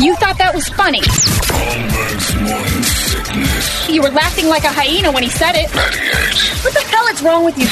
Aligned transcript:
You 0.00 0.14
thought 0.16 0.38
that 0.38 0.52
was 0.54 0.68
funny. 0.70 1.00
You 3.92 4.02
were 4.02 4.10
laughing 4.10 4.48
like 4.48 4.64
a 4.64 4.72
hyena 4.72 5.12
when 5.12 5.22
he 5.22 5.28
said 5.28 5.54
it. 5.54 5.72
98 5.74 6.64
What 6.64 6.74
the 6.74 6.80
hell 6.80 7.06
is 7.08 7.22
wrong 7.22 7.44
with 7.44 7.56
you? 7.56 7.66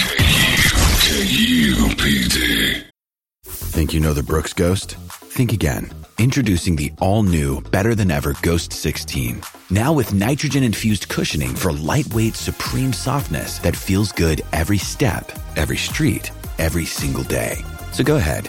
Think 3.45 3.93
you 3.93 4.00
know 4.00 4.12
the 4.12 4.22
Brooks 4.22 4.53
Ghost? 4.53 4.95
Think 4.95 5.53
again. 5.53 5.90
Introducing 6.19 6.77
the 6.77 6.93
all 7.00 7.24
new, 7.24 7.61
better 7.61 7.95
than 7.95 8.11
ever 8.11 8.36
Ghost 8.43 8.73
16. 8.73 9.43
Now 9.70 9.93
with 9.93 10.14
nitrogen 10.14 10.62
infused 10.62 11.09
cushioning 11.09 11.54
for 11.54 11.73
lightweight, 11.73 12.36
supreme 12.36 12.93
softness 12.93 13.59
that 13.59 13.75
feels 13.75 14.12
good 14.12 14.43
every 14.52 14.79
step, 14.79 15.32
every 15.57 15.77
street, 15.77 16.30
every 16.59 16.84
single 16.84 17.25
day. 17.25 17.57
So 17.93 18.04
go 18.04 18.16
ahead, 18.16 18.48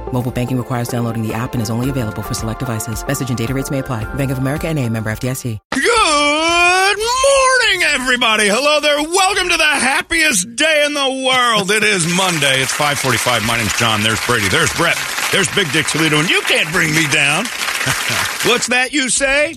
Mobile 0.11 0.31
banking 0.31 0.57
requires 0.57 0.87
downloading 0.87 1.25
the 1.25 1.33
app 1.33 1.53
and 1.53 1.61
is 1.61 1.69
only 1.69 1.89
available 1.89 2.21
for 2.21 2.33
select 2.33 2.59
devices. 2.59 3.05
Message 3.07 3.29
and 3.29 3.37
data 3.37 3.53
rates 3.53 3.71
may 3.71 3.79
apply. 3.79 4.03
Bank 4.15 4.31
of 4.31 4.39
America 4.39 4.67
and 4.67 4.77
a 4.77 4.89
member 4.89 5.09
FDIC. 5.11 5.57
Good 5.71 6.97
morning, 6.97 7.83
everybody. 7.87 8.49
Hello 8.49 8.81
there. 8.81 9.01
Welcome 9.01 9.47
to 9.49 9.55
the 9.57 9.63
happiest 9.63 10.55
day 10.57 10.83
in 10.85 10.93
the 10.93 11.25
world. 11.25 11.71
It 11.71 11.83
is 11.83 12.05
Monday. 12.15 12.61
It's 12.61 12.73
545. 12.73 13.45
My 13.45 13.57
name's 13.57 13.77
John. 13.79 14.03
There's 14.03 14.19
Brady. 14.25 14.49
There's 14.49 14.73
Brett. 14.73 14.97
There's 15.31 15.47
Big 15.55 15.71
Dick 15.71 15.87
Toledo. 15.87 16.19
And 16.19 16.29
you 16.29 16.41
can't 16.41 16.69
bring 16.73 16.93
me 16.93 17.07
down. 17.07 17.45
What's 18.45 18.67
that 18.67 18.89
you 18.91 19.07
say? 19.07 19.55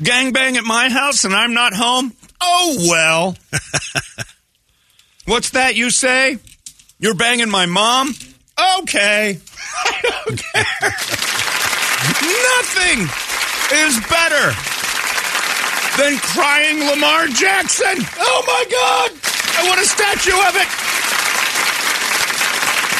Gangbang 0.00 0.56
at 0.56 0.64
my 0.64 0.88
house 0.88 1.24
and 1.24 1.34
I'm 1.34 1.52
not 1.54 1.72
home? 1.74 2.12
Oh, 2.40 2.76
well. 2.88 3.36
What's 5.24 5.50
that 5.50 5.74
you 5.74 5.90
say? 5.90 6.38
You're 7.00 7.14
banging 7.16 7.50
my 7.50 7.66
mom? 7.66 8.14
Okay. 8.58 9.38
I 9.38 10.00
don't 10.02 10.38
care. 10.38 10.92
Nothing 12.56 13.04
is 13.76 14.00
better 14.08 14.54
than 16.00 16.16
crying 16.18 16.80
Lamar 16.88 17.26
Jackson. 17.28 17.98
Oh 18.18 18.42
my 18.46 18.64
God! 18.70 19.10
I 19.58 19.68
want 19.68 19.80
a 19.80 19.84
statue 19.84 20.40
of 20.48 20.56
it. 20.56 20.68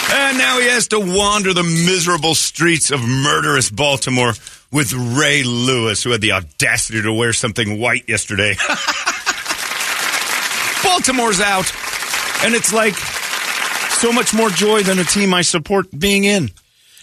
And 0.08 0.38
now 0.38 0.58
he 0.60 0.68
has 0.68 0.88
to 0.88 1.00
wander 1.00 1.52
the 1.52 1.62
miserable 1.62 2.34
streets 2.34 2.90
of 2.90 3.00
murderous 3.00 3.70
Baltimore 3.70 4.34
with 4.70 4.92
Ray 4.92 5.42
Lewis, 5.42 6.02
who 6.02 6.10
had 6.10 6.20
the 6.20 6.32
audacity 6.32 7.02
to 7.02 7.12
wear 7.12 7.32
something 7.32 7.80
white 7.80 8.08
yesterday. 8.08 8.54
Baltimore's 10.82 11.40
out, 11.40 11.70
and 12.44 12.54
it's 12.54 12.72
like 12.72 12.94
so 14.06 14.12
much 14.12 14.32
more 14.32 14.48
joy 14.50 14.82
than 14.84 15.00
a 15.00 15.04
team 15.04 15.34
I 15.34 15.42
support 15.42 15.86
being 15.98 16.22
in. 16.22 16.50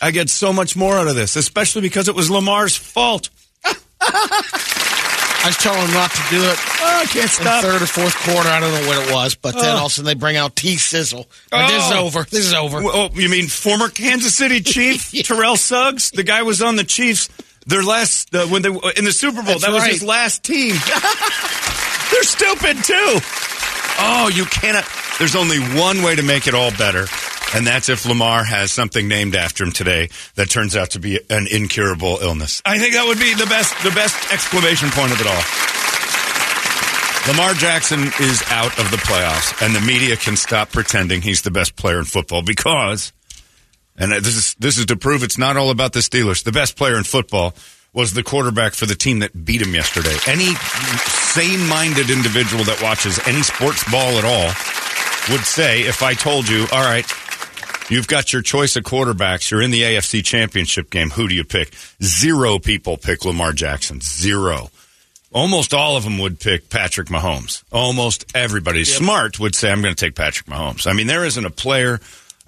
I 0.02 0.12
get 0.12 0.30
so 0.30 0.54
much 0.54 0.76
more 0.78 0.96
out 0.98 1.08
of 1.08 1.16
this, 1.16 1.36
especially 1.36 1.82
because 1.82 2.08
it 2.08 2.16
was 2.16 2.32
Lamar's 2.32 2.78
fault. 2.78 3.30
I 3.66 5.48
was 5.48 5.58
telling 5.58 5.82
him 5.86 5.94
not 5.94 6.12
to 6.12 6.22
do 6.30 6.42
it. 6.42 6.58
Oh, 6.80 7.02
I 7.02 7.06
can't 7.06 7.24
In 7.26 7.28
stop. 7.30 7.62
third 7.64 7.82
or 7.82 7.86
fourth 7.86 8.16
quarter, 8.20 8.48
I 8.48 8.62
don't 8.62 8.72
know 8.72 8.88
what 8.88 9.06
it 9.10 9.14
was, 9.14 9.36
but 9.36 9.54
then 9.56 9.66
Oh. 9.76 9.80
all 9.80 9.86
of 9.88 9.92
a 9.92 9.96
sudden 9.96 10.06
they 10.06 10.14
bring 10.14 10.38
out 10.38 10.56
T 10.56 10.78
Sizzle. 10.78 11.28
And 11.52 11.70
This 11.70 11.86
is 11.86 11.92
Oh. 11.92 12.06
over. 12.06 12.24
This 12.30 12.46
is 12.46 12.54
over. 12.54 12.80
Oh, 12.82 13.10
you 13.14 13.28
mean 13.28 13.50
former 13.50 13.90
Kansas 13.90 14.34
City 14.34 14.62
Chief 14.62 15.12
Terrell 15.26 15.58
Suggs? 15.58 16.12
The 16.12 16.24
guy 16.24 16.44
was 16.44 16.62
on 16.62 16.78
the 16.78 16.86
Chiefs. 16.86 17.28
Their 17.66 17.84
last 17.84 18.34
uh, 18.34 18.46
when 18.48 18.62
they 18.62 18.70
in 18.96 19.04
the 19.06 19.12
Super 19.14 19.42
Bowl. 19.42 19.54
That's 19.60 19.64
that 19.66 19.72
was 19.74 19.82
right. 19.84 19.92
his 19.92 20.04
last 20.04 20.44
team. 20.44 20.76
They're 22.12 22.24
stupid 22.24 22.82
too. 22.84 23.20
Oh, 24.00 24.30
you 24.34 24.46
cannot. 24.46 24.86
There's 25.20 25.36
only 25.36 25.60
one 25.60 26.02
way 26.02 26.16
to 26.16 26.24
make 26.24 26.48
it 26.48 26.56
all 26.56 26.72
better, 26.72 27.06
and 27.54 27.68
that's 27.68 27.88
if 27.88 28.06
Lamar 28.06 28.44
has 28.44 28.72
something 28.72 29.08
named 29.08 29.36
after 29.36 29.64
him 29.64 29.72
today 29.72 30.10
that 30.36 30.50
turns 30.50 30.76
out 30.76 30.92
to 30.92 31.00
be 31.00 31.20
an 31.30 31.48
incurable 31.52 32.18
illness. 32.22 32.62
I 32.66 32.80
think 32.80 32.96
that 32.96 33.06
would 33.06 33.20
be 33.20 33.34
the 33.36 33.46
best 33.46 33.76
the 33.84 33.92
best 33.92 34.34
exclamation 34.34 34.90
point 34.90 35.12
of 35.12 35.22
it 35.22 35.28
all. 35.28 35.44
Lamar 37.32 37.54
Jackson 37.54 38.02
is 38.20 38.44
out 38.50 38.78
of 38.80 38.90
the 38.92 38.98
playoffs, 38.98 39.66
and 39.66 39.76
the 39.76 39.82
media 39.82 40.18
can 40.18 40.36
stop 40.36 40.72
pretending 40.72 41.22
he's 41.22 41.44
the 41.44 41.52
best 41.52 41.76
player 41.76 42.00
in 42.00 42.06
football 42.06 42.42
because, 42.42 43.14
and 43.96 44.12
this 44.12 44.36
is 44.36 44.56
this 44.56 44.78
is 44.80 44.88
to 44.88 44.96
prove 44.98 45.22
it's 45.22 45.38
not 45.38 45.58
all 45.58 45.70
about 45.70 45.94
the 45.94 46.00
Steelers. 46.00 46.44
The 46.44 46.52
best 46.52 46.76
player 46.76 46.98
in 46.98 47.04
football 47.04 47.54
was 47.94 48.14
the 48.14 48.24
quarterback 48.24 48.74
for 48.74 48.88
the 48.88 48.96
team 48.96 49.20
that 49.20 49.46
beat 49.46 49.62
him 49.62 49.76
yesterday. 49.76 50.18
Any 50.26 50.56
sane-minded 50.56 52.10
individual 52.10 52.64
that 52.64 52.82
watches 52.82 53.20
any 53.28 53.44
sports 53.44 53.90
ball 53.92 54.18
at 54.18 54.26
all 54.26 54.83
would 55.30 55.42
say, 55.42 55.82
if 55.82 56.04
I 56.04 56.14
told 56.14 56.50
you, 56.50 56.66
all 56.72 56.84
right, 56.84 57.06
you've 57.90 58.08
got 58.08 58.34
your 58.34 58.42
choice 58.42 58.76
of 58.76 58.84
quarterbacks, 58.84 59.50
you're 59.50 59.62
in 59.62 59.72
the 59.72 59.82
AFC 59.82 60.24
Championship 60.24 60.90
game, 60.90 61.12
who 61.12 61.28
do 61.28 61.36
you 61.36 61.44
pick? 61.44 61.74
Zero 62.02 62.60
people 62.60 62.98
pick 62.98 63.24
Lamar 63.24 63.54
Jackson. 63.54 64.02
Zero. 64.02 64.70
Almost 65.32 65.74
all 65.74 65.98
of 65.98 66.04
them 66.04 66.20
would 66.20 66.40
pick 66.40 66.70
Patrick 66.70 67.08
Mahomes. 67.08 67.64
Almost 67.72 68.26
everybody 68.36 68.84
smart 68.84 69.40
would 69.40 69.56
say, 69.56 69.72
I'm 69.72 69.82
going 69.82 69.96
to 69.96 70.06
take 70.06 70.16
Patrick 70.16 70.48
Mahomes. 70.48 70.86
I 70.88 70.94
mean, 70.94 71.08
there 71.08 71.26
isn't 71.26 71.46
a 71.46 71.50
player 71.50 72.00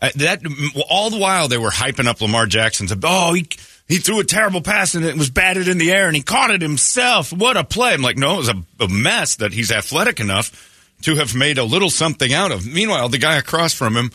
uh, 0.01 0.09
that 0.15 0.41
all 0.89 1.09
the 1.09 1.17
while 1.17 1.47
they 1.47 1.57
were 1.57 1.69
hyping 1.69 2.05
up 2.05 2.21
Lamar 2.21 2.45
Jackson. 2.45 2.87
Said, 2.87 2.99
oh, 3.03 3.33
he, 3.33 3.47
he 3.87 3.97
threw 3.97 4.19
a 4.19 4.23
terrible 4.23 4.61
pass 4.61 4.93
and 4.93 5.05
it 5.05 5.17
was 5.17 5.29
batted 5.29 5.67
in 5.67 5.77
the 5.77 5.91
air 5.91 6.07
and 6.07 6.15
he 6.15 6.21
caught 6.21 6.51
it 6.51 6.61
himself. 6.61 7.31
What 7.33 7.57
a 7.57 7.63
play. 7.63 7.93
I'm 7.93 8.01
like, 8.01 8.17
no, 8.17 8.35
it 8.35 8.37
was 8.37 8.49
a, 8.49 8.63
a 8.81 8.87
mess 8.87 9.37
that 9.37 9.53
he's 9.53 9.71
athletic 9.71 10.19
enough 10.19 10.73
to 11.01 11.15
have 11.15 11.35
made 11.35 11.57
a 11.57 11.63
little 11.63 11.89
something 11.89 12.33
out 12.33 12.51
of. 12.51 12.65
Meanwhile, 12.65 13.09
the 13.09 13.17
guy 13.17 13.37
across 13.37 13.73
from 13.73 13.95
him 13.95 14.11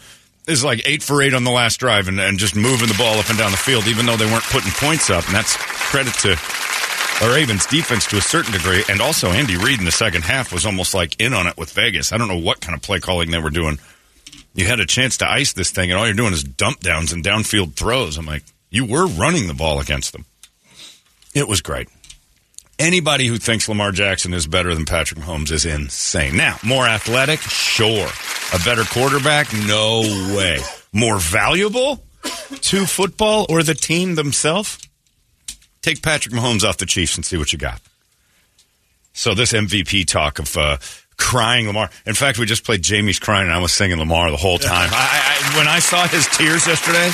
is 0.49 0.65
like 0.65 0.83
eight 0.87 1.03
for 1.03 1.23
eight 1.23 1.35
on 1.35 1.45
the 1.45 1.51
last 1.51 1.79
drive 1.79 2.09
and, 2.09 2.19
and 2.19 2.39
just 2.39 2.57
moving 2.57 2.89
the 2.89 2.97
ball 2.99 3.19
up 3.19 3.29
and 3.29 3.39
down 3.39 3.51
the 3.51 3.57
field, 3.57 3.87
even 3.87 4.07
though 4.07 4.17
they 4.17 4.27
weren't 4.27 4.45
putting 4.45 4.73
points 4.73 5.11
up. 5.11 5.25
And 5.27 5.35
that's 5.35 5.57
credit 5.57 6.15
to 6.15 6.37
the 7.21 7.31
Ravens 7.33 7.67
defense 7.67 8.07
to 8.07 8.17
a 8.17 8.23
certain 8.23 8.53
degree. 8.53 8.83
And 8.89 9.01
also 9.01 9.29
Andy 9.29 9.57
Reid 9.57 9.79
in 9.79 9.85
the 9.85 9.93
second 9.93 10.23
half 10.23 10.53
was 10.53 10.65
almost 10.67 10.95
like 10.95 11.21
in 11.21 11.35
on 11.35 11.47
it 11.47 11.57
with 11.57 11.71
Vegas. 11.73 12.13
I 12.13 12.19
don't 12.19 12.29
know 12.29 12.39
what 12.39 12.61
kind 12.61 12.75
of 12.75 12.83
play 12.83 12.99
calling 12.99 13.31
they 13.31 13.39
were 13.39 13.51
doing. 13.51 13.79
You 14.55 14.67
had 14.67 14.81
a 14.81 14.87
chance 14.87 15.19
to 15.19 15.31
ice 15.31 15.53
this 15.53 15.71
thing, 15.71 15.91
and 15.91 15.99
all 15.99 16.07
you're 16.07 16.15
doing 16.15 16.33
is 16.33 16.43
dump 16.43 16.81
downs 16.81 17.13
and 17.13 17.23
downfield 17.23 17.75
throws. 17.75 18.19
I'm 18.19 18.27
like, 18.27 18.43
you 18.71 18.85
were 18.85 19.07
running 19.07 19.47
the 19.47 19.55
ball 19.55 19.81
against 19.81 20.13
them. 20.13 20.25
It 21.35 21.47
was 21.47 21.61
great. 21.61 21.89
Anybody 22.81 23.27
who 23.27 23.37
thinks 23.37 23.69
Lamar 23.69 23.93
Jackson 23.93 24.33
is 24.33 24.47
better 24.47 24.75
than 24.75 24.87
Patrick 24.87 25.21
Mahomes 25.21 25.53
is 25.53 25.67
insane. 25.67 26.35
Now, 26.35 26.57
more 26.65 26.87
athletic? 26.87 27.39
Sure. 27.41 28.09
A 28.55 28.59
better 28.65 28.85
quarterback? 28.85 29.53
No 29.67 30.01
way. 30.35 30.61
More 30.91 31.19
valuable 31.19 32.03
to 32.23 32.87
football 32.87 33.45
or 33.51 33.63
the 33.63 33.75
team 33.75 34.15
themselves? 34.15 34.79
Take 35.83 36.03
Patrick 36.03 36.35
Mahomes 36.35 36.65
off 36.65 36.79
the 36.79 36.87
Chiefs 36.87 37.17
and 37.17 37.25
see 37.25 37.37
what 37.37 37.53
you 37.53 37.59
got. 37.59 37.83
So 39.13 39.35
this 39.35 39.53
MVP 39.53 40.07
talk 40.07 40.39
of 40.39 40.57
uh, 40.57 40.79
crying 41.19 41.67
Lamar. 41.67 41.91
In 42.07 42.15
fact, 42.15 42.39
we 42.39 42.47
just 42.47 42.65
played 42.65 42.81
Jamie's 42.81 43.19
crying, 43.19 43.49
and 43.49 43.55
I 43.55 43.59
was 43.59 43.75
singing 43.75 43.99
Lamar 43.99 44.31
the 44.31 44.39
whole 44.39 44.59
time. 44.59 44.89
I, 44.93 45.53
I, 45.53 45.59
when 45.59 45.69
I 45.69 45.81
saw 45.81 46.09
his 46.09 46.27
tears 46.29 46.67
yesterday, 46.67 47.11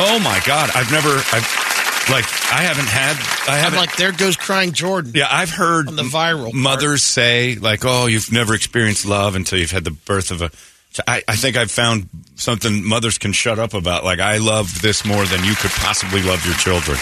oh 0.00 0.18
my 0.24 0.40
god! 0.46 0.70
I've 0.74 0.90
never, 0.90 1.10
I've 1.10 1.79
like, 2.08 2.24
I 2.52 2.62
haven't 2.62 2.88
had, 2.88 3.16
I 3.48 3.56
I'm 3.56 3.62
haven't. 3.64 3.78
like, 3.78 3.96
there 3.96 4.12
goes 4.12 4.36
crying 4.36 4.72
Jordan. 4.72 5.12
yeah, 5.14 5.28
I've 5.30 5.50
heard 5.50 5.86
the 5.88 6.02
viral 6.02 6.44
part. 6.44 6.54
mothers 6.54 7.02
say 7.02 7.56
like, 7.56 7.84
"Oh, 7.84 8.06
you've 8.06 8.32
never 8.32 8.54
experienced 8.54 9.04
love 9.06 9.34
until 9.34 9.58
you've 9.58 9.70
had 9.70 9.84
the 9.84 9.90
birth 9.92 10.30
of 10.30 10.42
a 10.42 10.50
So 10.92 11.02
I, 11.06 11.22
I 11.28 11.36
think 11.36 11.56
I've 11.56 11.70
found 11.70 12.08
something 12.34 12.84
mothers 12.84 13.18
can 13.18 13.32
shut 13.32 13.58
up 13.58 13.74
about. 13.74 14.02
Like 14.04 14.18
I 14.18 14.38
love 14.38 14.80
this 14.82 15.04
more 15.04 15.24
than 15.24 15.44
you 15.44 15.54
could 15.54 15.70
possibly 15.72 16.22
love 16.22 16.44
your 16.44 16.54
children. 16.56 16.98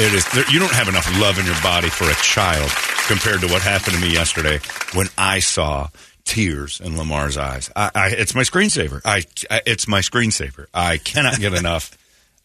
It 0.00 0.12
is 0.12 0.24
there, 0.32 0.44
you 0.50 0.58
don't 0.58 0.72
have 0.72 0.88
enough 0.88 1.06
love 1.20 1.38
in 1.38 1.46
your 1.46 1.60
body 1.62 1.88
for 1.88 2.10
a 2.10 2.14
child 2.14 2.68
compared 3.06 3.40
to 3.42 3.46
what 3.48 3.62
happened 3.62 3.94
to 3.94 4.00
me 4.02 4.12
yesterday 4.12 4.58
when 4.94 5.06
I 5.16 5.38
saw 5.38 5.88
tears 6.24 6.80
in 6.80 6.96
Lamar's 6.96 7.36
eyes. 7.36 7.70
I, 7.76 7.90
I, 7.94 8.08
it's 8.10 8.34
my 8.34 8.42
screensaver. 8.42 9.00
I, 9.04 9.22
I 9.50 9.60
it's 9.66 9.86
my 9.86 10.00
screensaver. 10.00 10.66
I 10.74 10.96
cannot 10.98 11.38
get 11.38 11.52
enough 11.62 11.96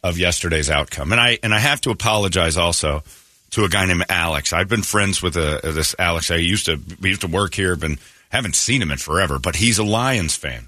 of 0.03 0.17
yesterday's 0.17 0.69
outcome, 0.69 1.11
and 1.11 1.19
I 1.19 1.39
and 1.43 1.53
I 1.53 1.59
have 1.59 1.81
to 1.81 1.91
apologize 1.91 2.57
also 2.57 3.03
to 3.51 3.65
a 3.65 3.69
guy 3.69 3.85
named 3.85 4.05
Alex. 4.09 4.53
I've 4.53 4.69
been 4.69 4.83
friends 4.83 5.21
with 5.21 5.35
uh 5.35 5.59
this 5.63 5.95
Alex. 5.99 6.31
I 6.31 6.35
used 6.35 6.65
to 6.67 6.79
we 7.01 7.09
used 7.09 7.21
to 7.21 7.27
work 7.27 7.53
here. 7.53 7.75
Been 7.75 7.99
haven't 8.29 8.55
seen 8.55 8.81
him 8.81 8.91
in 8.91 8.97
forever, 8.97 9.39
but 9.39 9.55
he's 9.55 9.79
a 9.79 9.83
Lions 9.83 10.35
fan. 10.35 10.67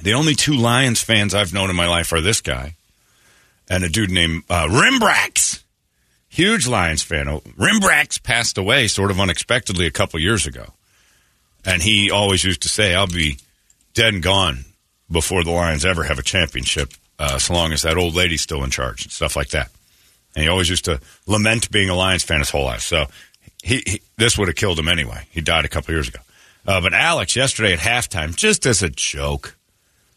The 0.00 0.14
only 0.14 0.34
two 0.34 0.54
Lions 0.54 1.02
fans 1.02 1.34
I've 1.34 1.52
known 1.52 1.70
in 1.70 1.76
my 1.76 1.88
life 1.88 2.12
are 2.12 2.20
this 2.20 2.40
guy 2.40 2.74
and 3.68 3.84
a 3.84 3.88
dude 3.88 4.10
named 4.10 4.44
uh, 4.48 4.66
Rimbrax. 4.68 5.62
Huge 6.28 6.66
Lions 6.66 7.02
fan. 7.02 7.28
Oh, 7.28 7.40
Rimbrax 7.40 8.22
passed 8.22 8.58
away 8.58 8.86
sort 8.86 9.10
of 9.10 9.20
unexpectedly 9.20 9.86
a 9.86 9.90
couple 9.90 10.20
years 10.20 10.46
ago. 10.46 10.72
And 11.64 11.82
he 11.82 12.10
always 12.10 12.44
used 12.44 12.62
to 12.62 12.68
say, 12.68 12.94
I'll 12.94 13.06
be 13.06 13.38
dead 13.94 14.14
and 14.14 14.22
gone 14.22 14.64
before 15.10 15.42
the 15.42 15.50
Lions 15.50 15.84
ever 15.84 16.04
have 16.04 16.18
a 16.18 16.22
championship, 16.22 16.92
uh, 17.18 17.38
so 17.38 17.54
long 17.54 17.72
as 17.72 17.82
that 17.82 17.96
old 17.96 18.14
lady's 18.14 18.42
still 18.42 18.64
in 18.64 18.70
charge 18.70 19.04
and 19.04 19.12
stuff 19.12 19.36
like 19.36 19.48
that. 19.48 19.70
And 20.34 20.44
he 20.44 20.48
always 20.48 20.70
used 20.70 20.84
to 20.84 21.00
lament 21.26 21.70
being 21.70 21.88
a 21.88 21.94
Lions 21.94 22.22
fan 22.22 22.38
his 22.38 22.50
whole 22.50 22.64
life. 22.64 22.82
So 22.82 23.06
he, 23.62 23.82
he 23.86 24.02
this 24.16 24.38
would 24.38 24.48
have 24.48 24.56
killed 24.56 24.78
him 24.78 24.88
anyway. 24.88 25.26
He 25.30 25.40
died 25.40 25.64
a 25.64 25.68
couple 25.68 25.94
years 25.94 26.08
ago. 26.08 26.20
Uh, 26.66 26.80
but 26.80 26.92
Alex, 26.92 27.34
yesterday 27.34 27.72
at 27.72 27.78
halftime, 27.78 28.36
just 28.36 28.66
as 28.66 28.82
a 28.82 28.88
joke, 28.88 29.56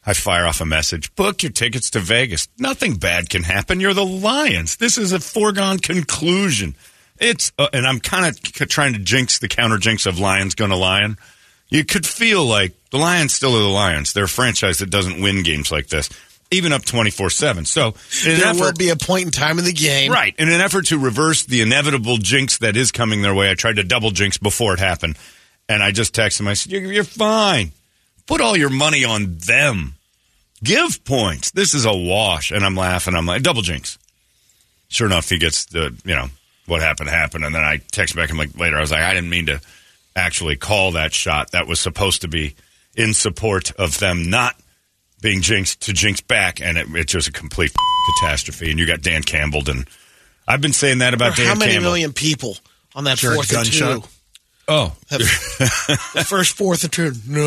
I 0.06 0.14
fire 0.14 0.46
off 0.46 0.62
a 0.62 0.66
message. 0.66 1.14
Book 1.16 1.44
your 1.44 1.52
tickets 1.52 1.92
to 1.92 2.00
Vegas. 2.00 2.48
Nothing 2.58 2.96
bad 2.96 3.30
can 3.30 3.44
happen. 3.44 3.80
You're 3.80 3.94
the 3.94 4.06
Lions. 4.06 4.78
This 4.78 4.98
is 4.98 5.12
a 5.12 5.20
foregone 5.20 5.80
conclusion. 5.80 6.76
It's 7.20 7.52
uh, 7.60 7.70
and 7.72 7.86
I'm 7.86 8.00
kind 8.00 8.26
of 8.26 8.42
trying 8.68 8.94
to 8.94 9.00
jinx 9.00 9.40
the 9.40 9.48
counter 9.48 9.78
jinx 9.78 10.06
of 10.06 10.20
Lions 10.20 10.56
to 10.56 10.76
Lion. 10.76 11.18
You 11.70 11.86
could 11.86 12.06
feel 12.06 12.44
like 12.44 12.74
the 12.90 12.98
Lions 12.98 13.34
still 13.34 13.56
are 13.56 13.62
the 13.62 13.68
Lions. 13.68 14.12
They're 14.12 14.26
a 14.26 14.30
franchise 14.30 14.80
that 14.80 14.90
doesn't 14.90 15.22
win 15.22 15.44
games 15.44 15.72
like 15.72 15.88
this, 15.88 16.10
even 16.52 16.74
up 16.74 16.84
24 16.86 17.30
seven. 17.30 17.66
So 17.66 17.88
in 18.26 18.38
There 18.38 18.48
effort- 18.48 18.60
will 18.60 18.74
be 18.74 18.90
a 18.90 18.96
point 18.96 19.26
in 19.26 19.32
time 19.32 19.58
in 19.58 19.66
the 19.66 19.74
game. 19.74 20.12
Right. 20.12 20.36
In 20.38 20.50
an 20.52 20.62
effort 20.62 20.88
to 20.88 21.00
reverse 21.00 21.44
the 21.44 21.62
inevitable 21.62 22.18
jinx 22.18 22.58
that 22.60 22.76
is 22.78 22.92
coming 22.92 23.22
their 23.22 23.34
way, 23.34 23.50
I 23.50 23.56
tried 23.56 23.78
to 23.78 23.84
double 23.84 24.12
jinx 24.12 24.38
before 24.38 24.74
it 24.74 24.80
happened. 24.80 25.18
And 25.70 25.82
I 25.82 25.92
just 25.92 26.14
texted 26.14 26.42
him. 26.42 26.48
I 26.50 26.54
said, 26.54 26.72
You're, 26.74 26.92
you're 26.92 27.04
fine. 27.06 27.72
Put 28.28 28.42
all 28.42 28.58
your 28.58 28.70
money 28.70 29.06
on 29.06 29.38
them. 29.38 29.96
Give 30.64 31.04
points. 31.06 31.52
This 31.52 31.74
is 31.74 31.86
a 31.86 31.94
wash. 31.96 32.52
And 32.52 32.64
I'm 32.66 32.76
laughing. 32.76 33.16
I'm 33.16 33.26
like, 33.26 33.42
double 33.42 33.62
jinx. 33.62 33.98
Sure 34.90 35.08
enough, 35.08 35.30
he 35.30 35.38
gets 35.38 35.66
the, 35.66 35.96
you 36.04 36.14
know, 36.14 36.28
what 36.66 36.82
happened 36.82 37.10
happened. 37.10 37.46
And 37.46 37.56
then 37.56 37.64
I 37.64 37.78
text 37.92 38.16
back 38.16 38.30
him 38.30 38.38
like 38.38 38.58
later. 38.58 38.78
I 38.78 38.82
was 38.82 38.92
like, 38.92 39.02
I 39.02 39.14
didn't 39.14 39.30
mean 39.30 39.46
to 39.48 39.62
actually 40.16 40.58
call 40.58 40.92
that 40.92 41.14
shot. 41.14 41.52
That 41.52 41.68
was 41.68 41.80
supposed 41.80 42.22
to 42.22 42.28
be 42.28 42.56
in 42.96 43.14
support 43.14 43.72
of 43.80 43.98
them 44.00 44.30
not 44.30 44.56
being 45.22 45.42
jinxed 45.42 45.82
to 45.82 45.94
jinx 45.94 46.22
back. 46.22 46.62
And 46.62 46.78
it, 46.78 46.88
it's 46.92 47.12
just 47.12 47.28
a 47.28 47.32
complete 47.32 47.72
catastrophe. 48.22 48.72
And 48.72 48.80
you 48.80 48.86
got 48.88 49.02
Dan 49.02 49.22
Campbell. 49.24 49.64
And 49.70 49.88
I've 50.48 50.62
been 50.62 50.74
saying 50.74 51.00
that 51.00 51.14
about 51.14 51.36
There 51.36 51.46
are 51.46 51.48
Dan 51.50 51.56
How 51.56 51.60
many 51.60 51.74
Campbell. 51.74 51.90
million 51.90 52.14
people 52.14 52.58
on 52.96 53.06
that 53.06 53.18
Jared 53.18 53.36
fourth 53.36 53.50
and 53.50 53.66
Gunshot. 53.66 54.04
two? 54.04 54.10
Oh, 54.68 54.96
Have, 55.10 55.20
the 55.20 56.26
first 56.28 56.56
fourth 56.56 56.84
and 56.84 56.92
two. 56.94 57.12
No. 57.28 57.42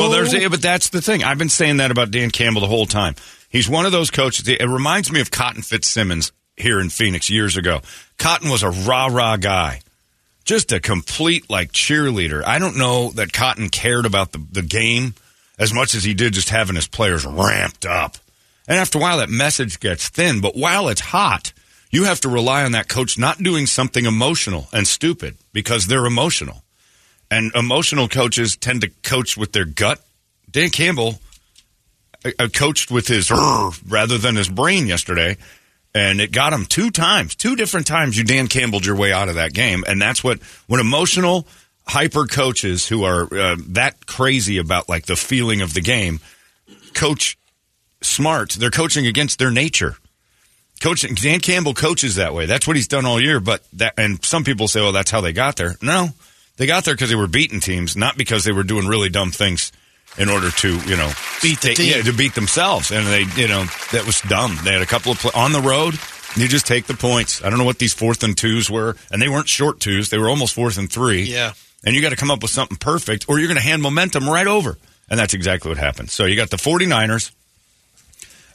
Well, 0.00 0.10
there's 0.10 0.32
yeah, 0.34 0.48
but 0.48 0.60
that's 0.60 0.90
the 0.90 1.00
thing. 1.00 1.24
I've 1.24 1.38
been 1.38 1.48
saying 1.48 1.78
that 1.78 1.90
about 1.90 2.10
Dan 2.10 2.30
Campbell 2.30 2.60
the 2.60 2.66
whole 2.66 2.84
time. 2.86 3.14
He's 3.48 3.68
one 3.68 3.86
of 3.86 3.92
those 3.92 4.10
coaches. 4.10 4.46
It 4.48 4.62
reminds 4.68 5.10
me 5.10 5.20
of 5.20 5.30
Cotton 5.30 5.62
Fitzsimmons 5.62 6.32
here 6.56 6.80
in 6.80 6.90
Phoenix 6.90 7.30
years 7.30 7.56
ago. 7.56 7.80
Cotton 8.18 8.50
was 8.50 8.62
a 8.62 8.70
rah 8.70 9.06
rah 9.06 9.36
guy, 9.38 9.80
just 10.44 10.70
a 10.72 10.80
complete 10.80 11.48
like 11.48 11.72
cheerleader. 11.72 12.44
I 12.44 12.58
don't 12.58 12.76
know 12.76 13.10
that 13.12 13.32
Cotton 13.32 13.70
cared 13.70 14.04
about 14.04 14.32
the, 14.32 14.44
the 14.52 14.62
game 14.62 15.14
as 15.58 15.72
much 15.72 15.94
as 15.94 16.04
he 16.04 16.14
did 16.14 16.34
just 16.34 16.50
having 16.50 16.76
his 16.76 16.88
players 16.88 17.26
ramped 17.26 17.84
up. 17.84 18.16
And 18.66 18.76
after 18.78 18.98
a 18.98 19.00
while, 19.00 19.18
that 19.18 19.30
message 19.30 19.80
gets 19.80 20.08
thin. 20.08 20.40
But 20.40 20.56
while 20.56 20.88
it's 20.88 21.00
hot, 21.00 21.52
you 21.90 22.04
have 22.04 22.20
to 22.20 22.28
rely 22.28 22.64
on 22.64 22.72
that 22.72 22.88
coach 22.88 23.18
not 23.18 23.38
doing 23.38 23.66
something 23.66 24.04
emotional 24.04 24.68
and 24.72 24.86
stupid 24.86 25.36
because 25.52 25.86
they're 25.86 26.06
emotional. 26.06 26.62
And 27.30 27.54
emotional 27.54 28.08
coaches 28.08 28.56
tend 28.56 28.82
to 28.82 28.90
coach 29.02 29.36
with 29.36 29.52
their 29.52 29.64
gut. 29.64 30.00
Dan 30.50 30.70
Campbell 30.70 31.20
uh, 32.24 32.30
uh, 32.38 32.48
coached 32.48 32.90
with 32.90 33.06
his 33.06 33.30
rather 33.86 34.18
than 34.18 34.36
his 34.36 34.48
brain 34.48 34.86
yesterday, 34.86 35.36
and 35.94 36.20
it 36.20 36.32
got 36.32 36.52
him 36.52 36.64
two 36.64 36.90
times, 36.90 37.34
two 37.34 37.54
different 37.54 37.86
times. 37.86 38.16
You 38.16 38.24
Dan 38.24 38.48
Campbelled 38.48 38.86
your 38.86 38.96
way 38.96 39.12
out 39.12 39.28
of 39.28 39.34
that 39.36 39.52
game, 39.52 39.84
and 39.86 40.00
that's 40.00 40.24
what 40.24 40.42
when 40.66 40.80
emotional 40.80 41.46
hyper 41.88 42.26
coaches 42.26 42.86
who 42.86 43.04
are 43.04 43.22
uh, 43.34 43.56
that 43.68 44.06
crazy 44.06 44.58
about 44.58 44.88
like 44.88 45.06
the 45.06 45.16
feeling 45.16 45.62
of 45.62 45.74
the 45.74 45.80
game 45.80 46.20
coach 46.94 47.38
smart. 48.02 48.50
They're 48.52 48.70
coaching 48.70 49.06
against 49.06 49.38
their 49.38 49.50
nature. 49.50 49.96
Coaching 50.80 51.14
Dan 51.14 51.40
Campbell 51.40 51.74
coaches 51.74 52.16
that 52.16 52.34
way. 52.34 52.46
That's 52.46 52.66
what 52.66 52.76
he's 52.76 52.86
done 52.86 53.04
all 53.04 53.20
year. 53.20 53.40
But 53.40 53.62
that 53.74 53.94
and 53.98 54.24
some 54.24 54.44
people 54.44 54.68
say, 54.68 54.80
well, 54.80 54.92
that's 54.92 55.10
how 55.10 55.20
they 55.20 55.32
got 55.32 55.56
there. 55.56 55.76
No, 55.82 56.10
they 56.56 56.66
got 56.66 56.84
there 56.84 56.94
because 56.94 57.10
they 57.10 57.16
were 57.16 57.26
beating 57.26 57.60
teams, 57.60 57.96
not 57.96 58.16
because 58.16 58.44
they 58.44 58.52
were 58.52 58.62
doing 58.62 58.86
really 58.86 59.08
dumb 59.08 59.30
things 59.32 59.72
in 60.16 60.28
order 60.28 60.50
to, 60.50 60.78
you 60.88 60.96
know, 60.96 61.10
Beat 61.42 61.60
the 61.60 61.74
team. 61.74 61.96
Yeah, 61.96 62.02
to 62.02 62.12
beat 62.12 62.34
themselves. 62.34 62.90
And 62.90 63.06
they, 63.06 63.22
you 63.40 63.48
know, 63.48 63.64
that 63.92 64.04
was 64.06 64.20
dumb. 64.22 64.56
They 64.64 64.72
had 64.72 64.82
a 64.82 64.86
couple 64.86 65.12
of 65.12 65.26
on 65.34 65.52
the 65.52 65.60
road. 65.60 65.94
You 66.36 66.46
just 66.46 66.66
take 66.66 66.86
the 66.86 66.94
points. 66.94 67.42
I 67.42 67.50
don't 67.50 67.58
know 67.58 67.64
what 67.64 67.78
these 67.78 67.94
fourth 67.94 68.22
and 68.22 68.36
twos 68.36 68.70
were, 68.70 68.96
and 69.10 69.20
they 69.20 69.28
weren't 69.28 69.48
short 69.48 69.80
twos. 69.80 70.10
They 70.10 70.18
were 70.18 70.28
almost 70.28 70.54
fourth 70.54 70.78
and 70.78 70.90
three. 70.90 71.22
Yeah. 71.22 71.54
And 71.84 71.94
you 71.94 72.02
got 72.02 72.10
to 72.10 72.16
come 72.16 72.30
up 72.30 72.42
with 72.42 72.50
something 72.50 72.76
perfect, 72.76 73.26
or 73.28 73.38
you're 73.38 73.48
going 73.48 73.58
to 73.58 73.62
hand 73.62 73.82
momentum 73.82 74.28
right 74.28 74.46
over. 74.46 74.76
And 75.08 75.18
that's 75.18 75.34
exactly 75.34 75.70
what 75.70 75.78
happened. 75.78 76.10
So 76.10 76.24
you 76.24 76.36
got 76.36 76.50
the 76.50 76.56
49ers 76.56 77.32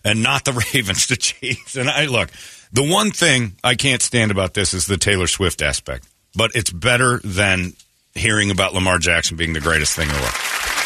and 0.04 0.22
not 0.22 0.46
the 0.46 0.54
Ravens, 0.74 1.08
the 1.08 1.16
Chiefs. 1.16 1.76
And 1.76 1.90
I 1.90 2.06
look, 2.06 2.30
the 2.72 2.84
one 2.84 3.12
thing 3.12 3.54
I 3.64 3.76
can't 3.76 4.02
stand 4.02 4.32
about 4.32 4.54
this 4.54 4.74
is 4.74 4.86
the 4.86 4.98
Taylor 4.98 5.28
Swift 5.28 5.62
aspect, 5.62 6.08
but 6.36 6.56
it's 6.56 6.72
better 6.72 7.20
than 7.24 7.74
hearing 8.14 8.52
about 8.52 8.74
Lamar 8.74 9.00
Jackson 9.00 9.38
being 9.38 9.54
the 9.54 9.62
greatest 9.62 9.96
thing 9.96 10.08
in 10.08 10.16
the 10.16 10.22
world. 10.22 10.36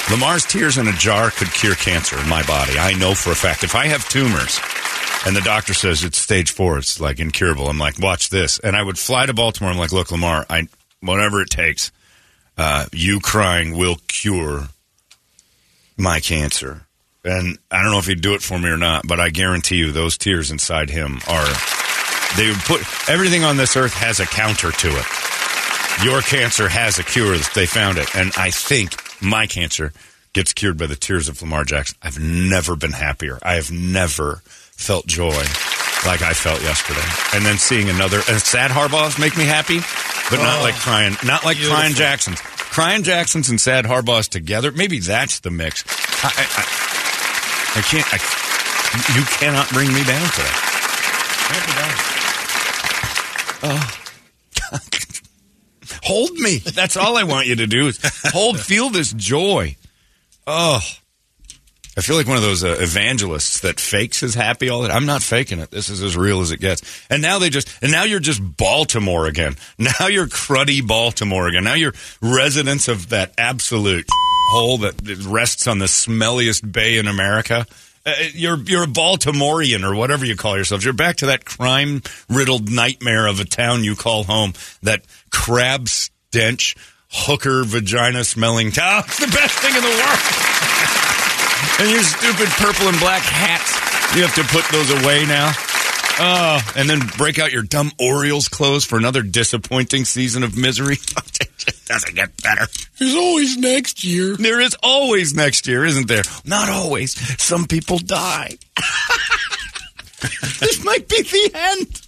Lamar's 0.10 0.46
tears 0.46 0.78
in 0.78 0.88
a 0.88 0.94
jar 0.94 1.32
could 1.32 1.52
cure 1.52 1.76
cancer 1.76 2.18
in 2.18 2.30
my 2.30 2.42
body. 2.44 2.78
I 2.80 2.94
know 2.94 3.14
for 3.14 3.32
a 3.32 3.36
fact. 3.36 3.64
If 3.64 3.76
I 3.76 3.88
have 3.88 4.08
tumors 4.08 4.60
and 5.26 5.36
the 5.36 5.42
doctor 5.42 5.74
says 5.74 6.06
it's 6.06 6.18
stage 6.18 6.52
four, 6.52 6.78
it's 6.78 7.02
like 7.02 7.20
incurable, 7.20 7.68
I'm 7.68 7.78
like, 7.78 8.00
watch 8.00 8.30
this. 8.30 8.58
And 8.60 8.76
I 8.76 8.84
would 8.84 8.98
fly 8.98 9.26
to 9.26 9.34
Baltimore. 9.34 9.70
I'm 9.70 9.78
like, 9.78 9.92
look, 9.92 10.12
Lamar, 10.12 10.46
I 10.50 10.70
whatever 11.02 11.42
it 11.42 11.50
takes, 11.50 11.92
uh, 12.58 12.86
you 12.92 13.20
crying 13.20 13.78
will 13.78 13.98
cure 14.08 14.70
my 15.98 16.20
cancer. 16.20 16.82
And 17.24 17.58
I 17.70 17.82
don't 17.82 17.92
know 17.92 18.00
if 18.00 18.08
he'd 18.08 18.22
do 18.22 18.34
it 18.34 18.42
for 18.42 18.58
me 18.58 18.70
or 18.70 18.78
not, 18.78 19.06
but 19.06 19.20
I 19.20 19.30
guarantee 19.30 19.78
you 19.78 19.92
those 19.92 20.18
tears 20.18 20.50
inside 20.52 20.90
him 20.90 21.20
are 21.28 21.48
they 22.38 22.54
put 22.66 22.82
everything 23.10 23.44
on 23.44 23.58
this 23.58 23.76
earth 23.76 23.94
has 23.94 24.20
a 24.20 24.26
counter 24.26 24.72
to 24.72 24.88
it. 24.88 25.06
Your 26.04 26.22
cancer 26.22 26.70
has 26.70 27.00
a 27.00 27.04
cure 27.04 27.36
they 27.56 27.66
found 27.66 27.98
it. 27.98 28.16
And 28.16 28.32
I 28.38 28.52
think 28.52 28.96
my 29.22 29.48
cancer 29.48 29.94
gets 30.34 30.54
cured 30.54 30.78
by 30.78 30.86
the 30.86 30.96
tears 30.96 31.28
of 31.28 31.42
Lamar 31.42 31.64
Jackson. 31.64 31.98
I've 32.02 32.20
never 32.20 32.76
been 32.76 32.92
happier. 32.92 33.40
I 33.42 33.56
have 33.56 33.72
never 33.72 34.42
felt 34.46 35.08
joy 35.08 35.44
like 36.06 36.22
I 36.22 36.34
felt 36.34 36.62
yesterday. 36.62 37.08
And 37.34 37.46
then 37.46 37.58
seeing 37.58 37.90
another 37.90 38.18
and 38.28 38.42
sad 38.42 38.72
Harbaughs 38.72 39.20
make 39.20 39.38
me 39.38 39.46
happy, 39.46 39.80
but 40.30 40.42
not 40.44 40.60
oh. 40.60 40.64
like 40.64 40.76
crying 40.76 41.16
not 41.24 41.44
like 41.46 41.58
crying. 41.58 41.94
Jacksons. 41.94 42.40
Crying 42.42 43.04
Jacksons 43.04 43.50
and 43.50 43.60
sad 43.60 43.86
Harbaughs 43.86 44.30
together. 44.30 44.72
Maybe 44.72 45.00
that's 45.00 45.40
the 45.40 45.50
mix. 45.50 45.84
I, 46.24 46.28
I, 46.28 46.46
I, 46.58 47.80
I 47.80 47.82
can't. 47.82 48.06
I, 48.14 48.18
you 49.18 49.24
cannot 49.26 49.70
bring 49.70 49.88
me 49.88 50.04
down 50.04 50.30
today. 50.30 50.68
Can't 51.48 51.66
be. 51.66 52.18
Oh, 53.64 53.98
hold 56.04 56.32
me. 56.34 56.58
That's 56.58 56.98
all 56.98 57.18
I 57.18 57.24
want 57.24 57.48
you 57.48 57.56
to 57.56 57.68
do 57.68 57.88
is 57.88 58.00
hold. 58.26 58.60
Feel 58.60 58.90
this 58.90 59.12
joy. 59.14 59.76
Oh, 60.46 60.80
I 61.98 62.02
feel 62.02 62.16
like 62.16 62.28
one 62.28 62.38
of 62.38 62.44
those 62.44 62.64
uh, 62.64 62.78
evangelists 62.80 63.62
that 63.62 63.80
fakes 63.80 64.22
is 64.22 64.36
happy 64.36 64.70
all 64.70 64.84
the 64.84 64.92
I'm 64.92 65.08
not 65.08 65.24
faking 65.24 65.58
it. 65.58 65.72
This 65.72 65.90
is 65.90 66.04
as 66.04 66.16
real 66.16 66.42
as 66.42 66.52
it 66.52 66.60
gets. 66.60 66.84
And 67.10 67.24
now 67.24 67.40
they 67.40 67.50
just, 67.50 67.68
and 67.82 67.92
now 67.92 68.04
you're 68.04 68.20
just 68.20 68.40
Baltimore 68.58 69.26
again. 69.26 69.56
Now 69.80 70.08
you're 70.08 70.28
cruddy 70.28 70.86
Baltimore 70.86 71.48
again. 71.48 71.64
Now 71.64 71.74
you're 71.74 71.94
residents 72.22 72.88
of 72.88 73.10
that 73.10 73.34
absolute 73.38 74.06
hole 74.50 74.80
that 74.80 75.26
rests 75.26 75.66
on 75.68 75.80
the 75.80 75.86
smelliest 75.86 76.72
bay 76.72 76.98
in 76.98 77.08
America. 77.08 77.66
Uh, 78.06 78.14
you're 78.34 78.58
you're 78.58 78.84
a 78.84 78.88
Baltimorean 78.88 79.84
or 79.84 79.96
whatever 79.96 80.26
you 80.26 80.36
call 80.36 80.56
yourselves. 80.56 80.84
You're 80.84 80.94
back 80.94 81.18
to 81.18 81.28
that 81.28 81.46
crime 81.46 82.02
riddled 82.30 82.70
nightmare 82.70 83.28
of 83.28 83.40
a 83.40 83.46
town 83.46 83.84
you 83.84 83.96
call 83.96 84.24
home. 84.24 84.54
That 84.84 85.04
crab 85.32 85.88
stench, 85.88 86.76
hooker 87.10 87.64
vagina 87.64 88.24
smelling 88.24 88.72
town. 88.72 89.04
It's 89.08 89.20
the 89.20 89.28
best 89.28 89.58
thing 89.60 89.76
in 89.76 89.82
the 89.82 89.90
world. 89.90 90.67
And 91.80 91.90
your 91.90 92.04
stupid 92.04 92.50
purple 92.58 92.88
and 92.88 93.00
black 93.00 93.22
hats. 93.22 94.16
You 94.16 94.24
have 94.24 94.36
to 94.36 94.44
put 94.44 94.66
those 94.72 94.90
away 95.04 95.26
now. 95.26 95.52
Oh, 96.20 96.60
and 96.76 96.90
then 96.90 97.00
break 97.18 97.38
out 97.38 97.52
your 97.52 97.62
dumb 97.62 97.92
Orioles 98.00 98.48
clothes 98.48 98.86
for 98.86 98.98
another 98.98 99.22
disappointing 99.22 100.06
season 100.06 100.44
of 100.44 100.58
misery. 100.58 100.96
it 101.42 101.50
just 101.58 101.88
doesn't 101.88 102.16
get 102.16 102.42
better. 102.42 102.66
There's 102.98 103.14
always 103.14 103.56
next 103.58 104.04
year. 104.04 104.36
There 104.36 104.60
is 104.60 104.76
always 104.82 105.36
next 105.36 105.68
year, 105.68 105.86
isn't 105.86 106.08
there? 106.08 106.24
Not 106.44 106.70
always. 106.70 107.14
Some 107.42 107.68
people 107.68 108.00
die. 108.00 108.58
this 110.60 110.84
might 110.84 111.08
be 111.08 111.22
the 111.22 111.52
end. 111.54 112.02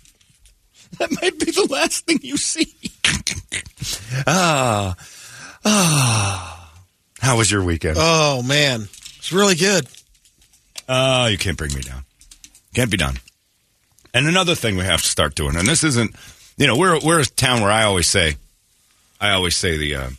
That 0.97 1.11
might 1.21 1.37
be 1.39 1.51
the 1.51 1.67
last 1.69 2.05
thing 2.05 2.19
you 2.23 2.37
see. 2.37 2.73
ah, 4.27 4.95
ah. 5.63 6.71
How 7.19 7.37
was 7.37 7.51
your 7.51 7.63
weekend? 7.63 7.97
Oh 7.99 8.41
man, 8.41 8.87
it's 9.29 9.36
really 9.36 9.55
good. 9.55 9.86
Oh, 10.88 11.27
you 11.27 11.38
can't 11.38 11.55
bring 11.55 11.71
me 11.75 11.81
down. 11.81 12.03
Can't 12.74 12.89
be 12.89 12.98
done. 12.98 13.17
And 14.12 14.27
another 14.27 14.55
thing 14.55 14.75
we 14.75 14.83
have 14.86 15.03
to 15.03 15.07
start 15.07 15.36
doing, 15.36 15.55
and 15.55 15.67
this 15.67 15.83
isn't, 15.83 16.15
you 16.57 16.65
know, 16.65 16.75
we're 16.75 17.00
we're 17.00 17.19
a 17.19 17.25
town 17.25 17.62
where 17.62 17.71
I 17.71 17.83
always 17.83 18.07
say, 18.07 18.38
I 19.21 19.33
always 19.33 19.55
say 19.55 19.77
the, 19.77 19.95
uh, 19.95 20.09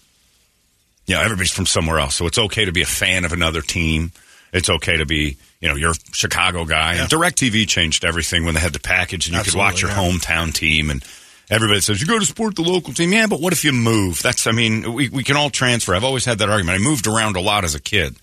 you 1.06 1.16
know, 1.16 1.22
everybody's 1.22 1.50
from 1.50 1.66
somewhere 1.66 1.98
else, 1.98 2.14
so 2.14 2.26
it's 2.26 2.38
okay 2.38 2.66
to 2.66 2.72
be 2.72 2.82
a 2.82 2.86
fan 2.86 3.24
of 3.24 3.32
another 3.32 3.62
team. 3.62 4.12
It's 4.52 4.70
okay 4.70 4.98
to 4.98 5.06
be, 5.06 5.36
you 5.60 5.68
know, 5.68 5.74
you're 5.74 5.90
a 5.90 6.12
Chicago 6.12 6.64
guy. 6.64 6.94
And 6.94 7.10
DirecTV 7.10 7.66
changed 7.66 8.04
everything 8.04 8.44
when 8.44 8.54
they 8.54 8.60
had 8.60 8.72
the 8.72 8.78
package, 8.78 9.26
and 9.26 9.36
you 9.36 9.42
could 9.42 9.56
watch 9.56 9.82
your 9.82 9.90
Absolutely, 9.90 10.18
hometown 10.20 10.54
team. 10.54 10.90
And 10.90 11.04
everybody 11.50 11.80
says 11.80 12.00
you 12.00 12.06
go 12.06 12.20
to 12.20 12.26
support 12.26 12.54
the 12.54 12.62
local 12.62 12.94
team. 12.94 13.12
Yeah, 13.12 13.26
but 13.26 13.40
what 13.40 13.52
if 13.52 13.64
you 13.64 13.72
move? 13.72 14.22
That's, 14.22 14.46
I 14.46 14.52
mean, 14.52 14.92
we 14.92 15.08
we 15.08 15.24
can 15.24 15.36
all 15.36 15.50
transfer. 15.50 15.96
I've 15.96 16.04
always 16.04 16.24
had 16.24 16.38
that 16.38 16.48
argument. 16.48 16.80
I 16.80 16.84
moved 16.84 17.08
around 17.08 17.34
a 17.34 17.40
lot 17.40 17.64
as 17.64 17.74
a 17.74 17.80
kid. 17.80 18.14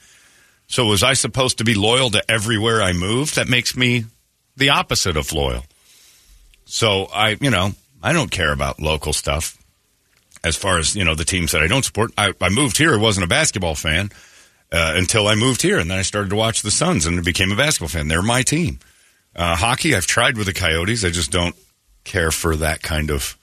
So 0.67 0.85
was 0.85 1.03
I 1.03 1.13
supposed 1.13 1.57
to 1.59 1.63
be 1.63 1.73
loyal 1.73 2.09
to 2.11 2.31
everywhere 2.31 2.81
I 2.81 2.93
moved? 2.93 3.35
That 3.35 3.47
makes 3.47 3.75
me 3.75 4.05
the 4.57 4.69
opposite 4.69 5.17
of 5.17 5.31
loyal. 5.31 5.63
So 6.65 7.05
I, 7.05 7.37
you 7.39 7.49
know, 7.49 7.71
I 8.03 8.13
don't 8.13 8.31
care 8.31 8.51
about 8.51 8.79
local 8.81 9.13
stuff. 9.13 9.57
As 10.43 10.55
far 10.55 10.77
as 10.77 10.95
you 10.95 11.03
know, 11.03 11.15
the 11.15 11.25
teams 11.25 11.53
that 11.53 11.63
I 11.63 11.67
don't 11.67 11.83
support, 11.83 12.11
I, 12.17 12.33
I 12.41 12.49
moved 12.49 12.77
here. 12.77 12.93
I 12.93 12.97
wasn't 12.97 13.23
a 13.23 13.29
basketball 13.29 13.75
fan 13.75 14.11
uh, 14.71 14.93
until 14.95 15.27
I 15.27 15.35
moved 15.35 15.61
here, 15.61 15.79
and 15.79 15.89
then 15.89 15.97
I 15.97 16.03
started 16.03 16.29
to 16.29 16.35
watch 16.35 16.61
the 16.61 16.71
Suns 16.71 17.05
and 17.05 17.23
became 17.23 17.51
a 17.51 17.55
basketball 17.55 17.87
fan. 17.87 18.07
They're 18.07 18.21
my 18.21 18.43
team. 18.43 18.79
Uh, 19.35 19.55
hockey, 19.55 19.95
I've 19.95 20.07
tried 20.07 20.37
with 20.37 20.47
the 20.47 20.53
Coyotes. 20.53 21.05
I 21.05 21.09
just 21.09 21.31
don't 21.31 21.55
care 22.03 22.31
for 22.31 22.55
that 22.57 22.81
kind 22.81 23.09
of 23.09 23.36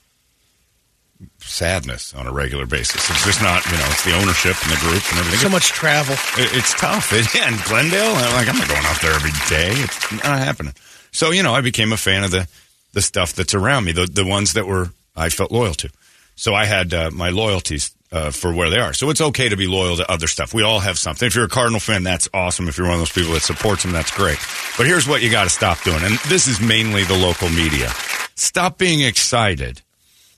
sadness 1.39 2.13
on 2.13 2.27
a 2.27 2.31
regular 2.31 2.65
basis. 2.65 3.09
It's 3.09 3.25
just 3.25 3.41
not, 3.41 3.65
you 3.65 3.77
know, 3.77 3.85
it's 3.87 4.03
the 4.03 4.15
ownership 4.15 4.55
and 4.63 4.71
the 4.71 4.79
group 4.81 5.01
and 5.11 5.19
everything. 5.19 5.39
So 5.39 5.49
much 5.49 5.69
travel. 5.69 6.15
It- 6.37 6.53
It's 6.55 6.73
tough. 6.79 7.13
It, 7.13 7.25
yeah, 7.35 7.47
and 7.47 7.61
Glendale, 7.63 8.13
I'm 8.15 8.33
like, 8.35 8.49
I'm 8.49 8.57
not 8.57 8.67
going 8.67 8.85
out 8.85 9.01
there 9.01 9.13
every 9.13 9.31
day. 9.49 9.71
It's 9.83 10.11
not 10.11 10.39
happening. 10.39 10.73
So, 11.11 11.31
you 11.31 11.43
know, 11.43 11.53
I 11.53 11.61
became 11.61 11.93
a 11.93 11.97
fan 11.97 12.23
of 12.23 12.31
the, 12.31 12.47
the 12.93 13.01
stuff 13.01 13.33
that's 13.33 13.53
around 13.53 13.85
me, 13.85 13.91
the, 13.93 14.05
the 14.05 14.25
ones 14.25 14.53
that 14.53 14.65
were, 14.67 14.89
I 15.15 15.29
felt 15.29 15.51
loyal 15.51 15.73
to. 15.75 15.89
So 16.35 16.53
I 16.53 16.65
had 16.65 16.93
uh, 16.93 17.11
my 17.11 17.29
loyalties 17.29 17.95
uh, 18.11 18.31
for 18.31 18.53
where 18.53 18.69
they 18.69 18.77
are. 18.79 18.93
So 18.93 19.09
it's 19.09 19.21
okay 19.21 19.47
to 19.47 19.55
be 19.55 19.67
loyal 19.67 19.95
to 19.97 20.11
other 20.11 20.27
stuff. 20.27 20.53
We 20.53 20.63
all 20.63 20.79
have 20.79 20.97
something. 20.99 21.25
If 21.25 21.35
you're 21.35 21.45
a 21.45 21.49
Cardinal 21.49 21.79
fan, 21.79 22.03
that's 22.03 22.27
awesome. 22.33 22.67
If 22.67 22.77
you're 22.77 22.87
one 22.87 22.95
of 22.95 22.99
those 23.01 23.11
people 23.13 23.33
that 23.33 23.41
supports 23.41 23.83
them, 23.83 23.93
that's 23.93 24.11
great. 24.11 24.37
But 24.77 24.85
here's 24.85 25.07
what 25.07 25.21
you 25.21 25.31
got 25.31 25.45
to 25.45 25.49
stop 25.49 25.81
doing. 25.83 26.03
And 26.03 26.17
this 26.27 26.47
is 26.47 26.59
mainly 26.59 27.03
the 27.05 27.17
local 27.17 27.49
media. 27.49 27.89
Stop 28.35 28.77
being 28.77 28.99
excited 29.01 29.81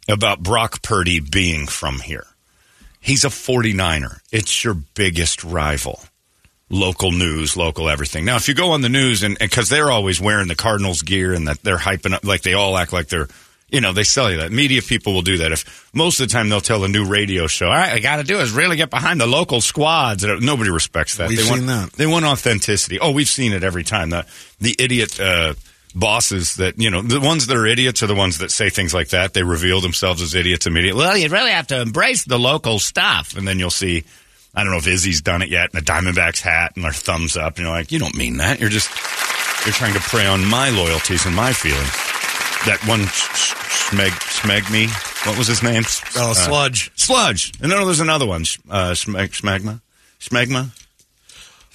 about 0.07 0.41
Brock 0.41 0.81
Purdy 0.81 1.19
being 1.19 1.67
from 1.67 1.99
here. 1.99 2.25
He's 2.99 3.23
a 3.23 3.29
49er. 3.29 4.19
It's 4.31 4.63
your 4.63 4.73
biggest 4.73 5.43
rival. 5.43 6.01
Local 6.69 7.11
news, 7.13 7.55
local 7.55 7.89
everything. 7.89 8.25
Now, 8.25 8.35
if 8.35 8.49
you 8.49 8.53
go 8.53 8.71
on 8.71 8.81
the 8.81 8.89
news 8.89 9.23
and 9.23 9.37
because 9.39 9.69
they're 9.69 9.89
always 9.89 10.19
wearing 10.19 10.49
the 10.49 10.55
Cardinals 10.55 11.01
gear 11.01 11.33
and 11.33 11.47
that 11.47 11.63
they're 11.63 11.77
hyping 11.77 12.13
up, 12.13 12.25
like 12.25 12.41
they 12.41 12.53
all 12.53 12.77
act 12.77 12.91
like 12.91 13.07
they're, 13.07 13.29
you 13.69 13.79
know, 13.79 13.93
they 13.93 14.03
sell 14.03 14.29
you 14.29 14.37
that. 14.39 14.51
Media 14.51 14.81
people 14.81 15.13
will 15.13 15.21
do 15.21 15.37
that. 15.37 15.53
If 15.53 15.89
most 15.93 16.19
of 16.19 16.27
the 16.27 16.33
time 16.33 16.49
they'll 16.49 16.59
tell 16.59 16.83
a 16.83 16.89
new 16.89 17.05
radio 17.05 17.47
show, 17.47 17.67
all 17.67 17.73
right, 17.73 17.93
I 17.93 17.99
got 17.99 18.17
to 18.17 18.23
do 18.23 18.39
is 18.39 18.51
really 18.51 18.75
get 18.75 18.89
behind 18.89 19.21
the 19.21 19.27
local 19.27 19.61
squads. 19.61 20.25
Nobody 20.25 20.69
respects 20.69 21.15
that. 21.15 21.29
We've 21.29 21.37
they 21.37 21.43
seen 21.45 21.65
want, 21.65 21.91
that. 21.91 21.93
They 21.93 22.07
want 22.07 22.25
authenticity. 22.25 22.99
Oh, 22.99 23.11
we've 23.11 23.29
seen 23.29 23.53
it 23.53 23.63
every 23.63 23.85
time. 23.85 24.09
The 24.09 24.25
the 24.59 24.75
idiot 24.77 25.17
uh, 25.21 25.53
bosses 25.99 26.55
that 26.55 26.79
you 26.79 26.89
know, 26.89 27.01
the 27.01 27.19
ones 27.19 27.47
that 27.47 27.57
are 27.57 27.65
idiots 27.65 28.03
are 28.03 28.07
the 28.07 28.15
ones 28.15 28.37
that 28.39 28.51
say 28.51 28.69
things 28.69 28.93
like 28.93 29.09
that. 29.09 29.33
They 29.33 29.43
reveal 29.43 29.81
themselves 29.81 30.21
as 30.21 30.35
idiots 30.35 30.67
immediately. 30.67 31.03
Well, 31.03 31.17
you 31.17 31.29
really 31.29 31.51
have 31.51 31.67
to 31.67 31.81
embrace 31.81 32.23
the 32.25 32.37
local 32.39 32.79
stuff, 32.79 33.35
and 33.35 33.47
then 33.47 33.59
you'll 33.59 33.69
see. 33.69 34.03
I 34.55 34.63
don't 34.63 34.71
know 34.71 34.79
if 34.79 34.87
Izzy's 34.87 35.21
done 35.21 35.41
it 35.43 35.49
yet, 35.49 35.73
and 35.73 35.81
a 35.81 35.85
Diamondbacks 35.85 36.41
hat 36.41 36.73
and 36.75 36.83
their 36.83 36.91
thumbs 36.93 37.37
up, 37.37 37.57
and 37.57 37.65
you're 37.65 37.75
like, 37.75 37.91
you 37.91 37.99
don't 37.99 38.15
mean 38.15 38.37
that. 38.37 38.59
You're 38.59 38.69
just 38.69 38.89
you're 39.65 39.73
trying 39.73 39.93
to 39.93 39.99
prey 39.99 40.25
on 40.25 40.45
my 40.45 40.69
loyalties 40.69 41.25
and 41.25 41.35
my 41.35 41.53
feelings. 41.53 41.91
That 42.65 42.79
one 42.87 43.01
smeg 43.01 44.11
smeg 44.11 44.71
me. 44.71 44.87
What 45.29 45.37
was 45.37 45.47
his 45.47 45.61
name? 45.61 45.83
Oh, 46.15 46.31
Uh, 46.31 46.33
sludge. 46.33 46.91
Sludge. 46.95 47.51
And 47.61 47.71
then 47.71 47.83
there's 47.85 47.99
another 47.99 48.25
one. 48.25 48.41
Uh, 48.69 48.91
smeg, 48.91 49.29
smegma? 49.39 49.81
Smegma? 50.19 50.69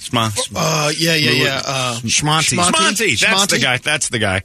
Sma? 0.02 0.28
sm- 0.30 0.54
Uh, 0.56 0.92
yeah, 0.97 1.14
yeah, 1.14 1.30
yeah. 1.30 1.62
Uh, 1.64 2.00
Schmonty. 2.02 2.56
Schmonty. 2.59 2.73
Monty. 2.80 3.14
That's 3.16 3.47
the 3.47 3.59
guy. 3.59 3.78
That's 3.78 4.09
the 4.09 4.18
guy. 4.18 4.42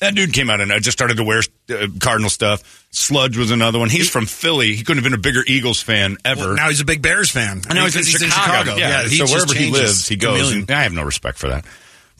That 0.00 0.14
dude 0.14 0.32
came 0.32 0.50
out 0.50 0.60
and 0.60 0.72
uh, 0.72 0.80
just 0.80 0.96
started 0.98 1.18
to 1.18 1.24
wear 1.24 1.40
uh, 1.70 1.86
Cardinal 2.00 2.28
stuff. 2.30 2.86
Sludge 2.90 3.36
was 3.36 3.50
another 3.50 3.78
one. 3.78 3.90
He's 3.90 4.10
from 4.10 4.26
Philly. 4.26 4.74
He 4.74 4.82
couldn't 4.84 5.02
have 5.02 5.10
been 5.10 5.18
a 5.18 5.22
bigger 5.22 5.42
Eagles 5.46 5.80
fan 5.80 6.16
ever. 6.24 6.40
Well, 6.48 6.56
now 6.56 6.68
he's 6.68 6.80
a 6.80 6.84
big 6.84 7.00
Bears 7.00 7.30
fan. 7.30 7.62
I 7.68 7.74
know 7.74 7.84
he's, 7.84 7.94
Because 7.94 8.22
in, 8.22 8.30
Chicago. 8.30 8.76
Yeah, 8.76 9.04
he 9.04 9.16
so 9.16 9.26
wherever 9.26 9.54
he 9.54 9.70
lives, 9.70 10.08
he 10.08 10.16
goes. 10.16 10.52
And 10.52 10.70
I 10.70 10.82
have 10.82 10.92
no 10.92 11.04
respect 11.04 11.38
for 11.38 11.48
that. 11.48 11.64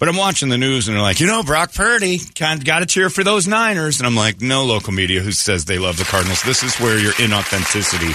But 0.05 0.11
I'm 0.11 0.19
watching 0.19 0.51
the 0.51 0.59
news 0.59 0.87
and 0.87 0.95
they're 0.95 1.03
like, 1.03 1.19
you 1.19 1.27
know, 1.27 1.43
Brock 1.43 1.73
Purdy, 1.73 2.21
kind 2.35 2.61
of 2.61 2.67
got 2.67 2.81
to 2.81 2.85
cheer 2.85 3.09
for 3.09 3.25
those 3.25 3.49
Niners. 3.49 4.01
And 4.01 4.07
I'm 4.07 4.15
like, 4.15 4.43
no 4.43 4.67
local 4.67 4.93
media 4.93 5.23
who 5.23 5.33
says 5.33 5.65
they 5.65 5.79
love 5.79 5.97
the 5.97 6.05
Cardinals. 6.05 6.43
This 6.43 6.63
is 6.63 6.77
where 6.77 6.99
your 6.99 7.13
inauthenticity 7.13 8.13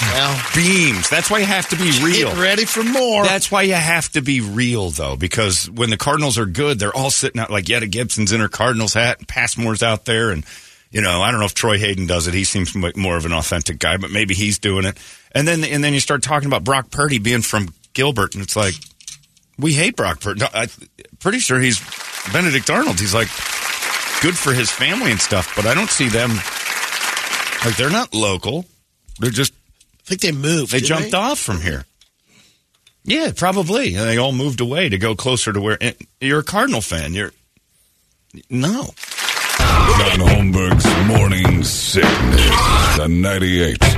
well, 0.00 0.42
beams. 0.52 1.08
That's 1.08 1.30
why 1.30 1.38
you 1.38 1.44
have 1.44 1.68
to 1.68 1.76
be 1.76 1.92
real. 2.02 2.30
get 2.30 2.38
ready 2.38 2.64
for 2.64 2.82
more. 2.82 3.22
That's 3.22 3.52
why 3.52 3.62
you 3.62 3.74
have 3.74 4.08
to 4.14 4.20
be 4.20 4.40
real, 4.40 4.90
though, 4.90 5.14
because 5.14 5.70
when 5.70 5.90
the 5.90 5.96
Cardinals 5.96 6.38
are 6.38 6.44
good, 6.44 6.80
they're 6.80 6.96
all 6.96 7.08
sitting 7.08 7.40
out 7.40 7.52
like 7.52 7.68
Yetta 7.68 7.86
Gibson's 7.86 8.32
in 8.32 8.40
her 8.40 8.48
Cardinals 8.48 8.94
hat, 8.94 9.18
and 9.20 9.28
Passmore's 9.28 9.84
out 9.84 10.06
there, 10.06 10.32
and 10.32 10.44
you 10.90 11.02
know, 11.02 11.22
I 11.22 11.30
don't 11.30 11.38
know 11.38 11.46
if 11.46 11.54
Troy 11.54 11.78
Hayden 11.78 12.08
does 12.08 12.26
it. 12.26 12.34
He 12.34 12.42
seems 12.42 12.74
more 12.74 13.16
of 13.16 13.26
an 13.26 13.32
authentic 13.32 13.78
guy, 13.78 13.96
but 13.96 14.10
maybe 14.10 14.34
he's 14.34 14.58
doing 14.58 14.84
it. 14.84 14.98
And 15.30 15.46
then 15.46 15.62
and 15.62 15.84
then 15.84 15.94
you 15.94 16.00
start 16.00 16.24
talking 16.24 16.48
about 16.48 16.64
Brock 16.64 16.90
Purdy 16.90 17.20
being 17.20 17.42
from 17.42 17.72
Gilbert, 17.92 18.34
and 18.34 18.42
it's 18.42 18.56
like 18.56 18.74
we 19.58 19.74
hate 19.74 19.96
Brock 19.96 20.20
Purdy. 20.20 20.40
No, 20.40 20.48
I'm 20.52 20.68
pretty 21.18 21.38
sure 21.38 21.60
he's 21.60 21.80
Benedict 22.32 22.70
Arnold. 22.70 23.00
He's 23.00 23.14
like 23.14 23.28
good 24.22 24.36
for 24.36 24.52
his 24.52 24.70
family 24.70 25.10
and 25.10 25.20
stuff, 25.20 25.54
but 25.56 25.66
I 25.66 25.74
don't 25.74 25.90
see 25.90 26.08
them 26.08 26.30
like 27.64 27.76
they're 27.76 27.90
not 27.90 28.14
local. 28.14 28.64
They're 29.18 29.30
just 29.30 29.52
I 29.52 30.02
think 30.04 30.20
they 30.20 30.32
moved. 30.32 30.72
they 30.72 30.78
didn't 30.78 30.88
jumped 30.88 31.14
off 31.14 31.38
from 31.38 31.60
here. 31.60 31.84
Yeah, 33.04 33.32
probably. 33.34 33.94
And 33.94 34.08
they 34.08 34.18
all 34.18 34.32
moved 34.32 34.60
away 34.60 34.88
to 34.88 34.98
go 34.98 35.14
closer 35.14 35.52
to 35.52 35.60
where 35.60 35.78
eh, 35.80 35.92
you're 36.20 36.40
a 36.40 36.44
Cardinal 36.44 36.80
fan. 36.80 37.14
You're 37.14 37.32
no. 38.50 38.90
John 39.58 40.20
Holmberg's 40.20 41.08
Morning 41.08 41.64
Sickness. 41.64 42.96
The 42.96 43.08
98. 43.08 43.78
KUPD. 43.78 43.97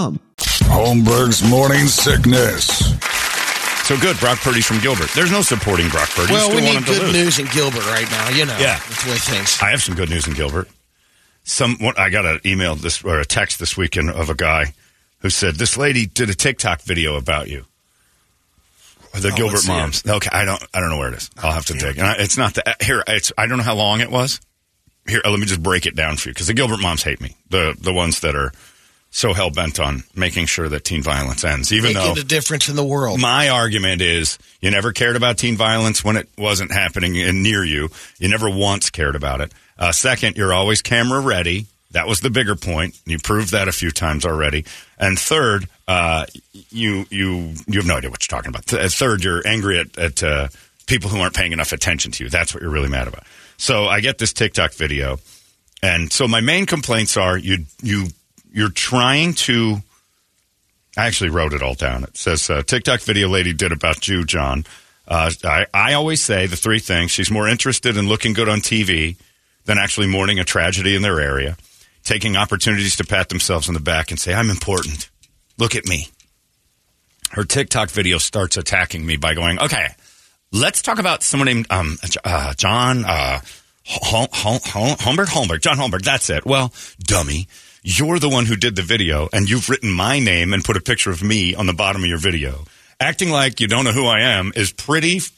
Holmberg's 0.09 1.43
Morning 1.47 1.85
Sickness. 1.87 2.67
So 3.87 3.97
good. 3.99 4.17
Brock 4.19 4.39
Purdy's 4.39 4.65
from 4.65 4.79
Gilbert. 4.79 5.09
There's 5.13 5.31
no 5.31 5.41
supporting 5.41 5.89
Brock 5.89 6.09
Purdy. 6.09 6.33
You 6.33 6.39
Well, 6.39 6.55
we 6.55 6.61
need 6.61 6.85
good 6.85 7.01
lose. 7.03 7.13
news 7.13 7.39
in 7.39 7.45
Gilbert 7.47 7.85
right 7.87 8.09
now. 8.09 8.29
You 8.29 8.45
know, 8.45 8.57
Yeah. 8.57 8.79
that's 8.87 9.03
the 9.03 9.11
way 9.11 9.17
things. 9.17 9.59
I 9.61 9.69
have 9.69 9.83
some 9.83 9.95
good 9.95 10.09
news 10.09 10.27
in 10.27 10.33
Gilbert. 10.33 10.69
Some 11.43 11.77
one- 11.79 11.95
I 11.97 12.09
got 12.09 12.25
an 12.25 12.39
email 12.45 12.75
this 12.75 13.03
or 13.03 13.19
a 13.19 13.25
text 13.25 13.59
this 13.59 13.75
weekend 13.77 14.09
of 14.09 14.29
a 14.29 14.35
guy 14.35 14.73
who 15.19 15.29
said 15.29 15.55
this 15.57 15.77
lady 15.77 16.05
did 16.05 16.29
a 16.29 16.35
TikTok 16.35 16.81
video 16.83 17.15
about 17.15 17.47
you. 17.49 17.65
The 19.13 19.29
Oh, 19.29 19.35
Gilbert 19.35 19.53
let's 19.55 19.65
it. 19.65 19.67
moms. 19.67 20.03
Okay, 20.07 20.29
I 20.31 20.45
don't 20.45 20.63
I 20.73 20.79
don't 20.79 20.89
know 20.89 20.97
where 20.97 21.09
it 21.09 21.15
is. 21.17 21.29
Oh, 21.43 21.47
I'll 21.47 21.53
have 21.53 21.65
to 21.65 21.73
dig. 21.73 21.97
And 21.97 22.07
I, 22.07 22.13
it's 22.13 22.37
not 22.37 22.53
the 22.53 22.75
here. 22.81 23.03
It's 23.07 23.31
I 23.37 23.45
don't 23.45 23.57
know 23.57 23.63
how 23.63 23.75
long 23.75 23.99
it 23.99 24.09
was. 24.09 24.39
Here, 25.07 25.21
let 25.25 25.37
me 25.39 25.45
just 25.47 25.61
break 25.61 25.85
it 25.85 25.95
down 25.95 26.15
for 26.15 26.29
you 26.29 26.33
because 26.33 26.47
the 26.47 26.53
Gilbert 26.53 26.79
moms 26.79 27.03
hate 27.03 27.19
me. 27.19 27.35
The 27.49 27.75
the 27.77 27.91
ones 27.91 28.21
that 28.21 28.35
are 28.35 28.53
so 29.13 29.33
hell 29.33 29.49
bent 29.51 29.79
on 29.79 30.03
making 30.15 30.45
sure 30.45 30.69
that 30.69 30.83
teen 30.85 31.03
violence 31.03 31.43
ends, 31.43 31.71
even 31.73 31.93
Making 31.93 32.15
though 32.15 32.21
a 32.21 32.23
difference 32.23 32.69
in 32.69 32.75
the 32.77 32.83
world. 32.83 33.19
my 33.19 33.49
argument 33.49 34.01
is 34.01 34.39
you 34.61 34.71
never 34.71 34.93
cared 34.93 35.15
about 35.17 35.37
teen 35.37 35.57
violence 35.57 36.03
when 36.03 36.15
it 36.15 36.29
wasn't 36.37 36.71
happening 36.71 37.15
in, 37.15 37.43
near 37.43 37.63
you. 37.63 37.89
You 38.19 38.29
never 38.29 38.49
once 38.49 38.89
cared 38.89 39.15
about 39.15 39.41
it. 39.41 39.51
Uh, 39.77 39.91
second, 39.91 40.37
you're 40.37 40.53
always 40.53 40.81
camera 40.81 41.19
ready. 41.19 41.65
That 41.91 42.07
was 42.07 42.21
the 42.21 42.29
bigger 42.29 42.55
point. 42.55 42.97
You 43.05 43.19
proved 43.19 43.51
that 43.51 43.67
a 43.67 43.73
few 43.73 43.91
times 43.91 44.25
already. 44.25 44.63
And 44.97 45.19
third, 45.19 45.67
uh, 45.89 46.25
you 46.69 47.05
you 47.09 47.53
you 47.67 47.79
have 47.79 47.85
no 47.85 47.97
idea 47.97 48.09
what 48.09 48.23
you're 48.25 48.37
talking 48.37 48.49
about. 48.49 48.65
Th- 48.67 48.89
third, 48.93 49.25
you're 49.25 49.45
angry 49.45 49.77
at, 49.79 49.97
at 49.97 50.23
uh, 50.23 50.47
people 50.87 51.09
who 51.09 51.19
aren't 51.19 51.35
paying 51.35 51.51
enough 51.51 51.73
attention 51.73 52.13
to 52.13 52.23
you. 52.23 52.29
That's 52.29 52.53
what 52.53 52.63
you're 52.63 52.71
really 52.71 52.87
mad 52.87 53.09
about. 53.09 53.23
So 53.57 53.87
I 53.87 53.99
get 53.99 54.19
this 54.19 54.31
TikTok 54.31 54.73
video, 54.73 55.19
and 55.83 56.13
so 56.13 56.29
my 56.29 56.39
main 56.39 56.65
complaints 56.65 57.17
are 57.17 57.37
you 57.37 57.65
you 57.83 58.07
you're 58.51 58.69
trying 58.69 59.33
to 59.33 59.77
I 60.97 61.07
actually 61.07 61.29
wrote 61.29 61.53
it 61.53 61.61
all 61.63 61.73
down. 61.75 62.03
It 62.03 62.17
says 62.17 62.49
uh, 62.49 62.63
TikTok 62.63 62.99
video 63.01 63.29
lady 63.29 63.53
did 63.53 63.71
about 63.71 64.07
you, 64.07 64.25
John. 64.25 64.65
Uh, 65.07 65.31
I, 65.43 65.65
I 65.73 65.93
always 65.93 66.21
say 66.21 66.47
the 66.47 66.57
three 66.57 66.79
things. 66.79 67.11
She's 67.11 67.31
more 67.31 67.47
interested 67.47 67.95
in 67.97 68.07
looking 68.07 68.33
good 68.33 68.49
on 68.49 68.59
TV 68.59 69.15
than 69.65 69.77
actually 69.77 70.07
mourning 70.07 70.39
a 70.39 70.43
tragedy 70.43 70.95
in 70.95 71.01
their 71.01 71.19
area, 71.21 71.55
taking 72.03 72.35
opportunities 72.35 72.97
to 72.97 73.05
pat 73.05 73.29
themselves 73.29 73.67
on 73.67 73.73
the 73.73 73.79
back 73.79 74.11
and 74.11 74.19
say, 74.19 74.33
I'm 74.33 74.49
important. 74.49 75.09
Look 75.57 75.75
at 75.75 75.85
me. 75.85 76.07
Her 77.31 77.45
TikTok 77.45 77.89
video 77.89 78.17
starts 78.17 78.57
attacking 78.57 79.05
me 79.05 79.15
by 79.15 79.33
going, 79.33 79.59
okay, 79.59 79.87
let's 80.51 80.81
talk 80.81 80.99
about 80.99 81.23
someone 81.23 81.45
named 81.45 81.67
um, 81.69 81.97
uh, 82.25 82.53
John 82.55 83.05
uh, 83.05 83.39
Hol- 83.85 84.27
Hol- 84.33 84.59
Hol- 84.65 84.95
Holmberg. 84.97 85.27
Holmberg. 85.27 85.61
John 85.61 85.77
Holmberg. 85.77 86.03
That's 86.03 86.29
it. 86.29 86.45
Well, 86.45 86.73
dummy. 86.99 87.47
You're 87.83 88.19
the 88.19 88.29
one 88.29 88.45
who 88.45 88.55
did 88.55 88.75
the 88.75 88.83
video, 88.83 89.27
and 89.33 89.49
you've 89.49 89.67
written 89.67 89.89
my 89.89 90.19
name 90.19 90.53
and 90.53 90.63
put 90.63 90.77
a 90.77 90.81
picture 90.81 91.09
of 91.09 91.23
me 91.23 91.55
on 91.55 91.65
the 91.65 91.73
bottom 91.73 92.03
of 92.03 92.07
your 92.07 92.19
video. 92.19 92.65
Acting 92.99 93.31
like 93.31 93.59
you 93.59 93.67
don't 93.67 93.85
know 93.85 93.91
who 93.91 94.05
I 94.05 94.19
am 94.19 94.51
is 94.55 94.71
pretty 94.71 95.17
f- 95.17 95.31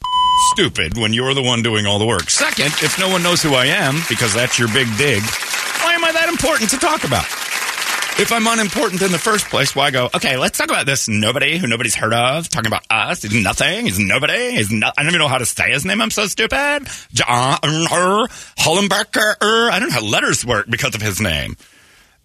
stupid 0.51 0.97
when 0.97 1.13
you're 1.13 1.33
the 1.33 1.41
one 1.41 1.62
doing 1.62 1.85
all 1.85 2.00
the 2.00 2.05
work. 2.05 2.29
Second, 2.29 2.73
if 2.83 3.00
no 3.00 3.07
one 3.07 3.23
knows 3.23 3.41
who 3.41 3.53
I 3.53 3.67
am, 3.67 3.95
because 4.09 4.33
that's 4.33 4.59
your 4.59 4.67
big 4.67 4.89
dig, 4.97 5.23
why 5.83 5.93
am 5.93 6.03
I 6.03 6.12
that 6.12 6.27
important 6.27 6.69
to 6.71 6.77
talk 6.79 7.05
about? 7.05 7.23
If 8.19 8.33
I'm 8.33 8.45
unimportant 8.45 9.01
in 9.01 9.13
the 9.13 9.17
first 9.17 9.45
place, 9.45 9.73
why 9.73 9.91
go, 9.91 10.09
okay, 10.13 10.35
let's 10.35 10.57
talk 10.57 10.67
about 10.67 10.85
this 10.85 11.07
nobody 11.07 11.57
who 11.57 11.67
nobody's 11.67 11.95
heard 11.95 12.13
of, 12.13 12.50
talking 12.50 12.67
about 12.67 12.83
us. 12.89 13.21
He's 13.21 13.41
nothing. 13.41 13.85
He's 13.85 14.00
nobody. 14.00 14.51
He's 14.51 14.69
no, 14.69 14.91
I 14.97 15.03
don't 15.03 15.12
even 15.12 15.19
know 15.19 15.29
how 15.29 15.38
to 15.38 15.45
say 15.45 15.71
his 15.71 15.85
name. 15.85 16.01
I'm 16.01 16.12
so 16.12 16.25
stupid. 16.25 16.88
John 17.13 17.53
uh, 17.53 17.57
er, 17.63 18.27
Hollenberger. 18.57 19.41
Er, 19.41 19.71
I 19.71 19.79
don't 19.79 19.88
know 19.88 19.95
how 19.95 20.03
letters 20.03 20.45
work 20.45 20.65
because 20.69 20.93
of 20.93 21.01
his 21.01 21.21
name. 21.21 21.55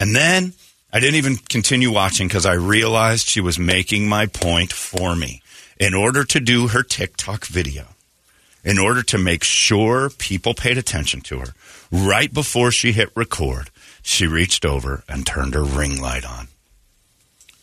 And 0.00 0.14
then 0.14 0.52
I 0.92 1.00
didn't 1.00 1.16
even 1.16 1.36
continue 1.36 1.92
watching 1.92 2.28
because 2.28 2.46
I 2.46 2.54
realized 2.54 3.28
she 3.28 3.40
was 3.40 3.58
making 3.58 4.08
my 4.08 4.26
point 4.26 4.72
for 4.72 5.14
me. 5.14 5.42
In 5.78 5.94
order 5.94 6.24
to 6.24 6.40
do 6.40 6.68
her 6.68 6.82
TikTok 6.82 7.46
video, 7.46 7.86
in 8.64 8.78
order 8.78 9.02
to 9.04 9.18
make 9.18 9.44
sure 9.44 10.10
people 10.10 10.54
paid 10.54 10.76
attention 10.76 11.20
to 11.22 11.38
her, 11.38 11.54
right 11.92 12.32
before 12.32 12.72
she 12.72 12.92
hit 12.92 13.10
record, 13.14 13.70
she 14.02 14.26
reached 14.26 14.64
over 14.64 15.04
and 15.08 15.26
turned 15.26 15.54
her 15.54 15.62
ring 15.62 16.00
light 16.00 16.24
on. 16.24 16.48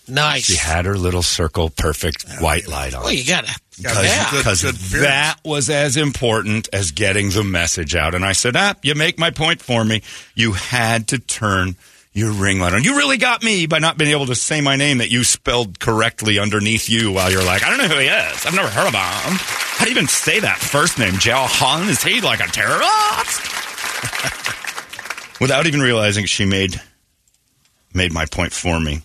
nice. 0.08 0.46
She 0.46 0.56
had 0.56 0.86
her 0.86 0.98
little 0.98 1.24
circle 1.24 1.70
perfect 1.70 2.25
white 2.39 2.68
light 2.68 2.94
on. 2.94 3.04
well, 3.04 3.12
you 3.12 3.25
gotta. 3.25 3.54
Because 3.75 4.63
yeah. 4.63 5.01
that 5.01 5.36
was 5.44 5.70
as 5.70 5.98
important 5.98 6.70
as 6.72 6.92
getting 6.92 7.32
the 7.32 7.44
message 7.44 7.96
out. 7.96 8.15
And 8.15 8.24
I 8.24 8.32
said, 8.32 8.56
ah, 8.56 8.75
you 8.82 8.96
make 8.96 9.20
my 9.20 9.32
point 9.32 9.62
for 9.62 9.84
me. 9.84 10.04
You 10.36 10.54
had 10.54 11.10
to 11.10 11.20
turn 11.20 11.75
your 12.15 12.31
ring 12.31 12.60
light 12.60 12.74
on. 12.74 12.84
You 12.84 12.95
really 12.95 13.17
got 13.17 13.43
me 13.43 13.67
by 13.67 13.79
not 13.79 13.98
being 13.98 14.12
able 14.12 14.27
to 14.27 14.36
say 14.36 14.62
my 14.62 14.77
name 14.77 15.00
that 15.00 15.12
you 15.12 15.25
spelled 15.25 15.79
correctly 15.79 16.39
underneath 16.39 16.89
you 16.89 17.12
while 17.12 17.29
you're 17.29 17.43
like, 17.43 17.62
I 17.63 17.69
don't 17.69 17.77
know 17.77 17.93
who 17.93 18.00
he 18.00 18.07
is. 18.07 18.45
I've 18.45 18.55
never 18.55 18.69
heard 18.69 18.88
of 18.88 18.93
him. 18.93 19.38
How 19.38 19.84
do 19.84 19.91
you 19.91 19.98
even 19.98 20.07
say 20.07 20.39
that 20.39 20.57
first 20.57 20.98
name? 20.98 21.15
Jao 21.19 21.45
Han? 21.45 21.89
Is 21.89 22.01
he 22.01 22.21
like 22.21 22.39
a 22.39 22.47
terrorist? 22.47 23.41
Without 25.41 25.67
even 25.67 25.82
realizing 25.82 26.25
she 26.25 26.45
made 26.45 26.82
made 27.93 28.13
my 28.13 28.25
point 28.25 28.54
for 28.54 28.80
me. 28.80 29.01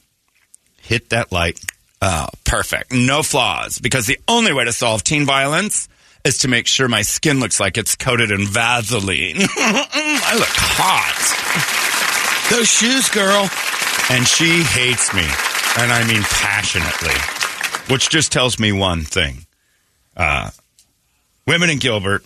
Hit 0.80 1.10
that 1.10 1.32
light. 1.32 1.60
Oh, 2.00 2.28
perfect. 2.44 2.92
No 2.92 3.24
flaws. 3.24 3.80
Because 3.80 4.06
the 4.06 4.20
only 4.28 4.52
way 4.52 4.64
to 4.64 4.72
solve 4.72 5.02
teen 5.02 5.26
violence 5.26 5.88
is 6.24 6.38
to 6.38 6.48
make 6.48 6.68
sure 6.68 6.86
my 6.86 7.02
skin 7.02 7.40
looks 7.40 7.58
like 7.58 7.76
it's 7.76 7.96
coated 7.96 8.30
in 8.30 8.46
Vaseline. 8.46 9.36
I 9.40 10.36
look 10.38 10.48
hot. 10.48 11.89
Those 12.50 12.68
shoes, 12.68 13.08
girl. 13.08 13.48
And 14.10 14.26
she 14.26 14.62
hates 14.62 15.14
me. 15.14 15.22
And 15.78 15.92
I 15.92 16.04
mean 16.06 16.22
passionately. 16.22 17.14
Which 17.92 18.10
just 18.10 18.32
tells 18.32 18.58
me 18.58 18.72
one 18.72 19.02
thing. 19.02 19.46
Uh, 20.16 20.50
women 21.46 21.70
in 21.70 21.78
Gilbert 21.78 22.24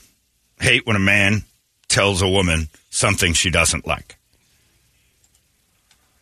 hate 0.61 0.87
when 0.87 0.97
a 0.97 1.01
man 1.01 1.45
tells 1.89 2.23
a 2.23 2.29
woman 2.29 2.69
something 2.91 3.35
she 3.35 3.51
doesn't 3.51 3.87
like. 3.87 4.17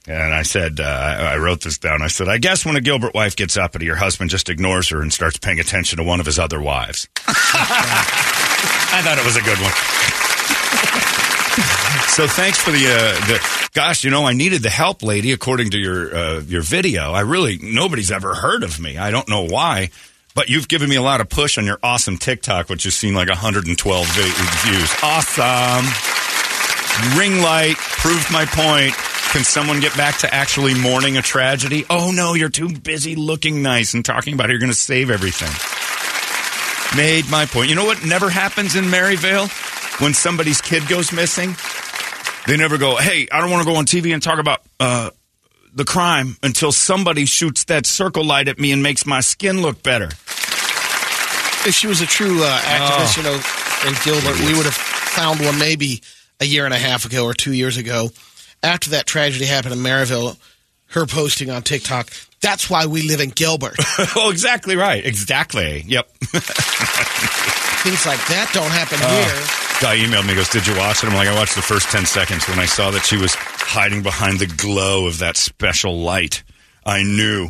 And 0.09 0.35
I 0.35 0.43
said, 0.43 0.81
uh, 0.81 0.83
I 0.85 1.37
wrote 1.37 1.61
this 1.61 1.79
down. 1.79 2.03
I 2.03 2.09
said, 2.09 2.29
I 2.29 2.39
guess 2.39 2.67
when 2.67 2.75
a 2.75 2.81
Gilbert 2.81 3.15
wife 3.15 3.37
gets 3.37 3.57
uppity, 3.57 3.87
her 3.87 3.95
husband 3.95 4.31
just 4.31 4.49
ignores 4.49 4.89
her 4.89 5.01
and 5.01 5.13
starts 5.13 5.39
paying 5.39 5.61
attention 5.61 5.99
to 5.99 6.03
one 6.03 6.19
of 6.19 6.27
his 6.27 6.41
other 6.41 6.61
wives. 6.61 7.07
I 7.29 9.01
thought 9.05 9.17
it 9.17 9.25
was 9.25 9.37
a 9.37 9.43
good 9.43 9.59
one. 9.59 10.22
So 12.09 12.27
thanks 12.27 12.59
for 12.59 12.71
the, 12.71 12.87
uh, 12.87 13.27
the, 13.27 13.69
gosh, 13.75 14.05
you 14.05 14.11
know, 14.11 14.27
I 14.27 14.33
needed 14.33 14.63
the 14.63 14.71
help, 14.71 15.03
lady, 15.03 15.33
according 15.33 15.71
to 15.71 15.79
your, 15.79 16.15
uh, 16.15 16.41
your 16.41 16.63
video. 16.63 17.13
I 17.13 17.21
really, 17.21 17.59
nobody's 17.63 18.11
ever 18.11 18.35
heard 18.35 18.63
of 18.63 18.81
me. 18.81 18.97
I 18.99 19.11
don't 19.11 19.29
know 19.29 19.47
why, 19.47 19.91
but 20.35 20.49
you've 20.49 20.69
given 20.69 20.89
me 20.89 20.97
a 20.97 21.03
lot 21.03 21.21
of 21.21 21.29
push 21.29 21.59
on 21.59 21.67
your 21.67 21.79
awesome 21.83 22.17
TikTok, 22.17 22.69
which 22.69 22.85
has 22.85 22.95
seen 22.95 23.15
like 23.15 23.29
112 23.29 24.07
vi- 24.07 24.71
views. 24.71 24.91
Awesome. 25.03 25.85
Ring 27.19 27.43
light 27.43 27.77
proved 27.77 28.31
my 28.33 28.45
point. 28.47 28.95
Can 29.33 29.45
someone 29.45 29.81
get 29.81 29.97
back 29.97 30.19
to 30.19 30.35
actually 30.35 30.75
mourning 30.75 31.17
a 31.17 31.23
tragedy? 31.23 31.85
Oh 31.89 32.13
no, 32.15 32.35
you're 32.35 32.51
too 32.51 32.69
busy 32.69 33.15
looking 33.17 33.63
nice 33.63 33.95
and 33.95 34.05
talking 34.05 34.35
about 34.35 34.51
it. 34.51 34.53
You're 34.53 34.61
going 34.61 34.73
to 34.73 34.79
save 34.79 35.11
everything. 35.11 35.49
Made 36.97 37.31
my 37.31 37.47
point. 37.47 37.71
You 37.71 37.75
know 37.75 37.87
what 37.87 38.05
never 38.05 38.29
happens 38.29 38.77
in 38.77 38.91
Maryvale? 38.91 39.49
When 39.99 40.15
somebody's 40.15 40.61
kid 40.61 40.89
goes 40.89 41.13
missing, 41.13 41.55
they 42.47 42.57
never 42.57 42.79
go, 42.79 42.97
hey, 42.97 43.29
I 43.31 43.41
don't 43.41 43.51
want 43.51 43.67
to 43.67 43.73
go 43.73 43.77
on 43.77 43.87
TV 43.87 44.13
and 44.13 44.23
talk 44.23 44.39
about 44.39 44.61
uh, 44.81 45.11
the 45.75 45.85
crime 45.85 46.37
until 46.43 46.73
somebody 46.73 47.25
shoots 47.25 47.65
that 47.65 47.87
circle 47.87 48.25
light 48.25 48.49
at 48.49 48.59
me 48.59 48.73
and 48.73 48.83
makes 48.83 49.07
my 49.07 49.21
skin 49.21 49.63
look 49.63 49.83
better. 49.83 50.07
If 51.65 51.75
she 51.75 51.87
was 51.87 52.01
a 52.01 52.07
true 52.07 52.43
uh, 52.43 52.59
activist, 52.59 53.17
you 53.17 53.23
know, 53.23 53.41
in 53.87 53.95
Gilbert, 54.05 54.39
we 54.45 54.55
would 54.57 54.65
have 54.65 54.75
found 54.75 55.41
one 55.41 55.59
maybe 55.59 56.03
a 56.41 56.45
year 56.45 56.65
and 56.65 56.75
a 56.75 56.79
half 56.79 57.05
ago 57.05 57.25
or 57.25 57.35
two 57.35 57.53
years 57.53 57.77
ago. 57.77 58.11
After 58.63 58.91
that 58.91 59.07
tragedy 59.07 59.45
happened 59.45 59.75
in 59.75 59.83
Maryvale, 59.83 60.37
her 60.87 61.07
posting 61.07 61.51
on 61.51 61.63
TikTok, 61.63 62.11
that's 62.41 62.69
why 62.69 62.87
we 62.87 63.03
live 63.03 63.21
in 63.21 63.31
Gilbert. 63.31 63.77
oh, 64.17 64.31
exactly 64.31 64.77
right. 64.77 65.05
Exactly. 65.05 65.83
Yep. 65.87 66.09
Things 67.83 68.07
like 68.07 68.25
that 68.27 68.51
don't 68.53 68.71
happen 68.71 68.99
here. 68.99 69.72
Guy 69.83 69.97
emailed 69.97 70.29
me, 70.29 70.37
goes, 70.37 70.49
Did 70.49 70.65
you 70.69 70.77
watch 70.77 71.03
it? 71.03 71.09
I'm 71.09 71.15
like, 71.17 71.27
I 71.27 71.35
watched 71.35 71.57
the 71.57 71.61
first 71.61 71.89
10 71.91 72.07
seconds 72.07 72.49
when 72.49 72.61
I 72.61 72.67
saw 72.67 72.93
that 72.93 73.05
she 73.05 73.17
was 73.17 73.35
hiding 73.35 74.05
behind 74.05 74.39
the 74.39 74.47
glow 74.47 75.09
of 75.09 75.19
that 75.19 75.37
special 75.37 75.99
light. 75.99 76.45
I 76.87 77.03
knew. 77.03 77.49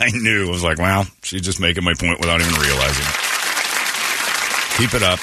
I 0.00 0.10
knew. 0.10 0.46
I 0.46 0.50
was 0.50 0.64
like, 0.64 0.78
Wow, 0.78 1.04
she's 1.22 1.42
just 1.42 1.60
making 1.60 1.84
my 1.84 1.92
point 1.92 2.20
without 2.20 2.40
even 2.40 2.54
realizing 2.54 3.04
it. 3.04 3.14
Keep 4.78 4.94
it 4.94 5.02
up. 5.02 5.18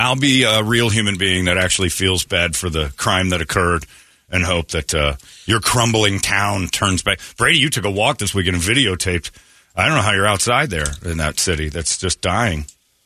I'll 0.00 0.16
be 0.16 0.44
a 0.44 0.62
real 0.62 0.88
human 0.88 1.18
being 1.18 1.44
that 1.44 1.58
actually 1.58 1.90
feels 1.90 2.24
bad 2.24 2.56
for 2.56 2.70
the 2.70 2.90
crime 2.96 3.28
that 3.28 3.42
occurred 3.42 3.84
and 4.30 4.42
hope 4.42 4.68
that 4.68 4.94
uh, 4.94 5.16
your 5.44 5.60
crumbling 5.60 6.18
town 6.18 6.68
turns 6.68 7.02
back. 7.02 7.20
Brady, 7.36 7.58
you 7.58 7.68
took 7.68 7.84
a 7.84 7.90
walk 7.90 8.16
this 8.16 8.34
weekend 8.34 8.56
and 8.56 8.64
videotaped. 8.64 9.30
I 9.76 9.84
don't 9.84 9.96
know 9.96 10.02
how 10.02 10.12
you're 10.12 10.26
outside 10.26 10.70
there 10.70 10.86
in 11.04 11.18
that 11.18 11.38
city 11.38 11.68
that's 11.68 11.98
just 11.98 12.22
dying. 12.22 12.64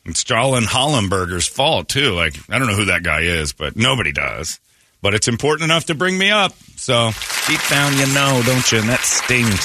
It's 0.09 0.25
Jolin 0.25 0.65
Hollenberger's 0.65 1.47
fault, 1.47 1.91
too. 1.91 2.15
Like, 2.15 2.35
I 2.49 2.59
don't 2.59 2.67
know 2.67 2.75
who 2.75 2.87
that 2.87 3.03
guy 3.03 3.21
is, 3.21 3.53
but 3.53 3.77
nobody 3.77 4.11
does. 4.11 4.59
But 5.03 5.13
it's 5.13 5.29
important 5.29 5.71
enough 5.71 5.85
to 5.87 5.95
bring 5.95 6.17
me 6.17 6.31
up. 6.31 6.55
So 6.77 7.11
deep 7.47 7.61
down, 7.69 7.93
you 7.93 8.07
know, 8.15 8.43
don't 8.47 8.73
you? 8.73 8.79
And 8.79 8.89
that 8.89 9.01
stings. 9.01 9.61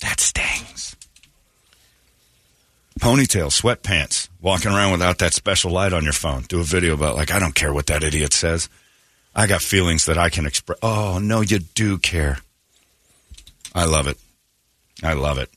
That 0.00 0.18
stings. 0.18 0.96
Ponytail, 2.98 3.52
sweatpants, 3.52 4.28
walking 4.40 4.72
around 4.72 4.90
without 4.90 5.18
that 5.18 5.34
special 5.34 5.70
light 5.70 5.92
on 5.92 6.02
your 6.02 6.12
phone. 6.12 6.42
Do 6.42 6.58
a 6.58 6.64
video 6.64 6.94
about, 6.94 7.14
like, 7.14 7.30
I 7.30 7.38
don't 7.38 7.54
care 7.54 7.72
what 7.72 7.86
that 7.86 8.02
idiot 8.02 8.32
says. 8.32 8.68
I 9.36 9.46
got 9.46 9.62
feelings 9.62 10.06
that 10.06 10.18
I 10.18 10.30
can 10.30 10.46
express. 10.46 10.80
Oh, 10.82 11.20
no, 11.22 11.42
you 11.42 11.60
do 11.60 11.96
care. 11.96 12.38
I 13.72 13.84
love 13.84 14.08
it. 14.08 14.18
I 15.00 15.12
love 15.12 15.38
it. 15.38 15.48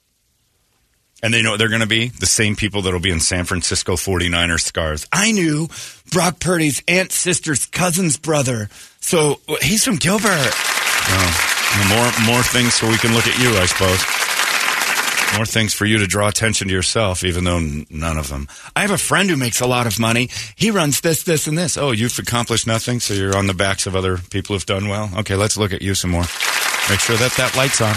And 1.23 1.33
they 1.33 1.43
know 1.43 1.55
they're 1.55 1.69
going 1.69 1.81
to 1.81 1.87
be? 1.87 2.07
The 2.07 2.25
same 2.25 2.55
people 2.55 2.81
that'll 2.81 2.99
be 2.99 3.11
in 3.11 3.19
San 3.19 3.45
Francisco 3.45 3.95
49ers 3.95 4.61
scars. 4.61 5.07
I 5.11 5.31
knew 5.31 5.69
Brock 6.11 6.39
Purdy's 6.39 6.81
aunt, 6.87 7.11
sister's 7.11 7.65
cousin's 7.67 8.17
brother. 8.17 8.69
So 9.01 9.39
he's 9.61 9.83
from 9.83 9.97
Gilbert. 9.97 10.51
Oh. 10.53 11.57
More 11.87 12.35
more 12.35 12.43
things 12.43 12.73
so 12.73 12.89
we 12.89 12.97
can 12.97 13.13
look 13.13 13.27
at 13.27 13.39
you, 13.39 13.49
I 13.57 13.65
suppose. 13.65 14.03
More 15.37 15.45
things 15.45 15.73
for 15.73 15.85
you 15.85 15.99
to 15.99 16.07
draw 16.07 16.27
attention 16.27 16.67
to 16.67 16.73
yourself, 16.73 17.23
even 17.23 17.45
though 17.45 17.59
none 17.89 18.17
of 18.17 18.27
them. 18.27 18.49
I 18.75 18.81
have 18.81 18.91
a 18.91 18.97
friend 18.97 19.29
who 19.29 19.37
makes 19.37 19.61
a 19.61 19.65
lot 19.67 19.87
of 19.87 19.97
money. 19.97 20.29
He 20.57 20.71
runs 20.71 20.99
this, 20.99 21.23
this, 21.23 21.47
and 21.47 21.57
this. 21.57 21.77
Oh, 21.77 21.91
you've 21.91 22.19
accomplished 22.19 22.67
nothing, 22.67 22.99
so 22.99 23.13
you're 23.13 23.37
on 23.37 23.47
the 23.47 23.53
backs 23.53 23.87
of 23.87 23.95
other 23.95 24.17
people 24.17 24.55
who've 24.55 24.65
done 24.65 24.89
well. 24.89 25.09
Okay, 25.19 25.35
let's 25.35 25.55
look 25.55 25.71
at 25.71 25.81
you 25.81 25.95
some 25.95 26.11
more. 26.11 26.23
Make 26.89 26.99
sure 26.99 27.15
that 27.15 27.33
that 27.37 27.55
light's 27.55 27.79
on. 27.79 27.95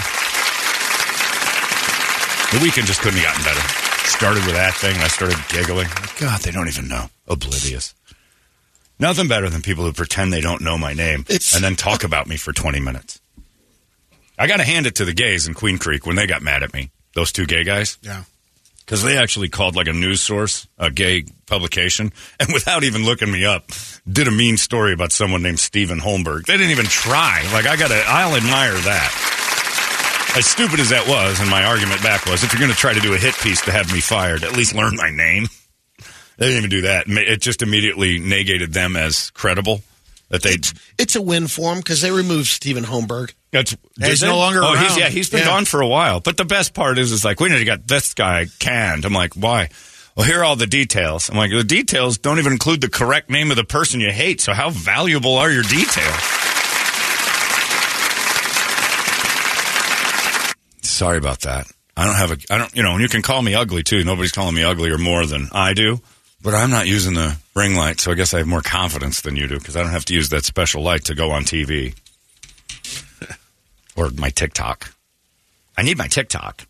The 2.51 2.59
weekend 2.61 2.87
just 2.87 3.01
couldn't 3.01 3.19
have 3.19 3.35
gotten 3.35 3.43
better. 3.43 3.67
Started 4.07 4.45
with 4.45 4.55
that 4.55 4.75
thing, 4.75 4.95
and 4.95 5.03
I 5.03 5.07
started 5.07 5.37
giggling. 5.49 5.87
God, 6.19 6.41
they 6.41 6.51
don't 6.51 6.67
even 6.67 6.87
know. 6.87 7.07
Oblivious. 7.27 7.93
Nothing 8.99 9.27
better 9.27 9.49
than 9.49 9.61
people 9.61 9.83
who 9.83 9.91
pretend 9.91 10.31
they 10.31 10.41
don't 10.41 10.61
know 10.61 10.77
my 10.77 10.93
name 10.93 11.25
and 11.29 11.63
then 11.63 11.75
talk 11.75 12.03
about 12.03 12.27
me 12.27 12.37
for 12.37 12.53
20 12.53 12.79
minutes. 12.79 13.19
I 14.39 14.47
got 14.47 14.57
to 14.57 14.63
hand 14.63 14.85
it 14.85 14.95
to 14.95 15.05
the 15.05 15.13
gays 15.13 15.47
in 15.47 15.53
Queen 15.53 15.77
Creek 15.77 16.05
when 16.05 16.15
they 16.15 16.27
got 16.27 16.41
mad 16.41 16.63
at 16.63 16.73
me. 16.73 16.91
Those 17.13 17.31
two 17.31 17.45
gay 17.45 17.63
guys. 17.63 17.97
Yeah. 18.01 18.23
Because 18.79 19.03
they 19.03 19.17
actually 19.17 19.49
called 19.49 19.75
like 19.75 19.87
a 19.87 19.93
news 19.93 20.21
source, 20.21 20.67
a 20.77 20.91
gay 20.91 21.25
publication, 21.47 22.13
and 22.39 22.53
without 22.53 22.83
even 22.83 23.03
looking 23.03 23.31
me 23.31 23.43
up, 23.43 23.69
did 24.09 24.27
a 24.27 24.31
mean 24.31 24.57
story 24.57 24.93
about 24.93 25.11
someone 25.11 25.41
named 25.41 25.59
Stephen 25.59 25.99
Holmberg. 25.99 26.45
They 26.45 26.55
didn't 26.55 26.71
even 26.71 26.85
try. 26.85 27.41
Like, 27.51 27.65
I 27.65 27.75
gotta, 27.77 28.03
I'll 28.07 28.35
admire 28.35 28.73
that. 28.73 29.34
As 30.37 30.45
stupid 30.45 30.81
as 30.81 30.89
that 30.89 31.07
was, 31.07 31.39
and 31.39 31.49
my 31.49 31.63
argument 31.63 32.03
back 32.03 32.25
was, 32.25 32.43
if 32.43 32.51
you're 32.51 32.59
gonna 32.59 32.73
try 32.73 32.93
to 32.93 32.99
do 32.99 33.13
a 33.13 33.17
hit 33.17 33.35
piece 33.35 33.61
to 33.61 33.71
have 33.71 33.91
me 33.93 34.01
fired, 34.01 34.43
at 34.43 34.51
least 34.55 34.75
learn 34.75 34.95
my 34.97 35.09
name. 35.09 35.47
They 36.37 36.47
didn't 36.47 36.57
even 36.57 36.69
do 36.69 36.81
that. 36.81 37.05
It 37.07 37.39
just 37.41 37.61
immediately 37.61 38.19
negated 38.19 38.73
them 38.73 38.97
as 38.97 39.29
credible. 39.31 39.81
That 40.29 40.41
they, 40.41 40.57
It's 40.97 41.15
a 41.15 41.21
win 41.21 41.47
for 41.47 41.69
them 41.73 41.77
because 41.79 42.01
they 42.01 42.11
removed 42.11 42.47
Stephen 42.47 42.83
Holmberg. 42.83 43.33
that's, 43.51 43.77
he's 44.01 44.21
no 44.23 44.35
longer 44.37 44.59
Oh, 44.63 44.75
he's, 44.75 44.97
yeah, 44.97 45.07
he's 45.07 45.29
been 45.29 45.41
Yeah. 45.41 45.45
gone 45.45 45.63
for 45.65 45.79
a 45.81 45.87
while. 45.87 46.19
But 46.19 46.35
the 46.35 46.43
best 46.45 46.73
part 46.73 46.97
is, 46.97 47.11
is 47.13 47.23
like, 47.23 47.39
we 47.39 47.47
need 47.47 47.59
to 47.59 47.63
get 47.63 47.87
this 47.87 48.13
guy 48.13 48.47
canned. 48.59 49.05
I'm 49.05 49.13
like, 49.13 49.35
why? 49.35 49.69
Well, 50.17 50.25
here 50.25 50.41
are 50.41 50.43
all 50.43 50.55
the 50.57 50.67
details. 50.67 51.29
I'm 51.29 51.37
like, 51.37 51.51
the 51.51 51.63
details 51.63 52.17
don't 52.17 52.39
even 52.39 52.51
include 52.53 52.81
the 52.81 52.89
correct 52.89 53.29
name 53.29 53.51
of 53.51 53.55
the 53.57 53.63
person 53.63 54.01
you 54.01 54.11
hate. 54.11 54.41
So 54.41 54.51
how 54.53 54.71
valuable 54.71 55.37
are 55.37 55.51
your 55.51 55.63
details? 55.63 56.44
Sorry 60.95 61.17
about 61.17 61.41
that. 61.41 61.67
I 61.97 62.05
don't 62.05 62.15
have 62.15 62.31
a, 62.31 62.37
I 62.49 62.57
don't, 62.57 62.73
you 62.73 62.81
know, 62.81 62.93
and 62.93 63.01
you 63.01 63.09
can 63.09 63.21
call 63.21 63.41
me 63.41 63.53
ugly 63.53 63.83
too. 63.83 64.05
Nobody's 64.05 64.31
calling 64.31 64.55
me 64.55 64.63
ugly 64.63 64.91
or 64.91 64.97
more 64.97 65.25
than 65.25 65.49
I 65.51 65.73
do. 65.73 65.99
But 66.41 66.53
I'm 66.53 66.69
not 66.69 66.87
using 66.87 67.15
the 67.15 67.35
ring 67.53 67.75
light, 67.75 67.99
so 67.99 68.11
I 68.11 68.15
guess 68.15 68.33
I 68.33 68.37
have 68.37 68.47
more 68.47 68.61
confidence 68.61 69.19
than 69.19 69.35
you 69.35 69.45
do 69.47 69.57
because 69.57 69.75
I 69.75 69.81
don't 69.81 69.91
have 69.91 70.05
to 70.05 70.13
use 70.13 70.29
that 70.29 70.45
special 70.45 70.83
light 70.83 71.03
to 71.05 71.15
go 71.15 71.31
on 71.31 71.43
TV 71.43 71.95
or 73.97 74.09
my 74.11 74.29
TikTok. 74.29 74.93
I 75.77 75.81
need 75.81 75.97
my 75.97 76.07
TikTok. 76.07 76.65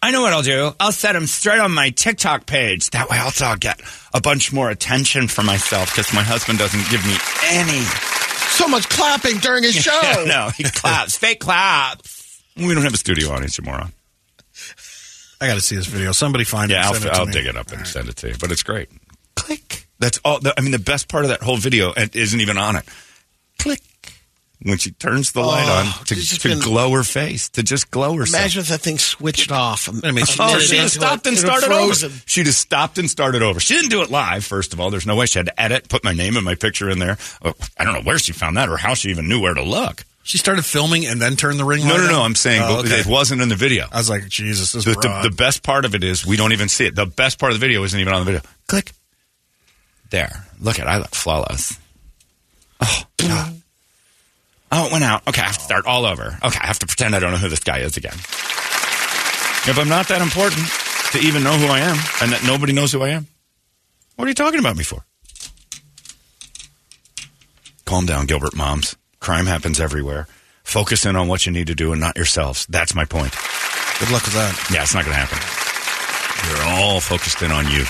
I 0.00 0.12
know 0.12 0.22
what 0.22 0.32
I'll 0.32 0.42
do. 0.42 0.72
I'll 0.80 0.92
set 0.92 1.12
them 1.12 1.26
straight 1.26 1.60
on 1.60 1.72
my 1.72 1.90
TikTok 1.90 2.46
page. 2.46 2.88
That 2.90 3.10
way, 3.10 3.18
also 3.18 3.44
I'll 3.44 3.56
get 3.56 3.82
a 4.14 4.20
bunch 4.22 4.50
more 4.50 4.70
attention 4.70 5.28
for 5.28 5.42
myself 5.42 5.90
because 5.90 6.14
my 6.14 6.22
husband 6.22 6.58
doesn't 6.58 6.88
give 6.88 7.04
me 7.04 7.16
any. 7.50 7.82
So 7.82 8.66
much 8.66 8.88
clapping 8.88 9.38
during 9.38 9.64
his 9.64 9.74
show. 9.86 10.24
no, 10.26 10.48
he 10.56 10.64
claps, 10.64 11.18
fake 11.18 11.40
claps. 11.40 12.17
We 12.58 12.74
don't 12.74 12.82
have 12.84 12.94
a 12.94 12.98
studio 12.98 13.30
audience, 13.30 13.56
you 13.58 13.64
moron. 13.64 13.92
I 15.40 15.46
got 15.46 15.54
to 15.54 15.60
see 15.60 15.76
this 15.76 15.86
video. 15.86 16.12
Somebody 16.12 16.44
find 16.44 16.70
Yeah, 16.70 16.80
it. 16.80 16.84
I'll, 16.86 16.94
it 16.96 17.00
to 17.00 17.12
I'll 17.12 17.26
dig 17.26 17.46
it 17.46 17.56
up 17.56 17.70
and 17.70 17.86
send 17.86 18.08
it 18.08 18.16
to 18.16 18.28
you. 18.28 18.34
But 18.40 18.50
it's 18.50 18.62
great. 18.64 18.88
Click. 19.36 19.86
That's 20.00 20.18
all. 20.24 20.40
The, 20.40 20.52
I 20.56 20.62
mean, 20.62 20.72
the 20.72 20.78
best 20.80 21.08
part 21.08 21.24
of 21.24 21.30
that 21.30 21.42
whole 21.42 21.56
video 21.56 21.92
isn't 21.96 22.40
even 22.40 22.58
on 22.58 22.76
it. 22.76 22.84
Click. 23.58 23.80
When 24.60 24.76
she 24.76 24.90
turns 24.90 25.30
the 25.30 25.40
light 25.40 25.66
Oh, 25.68 25.98
on 25.98 26.04
to, 26.06 26.16
to 26.16 26.48
been- 26.48 26.58
glow 26.58 26.90
her 26.90 27.04
face, 27.04 27.48
to 27.50 27.62
just 27.62 27.92
glow 27.92 28.16
herself. 28.16 28.42
Imagine 28.42 28.60
if 28.62 28.68
that 28.68 28.80
thing 28.80 28.98
switched 28.98 29.52
off. 29.52 29.88
I 30.04 30.10
mean, 30.10 30.24
Oh, 30.40 30.58
she'd 30.58 30.74
have 30.78 30.86
into 30.86 30.88
stopped 30.98 31.26
and 31.28 31.38
started 31.38 31.70
over. 31.70 31.94
She 32.26 32.42
just 32.42 32.60
stopped 32.60 32.98
and 32.98 33.08
started 33.08 33.42
over. 33.42 33.60
She 33.60 33.74
didn't 33.74 33.90
do 33.90 34.02
it 34.02 34.10
live, 34.10 34.44
first 34.44 34.72
of 34.72 34.80
all. 34.80 34.90
There's 34.90 35.06
no 35.06 35.14
way 35.14 35.26
she 35.26 35.38
had 35.38 35.46
to 35.46 35.60
edit, 35.62 35.88
put 35.88 36.02
my 36.02 36.12
name 36.12 36.34
and 36.34 36.44
my 36.44 36.56
picture 36.56 36.90
in 36.90 36.98
there. 36.98 37.18
Oh, 37.44 37.54
I 37.78 37.84
don't 37.84 37.94
know 37.94 38.00
where 38.02 38.18
she 38.18 38.32
found 38.32 38.56
that 38.56 38.68
or 38.68 38.76
how 38.78 38.94
she 38.94 39.10
even 39.10 39.28
knew 39.28 39.40
where 39.40 39.54
to 39.54 39.62
look. 39.62 40.02
She 40.28 40.36
started 40.36 40.66
filming 40.66 41.06
and 41.06 41.22
then 41.22 41.36
turned 41.36 41.58
the 41.58 41.64
ring 41.64 41.88
No, 41.88 41.96
no, 41.96 42.06
no. 42.06 42.20
I'm 42.22 42.34
saying 42.34 42.60
Oh, 42.62 42.80
okay. 42.80 43.00
it 43.00 43.06
wasn't 43.06 43.40
in 43.40 43.48
the 43.48 43.54
video. 43.54 43.86
I 43.90 43.96
was 43.96 44.10
like, 44.10 44.28
Jesus, 44.28 44.72
this 44.72 44.84
The, 44.84 44.92
the, 44.92 45.30
the 45.30 45.34
best 45.34 45.62
part 45.62 45.86
of 45.86 45.94
it 45.94 46.04
is 46.04 46.26
we 46.26 46.36
don't 46.36 46.52
even 46.52 46.68
see 46.68 46.84
it. 46.84 46.94
The 46.94 47.06
best 47.06 47.38
part 47.38 47.50
of 47.50 47.58
the 47.58 47.66
video 47.66 47.82
isn't 47.82 47.98
even 47.98 48.12
on 48.12 48.26
the 48.26 48.32
video. 48.32 48.42
Click. 48.66 48.92
There. 50.10 50.44
Look 50.60 50.78
at 50.78 50.86
it. 50.86 50.90
I 50.90 50.98
look 50.98 51.14
flawless. 51.14 51.78
Oh, 52.78 53.02
God. 53.16 53.62
Oh, 54.70 54.86
it 54.88 54.92
went 54.92 55.02
out. 55.02 55.26
Okay, 55.26 55.40
I 55.40 55.46
have 55.46 55.56
to 55.56 55.64
start 55.64 55.86
all 55.86 56.04
over. 56.04 56.38
Okay, 56.44 56.58
I 56.60 56.66
have 56.66 56.78
to 56.80 56.86
pretend 56.86 57.16
I 57.16 57.20
don't 57.20 57.30
know 57.30 57.38
who 57.38 57.48
this 57.48 57.64
guy 57.64 57.78
is 57.78 57.96
again. 57.96 58.12
If 58.12 59.78
I'm 59.78 59.88
not 59.88 60.08
that 60.08 60.20
important 60.20 60.66
to 61.12 61.20
even 61.20 61.42
know 61.42 61.56
who 61.56 61.68
I 61.68 61.78
am 61.78 61.96
and 62.20 62.32
that 62.32 62.44
nobody 62.46 62.74
knows 62.74 62.92
who 62.92 63.00
I 63.00 63.08
am, 63.10 63.28
what 64.16 64.26
are 64.26 64.28
you 64.28 64.34
talking 64.34 64.60
about 64.60 64.76
me 64.76 64.84
for? 64.84 65.06
Calm 67.86 68.04
down, 68.04 68.26
Gilbert 68.26 68.54
moms. 68.54 68.94
Crime 69.20 69.46
happens 69.46 69.80
everywhere. 69.80 70.26
Focus 70.62 71.06
in 71.06 71.16
on 71.16 71.28
what 71.28 71.46
you 71.46 71.52
need 71.52 71.66
to 71.68 71.74
do 71.74 71.92
and 71.92 72.00
not 72.00 72.16
yourselves. 72.16 72.66
That's 72.66 72.94
my 72.94 73.04
point. 73.04 73.32
Good 73.98 74.10
luck 74.10 74.24
with 74.24 74.34
that. 74.34 74.68
Yeah, 74.72 74.82
it's 74.82 74.94
not 74.94 75.04
going 75.04 75.14
to 75.14 75.20
happen. 75.20 75.38
You're 76.48 76.62
all 76.68 77.00
focused 77.00 77.42
in 77.42 77.50
on 77.50 77.66
you. 77.66 77.84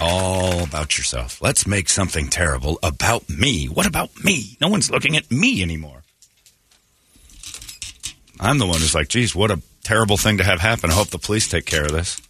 All 0.00 0.64
about 0.64 0.98
yourself. 0.98 1.40
Let's 1.40 1.66
make 1.66 1.88
something 1.88 2.28
terrible 2.28 2.78
about 2.82 3.28
me. 3.30 3.66
What 3.66 3.86
about 3.86 4.10
me? 4.24 4.56
No 4.60 4.68
one's 4.68 4.90
looking 4.90 5.16
at 5.16 5.30
me 5.30 5.62
anymore. 5.62 6.02
I'm 8.40 8.58
the 8.58 8.66
one 8.66 8.80
who's 8.80 8.94
like, 8.94 9.08
geez, 9.08 9.34
what 9.34 9.50
a 9.50 9.62
terrible 9.82 10.16
thing 10.16 10.38
to 10.38 10.44
have 10.44 10.60
happen. 10.60 10.90
I 10.90 10.94
hope 10.94 11.08
the 11.08 11.18
police 11.18 11.48
take 11.48 11.64
care 11.64 11.84
of 11.84 11.92
this. 11.92 12.20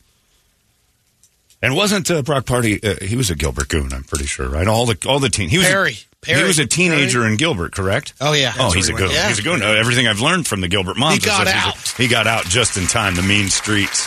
And 1.62 1.75
wasn't 1.75 2.11
uh, 2.11 2.23
Brock 2.23 2.45
Purdy? 2.47 2.83
Uh, 2.83 2.97
he 3.03 3.16
was 3.16 3.31
a 3.31 3.35
Gilbert 3.35 3.69
Goon, 3.69 3.92
I'm 3.92 4.05
pretty 4.05 4.27
sure, 4.27 4.49
right? 4.49 4.66
All 4.69 4.87
the 4.87 4.99
all 5.09 5.19
the 5.21 5.31
teen. 5.31 5.49
He 5.49 5.59
was 5.59 5.66
Perry. 5.66 5.92
A, 5.92 6.16
Perry. 6.27 6.40
He 6.42 6.47
was 6.47 6.59
a 6.59 6.66
teenager 6.66 7.27
in 7.27 7.37
Gilbert, 7.37 7.73
correct? 7.75 8.12
Oh, 8.21 8.33
yeah. 8.33 8.53
Oh, 8.59 8.73
he's 8.73 8.88
a 8.88 8.92
goon. 8.92 9.11
Yeah. 9.11 9.29
He's 9.29 9.38
a 9.38 9.42
goon. 9.42 9.62
Uh, 9.62 9.66
everything 9.69 10.07
I've 10.07 10.21
learned 10.21 10.47
from 10.47 10.61
the 10.61 10.69
Gilbert 10.69 10.97
moms 10.97 11.14
He 11.14 11.21
got 11.29 11.45
that 11.45 11.55
he's 11.55 11.64
a- 11.64 11.69
out. 11.69 11.88
he 11.99 12.09
got 12.09 12.27
out 12.27 12.45
just 12.47 12.77
in 12.77 12.87
time. 12.87 13.14
The 13.14 13.23
mean 13.23 13.49
streets. 13.49 14.07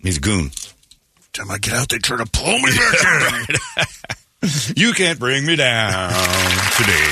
He's 0.00 0.18
a 0.18 0.20
goon. 0.20 0.50
Time 1.32 1.50
I 1.50 1.58
get 1.58 1.74
out, 1.74 1.88
they 1.88 1.98
try 1.98 2.18
to 2.18 2.26
pull 2.30 2.58
me 2.58 2.70
back 2.76 3.48
in. 3.48 3.56
You 4.76 4.92
can't 4.92 5.18
bring 5.18 5.44
me 5.44 5.56
down 5.56 6.10
today. 6.76 7.08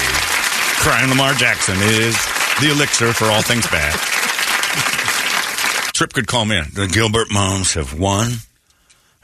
Crying 0.79 1.09
Lamar 1.11 1.33
Jackson 1.35 1.77
is 1.81 2.15
the 2.61 2.71
elixir 2.71 3.13
for 3.13 3.25
all 3.27 3.43
things 3.43 3.67
bad. 3.67 3.95
Trip 5.97 6.13
could 6.13 6.27
call 6.27 6.45
me 6.45 6.59
in. 6.59 6.65
The 6.75 6.89
Gilbert 6.89 7.29
moms 7.33 7.73
have 7.73 7.99
won, 7.99 8.31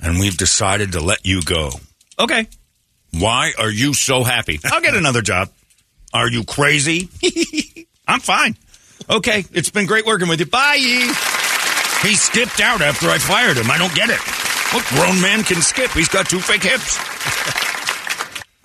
and 0.00 0.18
we've 0.18 0.38
decided 0.38 0.92
to 0.92 1.00
let 1.00 1.26
you 1.26 1.42
go. 1.42 1.70
Okay. 2.18 2.48
Why 3.10 3.52
are 3.58 3.70
you 3.70 3.92
so 3.92 4.22
happy? 4.24 4.58
I'll 4.64 4.80
get 4.80 4.94
another 4.94 5.20
job. 5.20 5.50
Are 6.14 6.30
you 6.30 6.44
crazy? 6.44 7.10
I'm 8.08 8.20
fine. 8.20 8.56
Okay, 9.10 9.44
it's 9.52 9.68
been 9.68 9.84
great 9.84 10.06
working 10.06 10.28
with 10.28 10.40
you. 10.40 10.46
Bye. 10.46 10.78
He 10.78 12.14
skipped 12.14 12.58
out 12.62 12.80
after 12.80 13.10
I 13.10 13.18
fired 13.18 13.58
him. 13.58 13.70
I 13.70 13.76
don't 13.76 13.94
get 13.94 14.08
it. 14.08 14.20
What 14.72 14.86
grown 14.86 15.20
man 15.20 15.42
can 15.42 15.60
skip? 15.60 15.90
He's 15.90 16.08
got 16.08 16.30
two 16.30 16.40
fake 16.40 16.62
hips. 16.62 16.96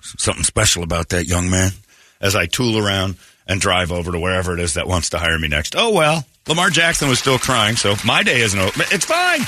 Something 0.00 0.44
special 0.44 0.82
about 0.82 1.10
that 1.10 1.26
young 1.26 1.50
man. 1.50 1.72
As 2.22 2.34
I 2.34 2.46
tool 2.46 2.78
around 2.78 3.16
and 3.46 3.60
drive 3.60 3.92
over 3.92 4.12
to 4.12 4.18
wherever 4.18 4.54
it 4.54 4.60
is 4.60 4.74
that 4.74 4.88
wants 4.88 5.10
to 5.10 5.18
hire 5.18 5.38
me 5.38 5.48
next. 5.48 5.74
Oh 5.76 5.92
well, 5.92 6.24
Lamar 6.48 6.70
Jackson 6.70 7.08
was 7.08 7.18
still 7.18 7.38
crying, 7.38 7.76
so 7.76 7.94
my 8.04 8.22
day 8.22 8.40
isn't 8.40 8.58
over. 8.58 8.72
It's 8.90 9.04
fine. 9.04 9.40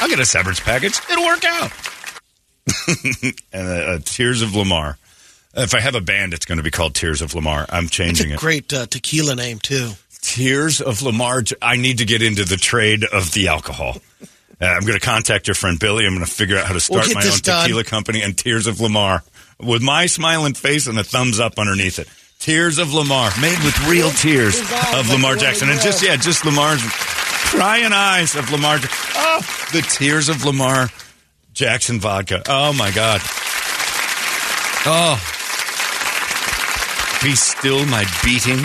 I'll 0.00 0.08
get 0.08 0.20
a 0.20 0.26
severance 0.26 0.60
package. 0.60 0.98
It'll 1.10 1.24
work 1.24 1.44
out. 1.44 1.72
and 3.52 3.68
uh, 3.68 3.98
Tears 4.04 4.42
of 4.42 4.54
Lamar. 4.54 4.98
If 5.54 5.74
I 5.74 5.80
have 5.80 5.94
a 5.94 6.00
band, 6.00 6.34
it's 6.34 6.44
going 6.44 6.58
to 6.58 6.62
be 6.62 6.70
called 6.70 6.94
Tears 6.94 7.22
of 7.22 7.34
Lamar. 7.34 7.66
I'm 7.68 7.88
changing 7.88 8.30
a 8.30 8.34
it. 8.34 8.38
great 8.40 8.72
uh, 8.72 8.86
tequila 8.86 9.34
name, 9.34 9.58
too. 9.58 9.90
Tears 10.20 10.80
of 10.80 11.02
Lamar. 11.02 11.42
I 11.62 11.76
need 11.76 11.98
to 11.98 12.04
get 12.04 12.22
into 12.22 12.44
the 12.44 12.56
trade 12.56 13.02
of 13.04 13.32
the 13.32 13.48
alcohol. 13.48 13.96
Uh, 14.60 14.66
I'm 14.66 14.82
going 14.82 14.98
to 14.98 15.04
contact 15.04 15.48
your 15.48 15.54
friend 15.54 15.78
Billy. 15.80 16.06
I'm 16.06 16.14
going 16.14 16.24
to 16.24 16.30
figure 16.30 16.58
out 16.58 16.66
how 16.66 16.74
to 16.74 16.86
We'll 16.90 17.02
start 17.02 17.14
my 17.14 17.22
this 17.22 17.36
own 17.36 17.40
done. 17.42 17.62
tequila 17.62 17.84
company 17.84 18.22
and 18.22 18.36
Tears 18.36 18.66
of 18.66 18.80
Lamar 18.80 19.24
with 19.58 19.82
my 19.82 20.06
smiling 20.06 20.54
face 20.54 20.86
and 20.86 20.98
a 20.98 21.04
thumbs 21.04 21.40
up 21.40 21.58
underneath 21.58 21.98
it. 21.98 22.08
Tears 22.38 22.78
of 22.78 22.94
Lamar, 22.94 23.30
made 23.40 23.58
with 23.64 23.88
real 23.88 24.10
tears 24.10 24.60
of 24.94 25.10
Lamar 25.10 25.34
Jackson, 25.36 25.70
and 25.70 25.80
just 25.80 26.04
yeah, 26.04 26.16
just 26.16 26.44
Lamar's 26.44 26.80
crying 26.82 27.92
eyes 27.92 28.36
of 28.36 28.50
Lamar. 28.52 28.78
Oh, 29.16 29.68
the 29.72 29.82
tears 29.82 30.28
of 30.28 30.44
Lamar 30.44 30.88
Jackson 31.52 31.98
vodka. 31.98 32.42
Oh 32.48 32.72
my 32.72 32.92
God. 32.92 33.20
Oh, 34.86 35.16
be 37.22 37.34
still 37.34 37.84
my 37.86 38.04
beating 38.24 38.64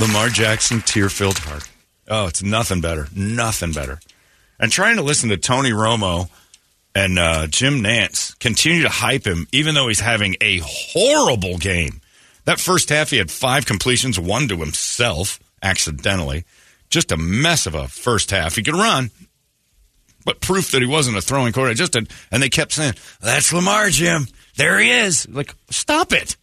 Lamar 0.00 0.28
Jackson 0.28 0.80
tear-filled 0.80 1.38
heart. 1.38 1.68
Oh, 2.08 2.28
it's 2.28 2.42
nothing 2.42 2.80
better. 2.80 3.08
Nothing 3.14 3.72
better. 3.72 3.98
And 4.60 4.70
trying 4.70 4.96
to 4.96 5.02
listen 5.02 5.28
to 5.30 5.36
Tony 5.36 5.72
Romo 5.72 6.30
and 6.94 7.18
uh, 7.18 7.48
Jim 7.48 7.80
Nantz 7.82 8.38
continue 8.38 8.82
to 8.82 8.88
hype 8.88 9.26
him, 9.26 9.48
even 9.50 9.74
though 9.74 9.88
he's 9.88 10.00
having 10.00 10.36
a 10.40 10.60
horrible 10.62 11.58
game. 11.58 12.00
That 12.48 12.58
first 12.58 12.88
half, 12.88 13.10
he 13.10 13.18
had 13.18 13.30
five 13.30 13.66
completions, 13.66 14.18
one 14.18 14.48
to 14.48 14.56
himself 14.56 15.38
accidentally. 15.62 16.46
Just 16.88 17.12
a 17.12 17.18
mess 17.18 17.66
of 17.66 17.74
a 17.74 17.88
first 17.88 18.30
half. 18.30 18.56
He 18.56 18.62
could 18.62 18.72
run, 18.72 19.10
but 20.24 20.40
proof 20.40 20.70
that 20.70 20.80
he 20.80 20.88
wasn't 20.88 21.18
a 21.18 21.20
throwing 21.20 21.52
quarterback. 21.52 21.76
Just 21.76 21.94
a, 21.94 22.06
and 22.32 22.42
they 22.42 22.48
kept 22.48 22.72
saying, 22.72 22.94
"That's 23.20 23.52
Lamar, 23.52 23.90
Jim. 23.90 24.28
There 24.56 24.78
he 24.78 24.90
is." 24.90 25.28
Like, 25.28 25.54
stop 25.68 26.14
it. 26.14 26.36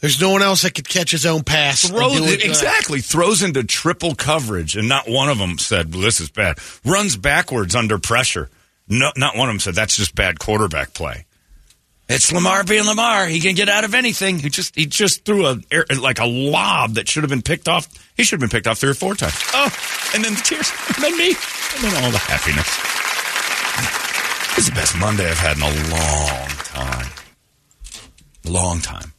There's 0.00 0.20
no 0.20 0.30
one 0.30 0.42
else 0.42 0.62
that 0.62 0.74
could 0.74 0.88
catch 0.88 1.12
his 1.12 1.24
own 1.24 1.44
pass. 1.44 1.88
Throws 1.88 2.28
it, 2.28 2.44
exactly 2.44 3.00
throws 3.00 3.44
into 3.44 3.62
triple 3.62 4.16
coverage, 4.16 4.74
and 4.74 4.88
not 4.88 5.08
one 5.08 5.28
of 5.28 5.38
them 5.38 5.58
said 5.58 5.94
well, 5.94 6.02
this 6.02 6.18
is 6.20 6.30
bad. 6.30 6.58
Runs 6.84 7.16
backwards 7.16 7.76
under 7.76 8.00
pressure. 8.00 8.50
No, 8.88 9.12
not 9.16 9.36
one 9.36 9.48
of 9.50 9.52
them 9.52 9.60
said 9.60 9.76
that's 9.76 9.96
just 9.96 10.16
bad 10.16 10.40
quarterback 10.40 10.94
play. 10.94 11.26
It's 12.12 12.32
Lamar 12.32 12.64
being 12.64 12.86
Lamar. 12.86 13.26
He 13.26 13.38
can 13.38 13.54
get 13.54 13.68
out 13.68 13.84
of 13.84 13.94
anything. 13.94 14.40
He 14.40 14.48
just 14.48 14.74
he 14.74 14.84
just 14.86 15.24
threw 15.24 15.46
a 15.46 15.56
like 16.00 16.18
a 16.18 16.26
lob 16.26 16.94
that 16.94 17.08
should 17.08 17.22
have 17.22 17.30
been 17.30 17.40
picked 17.42 17.68
off. 17.68 17.86
He 18.16 18.24
should 18.24 18.40
have 18.40 18.50
been 18.50 18.54
picked 18.54 18.66
off 18.66 18.78
three 18.78 18.90
or 18.90 18.94
four 18.94 19.14
times. 19.14 19.34
Oh, 19.54 19.70
and 20.14 20.24
then 20.24 20.34
the 20.34 20.40
tears, 20.40 20.72
and 20.94 21.04
then 21.04 21.16
me, 21.16 21.28
and 21.28 21.84
then 21.84 22.04
all 22.04 22.10
the 22.10 22.18
happiness. 22.18 22.66
This 24.56 24.64
is 24.64 24.70
the 24.70 24.74
best 24.74 24.98
Monday 24.98 25.30
I've 25.30 25.38
had 25.38 25.56
in 25.56 25.62
a 25.62 25.70
long 25.94 26.48
time. 26.64 27.06
Long 28.44 28.80
time. 28.80 29.12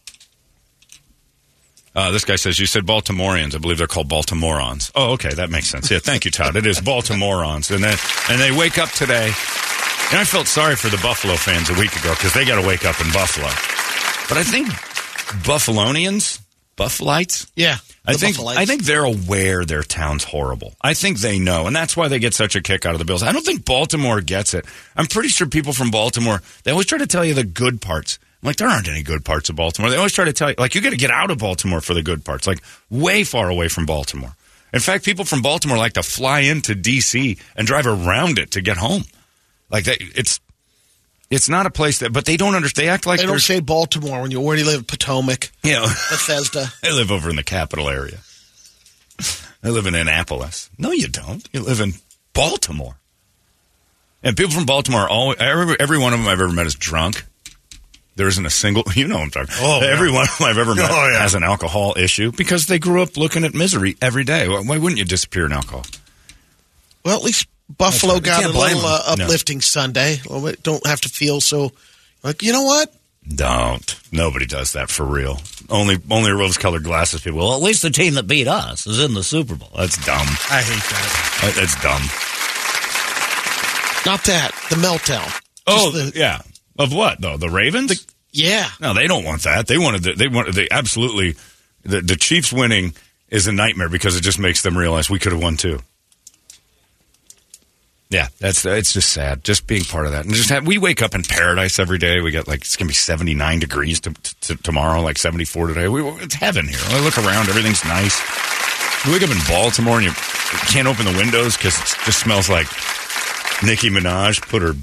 Uh, 1.96 2.12
this 2.12 2.24
guy 2.24 2.36
says, 2.36 2.60
you 2.60 2.66
said 2.66 2.86
Baltimoreans. 2.86 3.56
I 3.56 3.58
believe 3.58 3.78
they're 3.78 3.88
called 3.88 4.08
Baltimoreans. 4.08 4.92
Oh, 4.96 5.12
okay. 5.14 5.34
That 5.34 5.50
makes 5.50 5.68
sense. 5.68 5.92
Yeah, 5.92 6.00
thank 6.00 6.24
you, 6.24 6.32
Todd. 6.32 6.56
It 6.56 6.66
is 6.66 6.80
Baltimoreans. 6.80 7.70
And 7.74 7.84
then, 7.84 7.98
and 8.30 8.40
they 8.40 8.58
wake 8.58 8.78
up 8.78 8.90
today. 8.92 9.32
And 10.12 10.19
I 10.19 10.26
felt 10.26 10.47
sorry 10.47 10.76
for 10.76 10.89
the 10.89 10.97
Buffalo 11.02 11.36
fans 11.36 11.69
a 11.69 11.74
week 11.74 11.95
ago 11.95 12.10
because 12.12 12.34
they 12.34 12.43
got 12.43 12.60
to 12.62 12.67
wake 12.67 12.84
up 12.84 13.00
in 13.00 13.10
Buffalo. 13.13 13.47
But 14.28 14.38
I 14.38 14.43
think 14.43 14.67
Buffalonians, 15.47 16.41
Buffalites, 16.78 17.50
Yeah. 17.56 17.78
I 18.06 18.15
think 18.15 18.36
Buffalites. 18.36 18.58
I 18.58 18.65
think 18.65 18.84
they're 18.84 19.06
aware 19.06 19.63
their 19.63 19.84
town's 19.84 20.24
horrible. 20.24 20.74
I 20.82 20.95
think 20.95 21.19
they 21.19 21.38
know, 21.39 21.67
and 21.67 21.76
that's 21.76 21.95
why 21.95 22.08
they 22.08 22.17
get 22.19 22.34
such 22.34 22.56
a 22.56 22.62
kick 22.62 22.86
out 22.86 22.93
of 22.93 23.00
the 23.00 23.06
Bills. 23.06 23.21
I 23.24 23.32
don't 23.32 23.45
think 23.45 23.63
Baltimore 23.63 24.19
gets 24.21 24.54
it. 24.54 24.65
I'm 24.97 25.06
pretty 25.06 25.30
sure 25.30 25.47
people 25.47 25.71
from 25.71 25.91
Baltimore 25.91 26.41
they 26.63 26.71
always 26.71 26.88
try 26.88 26.97
to 26.97 27.08
tell 27.08 27.24
you 27.24 27.34
the 27.36 27.43
good 27.45 27.80
parts. 27.80 28.17
I'm 28.41 28.47
like, 28.47 28.56
there 28.58 28.67
aren't 28.67 28.89
any 28.89 29.04
good 29.04 29.24
parts 29.24 29.50
of 29.50 29.56
Baltimore. 29.56 29.91
They 29.91 29.97
always 29.97 30.13
try 30.13 30.26
to 30.26 30.34
tell 30.34 30.50
you, 30.50 30.56
like, 30.58 30.74
you 30.76 30.82
got 30.82 30.89
to 30.89 30.97
get 30.97 31.12
out 31.12 31.30
of 31.32 31.38
Baltimore 31.38 31.80
for 31.80 31.93
the 31.93 32.02
good 32.02 32.26
parts, 32.26 32.47
like 32.47 32.62
way 32.89 33.24
far 33.24 33.50
away 33.50 33.67
from 33.67 33.86
Baltimore. 33.86 34.36
In 34.74 34.80
fact, 34.80 35.06
people 35.06 35.24
from 35.26 35.41
Baltimore 35.43 35.78
like 35.78 35.93
to 35.93 36.04
fly 36.04 36.39
into 36.41 36.74
D.C. 36.76 37.38
and 37.56 37.67
drive 37.67 37.86
around 37.86 38.39
it 38.39 38.52
to 38.52 38.62
get 38.62 38.78
home. 38.78 39.04
Like 39.72 39.86
that, 39.86 39.98
it's 40.00 40.40
it's 41.30 41.48
not 41.48 41.66
a 41.66 41.70
place 41.70 42.00
that, 42.00 42.12
but 42.12 42.26
they 42.26 42.36
don't 42.36 42.56
understand. 42.56 42.88
They 42.88 42.92
act 42.92 43.06
like 43.06 43.20
They 43.22 43.26
don't 43.26 43.40
say 43.40 43.62
Baltimore 43.62 44.22
when 44.22 44.32
you 44.32 44.42
already 44.42 44.64
live 44.64 44.80
in 44.80 44.84
Potomac, 44.84 45.50
you 45.64 45.72
know. 45.74 45.84
Bethesda. 45.84 46.68
I 46.84 46.92
live 46.92 47.10
over 47.10 47.30
in 47.30 47.38
the 47.38 47.44
capital 47.44 47.90
area. 47.90 48.20
I 49.64 49.70
live 49.70 49.86
in 49.86 49.96
Annapolis. 49.96 50.70
No, 50.78 50.92
you 50.92 51.08
don't. 51.08 51.48
You 51.54 51.62
live 51.62 51.80
in 51.80 51.94
Baltimore. 52.34 52.96
And 54.24 54.36
people 54.36 54.52
from 54.52 54.66
Baltimore, 54.66 55.02
are 55.02 55.10
all 55.10 55.36
every, 55.40 55.76
every 55.80 55.98
one 55.98 56.14
of 56.14 56.20
them 56.20 56.28
I've 56.28 56.42
ever 56.42 56.52
met 56.52 56.66
is 56.68 56.76
drunk. 56.76 57.26
There 58.16 58.28
isn't 58.28 58.46
a 58.46 58.50
single, 58.50 58.84
you 58.96 59.08
know, 59.08 59.16
what 59.16 59.24
I'm 59.24 59.30
talking. 59.48 59.56
Oh, 59.60 59.80
yeah. 59.82 59.88
every 59.94 60.12
one 60.12 60.24
of 60.24 60.38
them 60.38 60.48
I've 60.48 60.58
ever 60.58 60.72
oh, 60.74 60.76
met 60.76 60.92
Oh, 60.92 61.10
yeah. 61.14 61.22
has 61.22 61.34
an 61.34 61.44
alcohol 61.44 61.94
issue 61.98 62.32
because 62.32 62.66
they 62.66 62.78
grew 62.78 63.02
up 63.02 63.16
looking 63.18 63.46
at 63.46 63.54
misery 63.54 63.96
every 64.02 64.24
day. 64.24 64.48
Why 64.48 64.62
why 64.62 64.78
wouldn't 64.78 65.00
you 65.00 65.06
disappear 65.06 65.46
in 65.46 65.54
alcohol? 65.54 65.86
Well, 67.06 67.16
at 67.18 67.24
least 67.24 67.48
Buffalo 67.78 68.14
right. 68.16 68.24
Got 68.24 68.44
a 68.46 68.48
little 68.50 68.86
uh, 68.86 69.10
them. 69.10 69.20
No. 69.20 69.24
uplifting 69.26 69.62
Sunday. 69.62 70.20
Well, 70.30 70.42
we 70.42 70.54
don't 70.64 70.86
have 70.86 71.02
to 71.02 71.10
feel 71.10 71.42
so 71.42 71.72
like 72.24 72.42
you 72.44 72.52
know 72.54 72.64
what? 72.64 72.94
Don't. 73.28 73.96
Nobody 74.12 74.46
does 74.48 74.74
that 74.74 74.90
for 74.90 75.06
real. 75.06 75.40
Only 75.70 75.98
only 76.10 76.32
rose-colored 76.32 76.84
glasses 76.84 77.22
people. 77.22 77.40
Well, 77.40 77.56
at 77.56 77.62
least 77.62 77.82
the 77.84 77.92
team 77.92 78.16
that 78.16 78.24
beat 78.28 78.48
us 78.48 78.88
is 78.88 79.00
in 79.00 79.14
the 79.14 79.24
Super 79.24 79.56
Bowl. 79.56 79.70
That's 79.76 80.04
dumb. 80.06 80.28
I 80.50 80.62
hate 80.62 80.84
that. 80.90 81.40
That- 81.42 81.56
That's 81.56 81.76
dumb. 81.82 82.02
Not 84.06 84.24
that 84.26 84.52
the 84.70 84.76
meltdown. 84.78 85.42
Oh, 85.68 85.92
the- 85.92 86.12
yeah. 86.16 86.42
Of 86.80 86.94
what 86.94 87.22
though? 87.22 87.38
The 87.38 87.50
Ravens? 87.50 88.08
yeah. 88.32 88.68
no, 88.80 88.94
they 88.96 89.06
don't 89.08 89.24
want 89.24 89.44
that. 89.44 89.68
They 89.68 89.78
wanted. 89.78 90.04
The, 90.04 90.14
they 90.14 90.28
wanted. 90.28 90.56
They 90.56 90.68
absolutely. 90.72 91.36
The, 91.84 92.02
the 92.02 92.16
Chiefs 92.16 92.52
winning 92.52 92.94
is 93.30 93.46
a 93.48 93.52
nightmare 93.52 93.90
because 93.90 94.18
it 94.18 94.22
just 94.22 94.40
makes 94.40 94.62
them 94.64 94.76
realize 94.78 95.10
we 95.10 95.20
could 95.20 95.32
have 95.32 95.42
won 95.42 95.58
too. 95.58 95.80
Yeah, 98.12 98.28
that's 98.39 98.65
it's 98.65 98.91
just 98.91 99.13
sad. 99.13 99.41
Just 99.41 99.67
being 99.67 99.86
part 99.86 100.06
of 100.06 100.12
that, 100.12 100.26
and 100.26 100.34
just 100.34 100.50
have, 100.50 100.67
we 100.67 100.78
wake 100.78 101.02
up 101.02 101.15
in 101.15 101.24
paradise 101.24 101.80
every 101.80 101.97
day. 101.97 102.19
We 102.19 102.30
get 102.32 102.45
like 102.45 102.60
it's 102.60 102.76
gonna 102.76 102.89
be 102.89 102.93
seventy 102.93 103.34
nine 103.34 103.60
degrees 103.60 104.02
to, 104.02 104.13
to, 104.41 104.56
tomorrow, 104.58 105.02
like 105.02 105.17
seventy 105.17 105.45
four 105.45 105.67
today. 105.67 105.88
We, 105.88 106.04
it's 106.19 106.36
heaven 106.36 106.67
here. 106.67 106.78
I 106.88 107.00
look 107.00 107.17
around, 107.17 107.47
everything's 107.47 107.86
nice. 107.86 108.19
You 109.06 109.13
wake 109.13 109.24
up 109.24 109.32
in 109.32 109.38
Baltimore 109.47 109.95
and 109.95 110.06
you 110.06 110.12
can't 110.67 110.89
open 110.89 111.06
the 111.06 111.17
windows 111.17 111.56
because 111.56 111.80
it 111.80 111.97
just 112.06 112.19
smells 112.19 112.50
like 112.50 112.67
Nicki 113.63 113.89
Minaj 113.89 114.41
put 114.41 114.62
her 114.62 114.74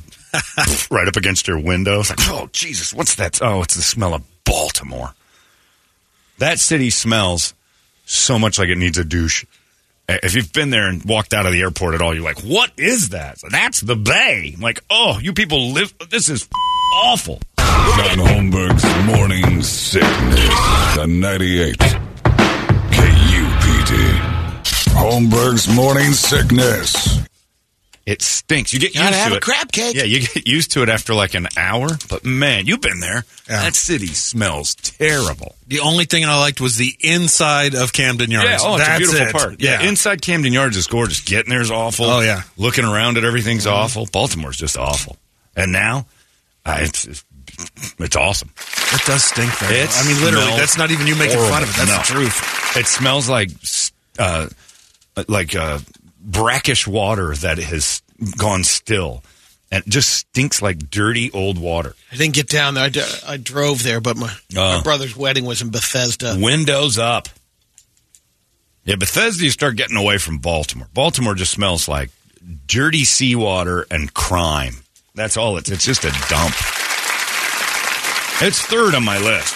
right 0.90 1.06
up 1.06 1.16
against 1.16 1.46
your 1.46 1.58
window. 1.58 2.00
It's 2.00 2.08
like, 2.08 2.26
oh 2.30 2.48
Jesus, 2.52 2.94
what's 2.94 3.16
that? 3.16 3.42
Oh, 3.42 3.60
it's 3.60 3.76
the 3.76 3.82
smell 3.82 4.14
of 4.14 4.22
Baltimore. 4.44 5.12
That 6.38 6.58
city 6.60 6.88
smells 6.88 7.52
so 8.06 8.38
much 8.38 8.58
like 8.58 8.70
it 8.70 8.78
needs 8.78 8.96
a 8.96 9.04
douche. 9.04 9.44
If 10.10 10.34
you've 10.34 10.54
been 10.54 10.70
there 10.70 10.88
and 10.88 11.04
walked 11.04 11.34
out 11.34 11.44
of 11.44 11.52
the 11.52 11.60
airport 11.60 11.94
at 11.94 12.00
all, 12.00 12.14
you're 12.14 12.24
like, 12.24 12.40
what 12.40 12.72
is 12.78 13.10
that? 13.10 13.38
That's 13.50 13.82
the 13.82 13.94
Bay. 13.94 14.52
I'm 14.54 14.60
like, 14.62 14.80
oh, 14.88 15.18
you 15.20 15.34
people 15.34 15.72
live. 15.72 15.92
This 16.08 16.30
is 16.30 16.48
awful. 16.94 17.40
John 17.58 18.18
Holmberg's 18.18 19.06
Morning 19.06 19.60
Sickness. 19.62 20.48
The 20.96 21.06
98. 21.06 21.76
KUPD. 22.88 23.94
Holmberg's 24.94 25.68
Morning 25.74 26.12
Sickness. 26.12 27.27
It 28.08 28.22
stinks. 28.22 28.72
You 28.72 28.80
get 28.80 28.94
Gotta 28.94 29.08
used 29.08 29.18
have 29.18 29.28
to 29.28 29.34
a 29.34 29.36
it. 29.36 29.42
crab 29.42 29.70
cake. 29.70 29.94
Yeah, 29.94 30.04
you 30.04 30.20
get 30.20 30.48
used 30.48 30.70
to 30.72 30.82
it 30.82 30.88
after 30.88 31.12
like 31.12 31.34
an 31.34 31.46
hour. 31.58 31.88
But 32.08 32.24
man, 32.24 32.64
you've 32.64 32.80
been 32.80 33.00
there. 33.00 33.26
Yeah. 33.46 33.64
That 33.64 33.74
city 33.74 34.06
smells 34.06 34.74
terrible. 34.76 35.56
The 35.66 35.80
only 35.80 36.06
thing 36.06 36.24
I 36.24 36.38
liked 36.38 36.58
was 36.58 36.76
the 36.76 36.96
inside 37.00 37.74
of 37.74 37.92
Camden 37.92 38.30
Yards. 38.30 38.48
Yeah, 38.48 38.56
oh, 38.62 38.76
it's 38.76 38.86
That's 38.86 38.96
a 38.96 38.98
beautiful 38.98 39.26
it. 39.26 39.32
part. 39.32 39.60
Yeah. 39.60 39.82
inside 39.86 40.22
Camden 40.22 40.54
Yards 40.54 40.78
is 40.78 40.86
gorgeous. 40.86 41.20
Getting 41.20 41.50
there 41.50 41.60
is 41.60 41.70
awful. 41.70 42.06
Oh, 42.06 42.20
yeah. 42.20 42.44
looking 42.56 42.86
around 42.86 43.18
at 43.18 43.24
everything's 43.24 43.66
awful. 43.66 44.06
Baltimore's 44.10 44.56
just 44.56 44.78
awful. 44.78 45.18
And 45.54 45.70
now, 45.70 46.06
uh, 46.64 46.78
it's, 46.80 47.04
it's 47.04 47.24
it's 47.98 48.16
awesome. 48.16 48.50
It 48.56 49.02
does 49.04 49.22
stink 49.24 49.52
Though. 49.58 49.68
It 49.68 49.90
I 49.92 50.06
mean, 50.06 50.22
literally, 50.24 50.56
that's 50.56 50.78
not 50.78 50.90
even 50.90 51.06
you 51.06 51.14
making 51.16 51.36
fun 51.40 51.62
of 51.62 51.68
it. 51.68 51.76
That's 51.76 52.08
horrible. 52.08 52.24
the 52.24 52.30
truth. 52.30 52.76
It 52.78 52.86
smells 52.86 53.28
like 53.28 53.50
uh, 54.18 54.48
like 55.28 55.54
uh, 55.54 55.80
brackish 56.28 56.86
water 56.86 57.34
that 57.34 57.58
has 57.58 58.02
gone 58.36 58.62
still, 58.64 59.24
and 59.72 59.82
it 59.84 59.90
just 59.90 60.10
stinks 60.10 60.60
like 60.62 60.90
dirty 60.90 61.30
old 61.32 61.58
water. 61.58 61.94
I 62.12 62.16
didn't 62.16 62.34
get 62.34 62.48
down 62.48 62.74
there. 62.74 62.84
I, 62.84 62.88
d- 62.90 63.02
I 63.26 63.36
drove 63.38 63.82
there, 63.82 64.00
but 64.00 64.16
my, 64.16 64.30
Oh. 64.52 64.56
my 64.56 64.74
uh. 64.76 64.82
brother's 64.82 65.16
wedding 65.16 65.44
was 65.44 65.62
in 65.62 65.70
Bethesda. 65.70 66.36
Windows 66.38 66.98
up. 66.98 67.28
Yeah, 68.84 68.96
Bethesda, 68.96 69.44
you 69.44 69.50
start 69.50 69.76
getting 69.76 69.96
away 69.96 70.18
from 70.18 70.38
Baltimore. 70.38 70.88
Baltimore 70.94 71.34
just 71.34 71.52
smells 71.52 71.88
like 71.88 72.10
dirty 72.66 73.04
seawater 73.04 73.86
and 73.90 74.12
crime. 74.14 74.76
That's 75.14 75.36
all 75.36 75.56
it's. 75.58 75.70
It's 75.70 75.84
just 75.84 76.04
a 76.04 76.10
dump. 76.30 76.54
It's 78.40 78.62
third 78.62 78.94
on 78.94 79.04
my 79.04 79.18
list, 79.18 79.54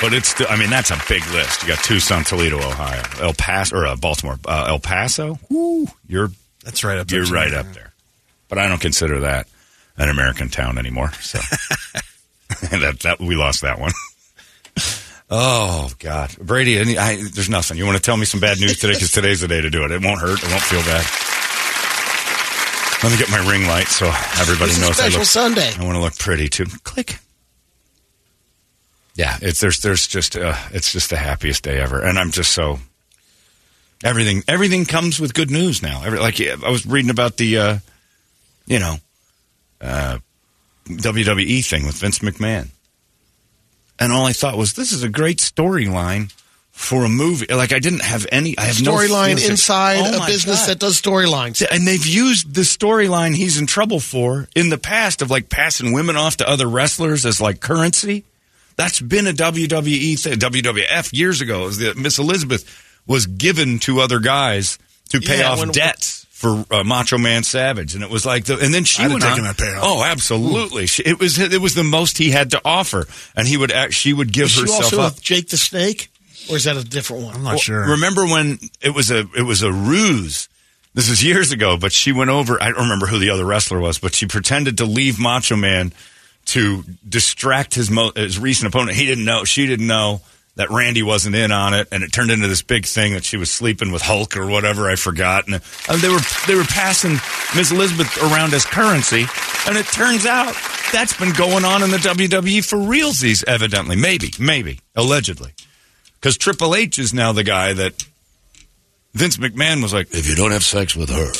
but 0.00 0.12
it's. 0.14 0.28
Still, 0.28 0.46
I 0.50 0.56
mean, 0.56 0.70
that's 0.70 0.90
a 0.90 0.98
big 1.08 1.26
list. 1.32 1.62
You 1.62 1.68
got 1.68 1.78
Tucson, 1.84 2.24
Toledo, 2.24 2.58
Ohio, 2.58 3.02
El 3.20 3.32
Paso, 3.34 3.76
or 3.76 3.86
uh, 3.86 3.96
Baltimore, 3.96 4.38
uh, 4.46 4.66
El 4.68 4.78
Paso. 4.80 5.38
Woo, 5.50 5.86
you're 6.08 6.30
That's 6.64 6.84
right 6.84 6.98
up 6.98 7.08
there. 7.08 7.22
you're 7.22 7.32
right 7.32 7.52
up 7.54 7.72
there. 7.72 7.92
But 8.48 8.58
I 8.58 8.68
don't 8.68 8.80
consider 8.80 9.20
that 9.20 9.48
an 9.96 10.08
American 10.08 10.48
town 10.48 10.78
anymore. 10.78 11.10
So 11.14 11.38
that 12.78 13.00
that 13.02 13.20
we 13.20 13.34
lost 13.36 13.62
that 13.62 13.78
one. 13.80 13.92
Oh 15.28 15.90
God, 15.98 16.36
Brady! 16.38 16.78
Any, 16.78 16.96
I, 16.98 17.16
there's 17.16 17.48
nothing. 17.50 17.78
You 17.78 17.84
want 17.84 17.96
to 17.96 18.02
tell 18.02 18.16
me 18.16 18.24
some 18.26 18.38
bad 18.40 18.60
news 18.60 18.78
today? 18.78 18.92
Because 18.94 19.10
today's 19.10 19.40
the 19.40 19.48
day 19.48 19.60
to 19.60 19.70
do 19.70 19.84
it. 19.84 19.90
It 19.90 20.00
won't 20.04 20.20
hurt. 20.20 20.38
It 20.42 20.48
won't 20.48 20.62
feel 20.62 20.82
bad. 20.82 21.04
Let 23.02 23.12
me 23.12 23.18
get 23.18 23.30
my 23.30 23.50
ring 23.50 23.66
light 23.66 23.88
so 23.88 24.06
everybody 24.40 24.70
It's 24.70 24.78
a 24.78 24.80
knows 24.80 24.90
I 25.00 25.08
special 25.10 25.18
look. 25.20 25.26
Sunday. 25.28 25.70
I 25.78 25.84
want 25.84 25.96
to 25.96 26.00
look 26.00 26.16
pretty 26.16 26.48
too. 26.48 26.64
Click. 26.84 27.18
Yeah, 29.16 29.36
it's 29.40 29.60
there's 29.60 29.78
there's 29.80 30.06
just 30.06 30.36
uh, 30.36 30.54
it's 30.72 30.92
just 30.92 31.10
the 31.10 31.16
happiest 31.16 31.64
day 31.64 31.80
ever, 31.80 32.00
and 32.02 32.18
I'm 32.18 32.30
just 32.30 32.52
so 32.52 32.78
everything 34.04 34.42
everything 34.46 34.84
comes 34.84 35.18
with 35.18 35.32
good 35.34 35.50
news 35.50 35.82
now. 35.82 36.02
Every, 36.04 36.18
like 36.18 36.40
I 36.40 36.68
was 36.70 36.84
reading 36.86 37.10
about 37.10 37.38
the 37.38 37.58
uh, 37.58 37.78
you 38.66 38.78
know 38.78 38.96
uh, 39.80 40.18
WWE 40.86 41.64
thing 41.68 41.86
with 41.86 41.96
Vince 41.96 42.18
McMahon, 42.20 42.68
and 43.98 44.12
all 44.12 44.26
I 44.26 44.32
thought 44.32 44.56
was 44.58 44.74
this 44.74 44.92
is 44.92 45.02
a 45.02 45.08
great 45.08 45.38
storyline 45.38 46.30
for 46.70 47.04
a 47.06 47.08
movie. 47.08 47.46
Like 47.46 47.72
I 47.72 47.78
didn't 47.78 48.02
have 48.02 48.26
any. 48.30 48.56
I 48.58 48.64
have 48.64 48.82
no 48.82 48.92
Storyline 48.92 49.38
feels- 49.38 49.48
inside 49.48 50.00
Oh 50.00 50.22
a 50.22 50.26
business 50.26 50.60
God. 50.60 50.68
that 50.68 50.78
does 50.78 51.00
storylines. 51.00 51.64
And 51.70 51.88
they've 51.88 52.06
used 52.06 52.54
the 52.54 52.60
storyline 52.60 53.34
he's 53.34 53.58
in 53.58 53.66
trouble 53.66 53.98
for 53.98 54.46
in 54.54 54.68
the 54.68 54.76
past 54.78 55.22
of 55.22 55.30
like 55.30 55.48
passing 55.48 55.94
women 55.94 56.16
off 56.16 56.36
to 56.36 56.46
other 56.48 56.68
wrestlers 56.68 57.24
as 57.24 57.40
like 57.40 57.60
currency. 57.60 58.24
That's 58.76 59.00
been 59.00 59.26
a 59.26 59.32
WWE 59.32 60.20
thing, 60.20 60.38
WWF 60.38 61.10
years 61.12 61.40
ago. 61.40 61.62
It 61.62 61.66
was 61.66 61.78
the 61.78 61.94
Miss 61.94 62.18
Elizabeth 62.18 62.64
was 63.06 63.26
given 63.26 63.78
to 63.80 64.00
other 64.00 64.18
guys 64.20 64.78
to 65.10 65.20
pay 65.20 65.38
Yeah, 65.40 65.50
off 65.52 65.60
when- 65.60 65.70
debts 65.70 66.26
for 66.30 66.66
uh, 66.70 66.84
Macho 66.84 67.16
Man 67.16 67.42
Savage, 67.42 67.94
and 67.94 68.02
it 68.04 68.10
was 68.10 68.26
like 68.26 68.44
the 68.44 68.58
and 68.58 68.74
then 68.74 68.84
she 68.84 69.02
I'd 69.02 69.04
have 69.04 69.12
went 69.12 69.24
taken 69.24 69.38
on. 69.40 69.44
that 69.44 69.56
payoff. 69.56 69.80
Oh, 69.82 70.04
absolutely. 70.04 70.86
She, 70.86 71.02
it 71.04 71.18
was 71.18 71.38
it 71.38 71.60
was 71.60 71.74
the 71.74 71.84
most 71.84 72.18
he 72.18 72.30
had 72.30 72.50
to 72.50 72.60
offer, 72.64 73.06
and 73.34 73.48
he 73.48 73.56
would 73.56 73.72
act, 73.72 73.94
she 73.94 74.12
would 74.12 74.32
give 74.32 74.46
Is 74.46 74.50
she 74.52 74.60
herself 74.62 74.84
also 74.84 75.00
up. 75.00 75.14
with 75.14 75.22
Jake 75.22 75.48
the 75.48 75.56
Snake, 75.56 76.10
or 76.50 76.56
is 76.56 76.64
that 76.64 76.76
a 76.76 76.84
different 76.84 77.24
one? 77.24 77.34
I'm 77.36 77.42
not 77.42 77.50
Well, 77.52 77.58
sure. 77.58 77.88
Remember 77.92 78.26
when 78.26 78.58
it 78.82 78.90
was 78.94 79.10
a 79.10 79.20
it 79.34 79.42
was 79.46 79.62
a 79.62 79.72
ruse? 79.72 80.48
This 80.92 81.08
is 81.10 81.22
years 81.24 81.52
ago, 81.52 81.76
but 81.78 81.92
she 81.92 82.12
went 82.12 82.30
over. 82.30 82.62
I 82.62 82.66
don't 82.70 82.82
remember 82.82 83.06
who 83.06 83.18
the 83.18 83.30
other 83.30 83.44
wrestler 83.44 83.78
was, 83.80 83.98
but 83.98 84.14
she 84.14 84.26
pretended 84.26 84.78
to 84.78 84.84
leave 84.86 85.18
Macho 85.18 85.54
Man 85.56 85.92
to 86.46 86.82
distract 87.06 87.74
his 87.74 87.90
mo- 87.90 88.12
his 88.14 88.38
recent 88.38 88.68
opponent. 88.68 88.96
He 88.96 89.06
didn't 89.06 89.24
know. 89.24 89.44
She 89.44 89.66
didn't 89.66 89.86
know 89.86 90.20
that 90.56 90.70
Randy 90.70 91.02
wasn't 91.02 91.34
in 91.34 91.52
on 91.52 91.74
it, 91.74 91.88
and 91.92 92.02
it 92.02 92.12
turned 92.12 92.30
into 92.30 92.48
this 92.48 92.62
big 92.62 92.86
thing 92.86 93.12
that 93.12 93.24
she 93.24 93.36
was 93.36 93.50
sleeping 93.50 93.92
with 93.92 94.02
Hulk 94.02 94.36
or 94.36 94.46
whatever. 94.46 94.90
I 94.90 94.96
forgot. 94.96 95.46
And 95.46 95.60
they 96.00 96.08
were 96.08 96.20
they 96.46 96.54
were 96.54 96.64
passing 96.64 97.12
Miss 97.54 97.70
Elizabeth 97.70 98.16
around 98.22 98.54
as 98.54 98.64
currency, 98.64 99.26
and 99.66 99.76
it 99.76 99.86
turns 99.86 100.24
out 100.24 100.54
that's 100.92 101.16
been 101.18 101.32
going 101.32 101.64
on 101.64 101.82
in 101.82 101.90
the 101.90 101.98
WWE 101.98 102.64
for 102.64 102.76
realsies. 102.76 103.44
Evidently, 103.46 103.96
maybe, 103.96 104.32
maybe, 104.38 104.80
allegedly, 104.94 105.52
because 106.14 106.36
Triple 106.38 106.74
H 106.74 106.98
is 106.98 107.12
now 107.12 107.32
the 107.32 107.44
guy 107.44 107.72
that 107.74 108.06
Vince 109.14 109.36
McMahon 109.36 109.82
was 109.82 109.92
like, 109.92 110.14
if 110.14 110.28
you 110.28 110.34
don't 110.34 110.52
have 110.52 110.64
sex 110.64 110.94
with 110.94 111.10
her 111.10 111.32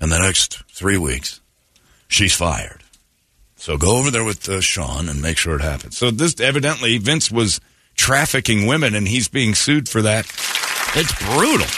in 0.00 0.10
the 0.10 0.18
next 0.18 0.62
three 0.70 0.98
weeks, 0.98 1.40
she's 2.08 2.34
fired. 2.34 2.81
So 3.62 3.76
go 3.76 3.98
over 3.98 4.10
there 4.10 4.24
with 4.24 4.48
uh, 4.48 4.60
Sean 4.60 5.08
and 5.08 5.22
make 5.22 5.38
sure 5.38 5.54
it 5.54 5.62
happens. 5.62 5.96
So 5.96 6.10
this 6.10 6.40
evidently 6.40 6.98
Vince 6.98 7.30
was 7.30 7.60
trafficking 7.94 8.66
women, 8.66 8.96
and 8.96 9.06
he's 9.06 9.28
being 9.28 9.54
sued 9.54 9.88
for 9.88 10.02
that. 10.02 10.24
It's 10.96 11.14
brutal. 11.22 11.68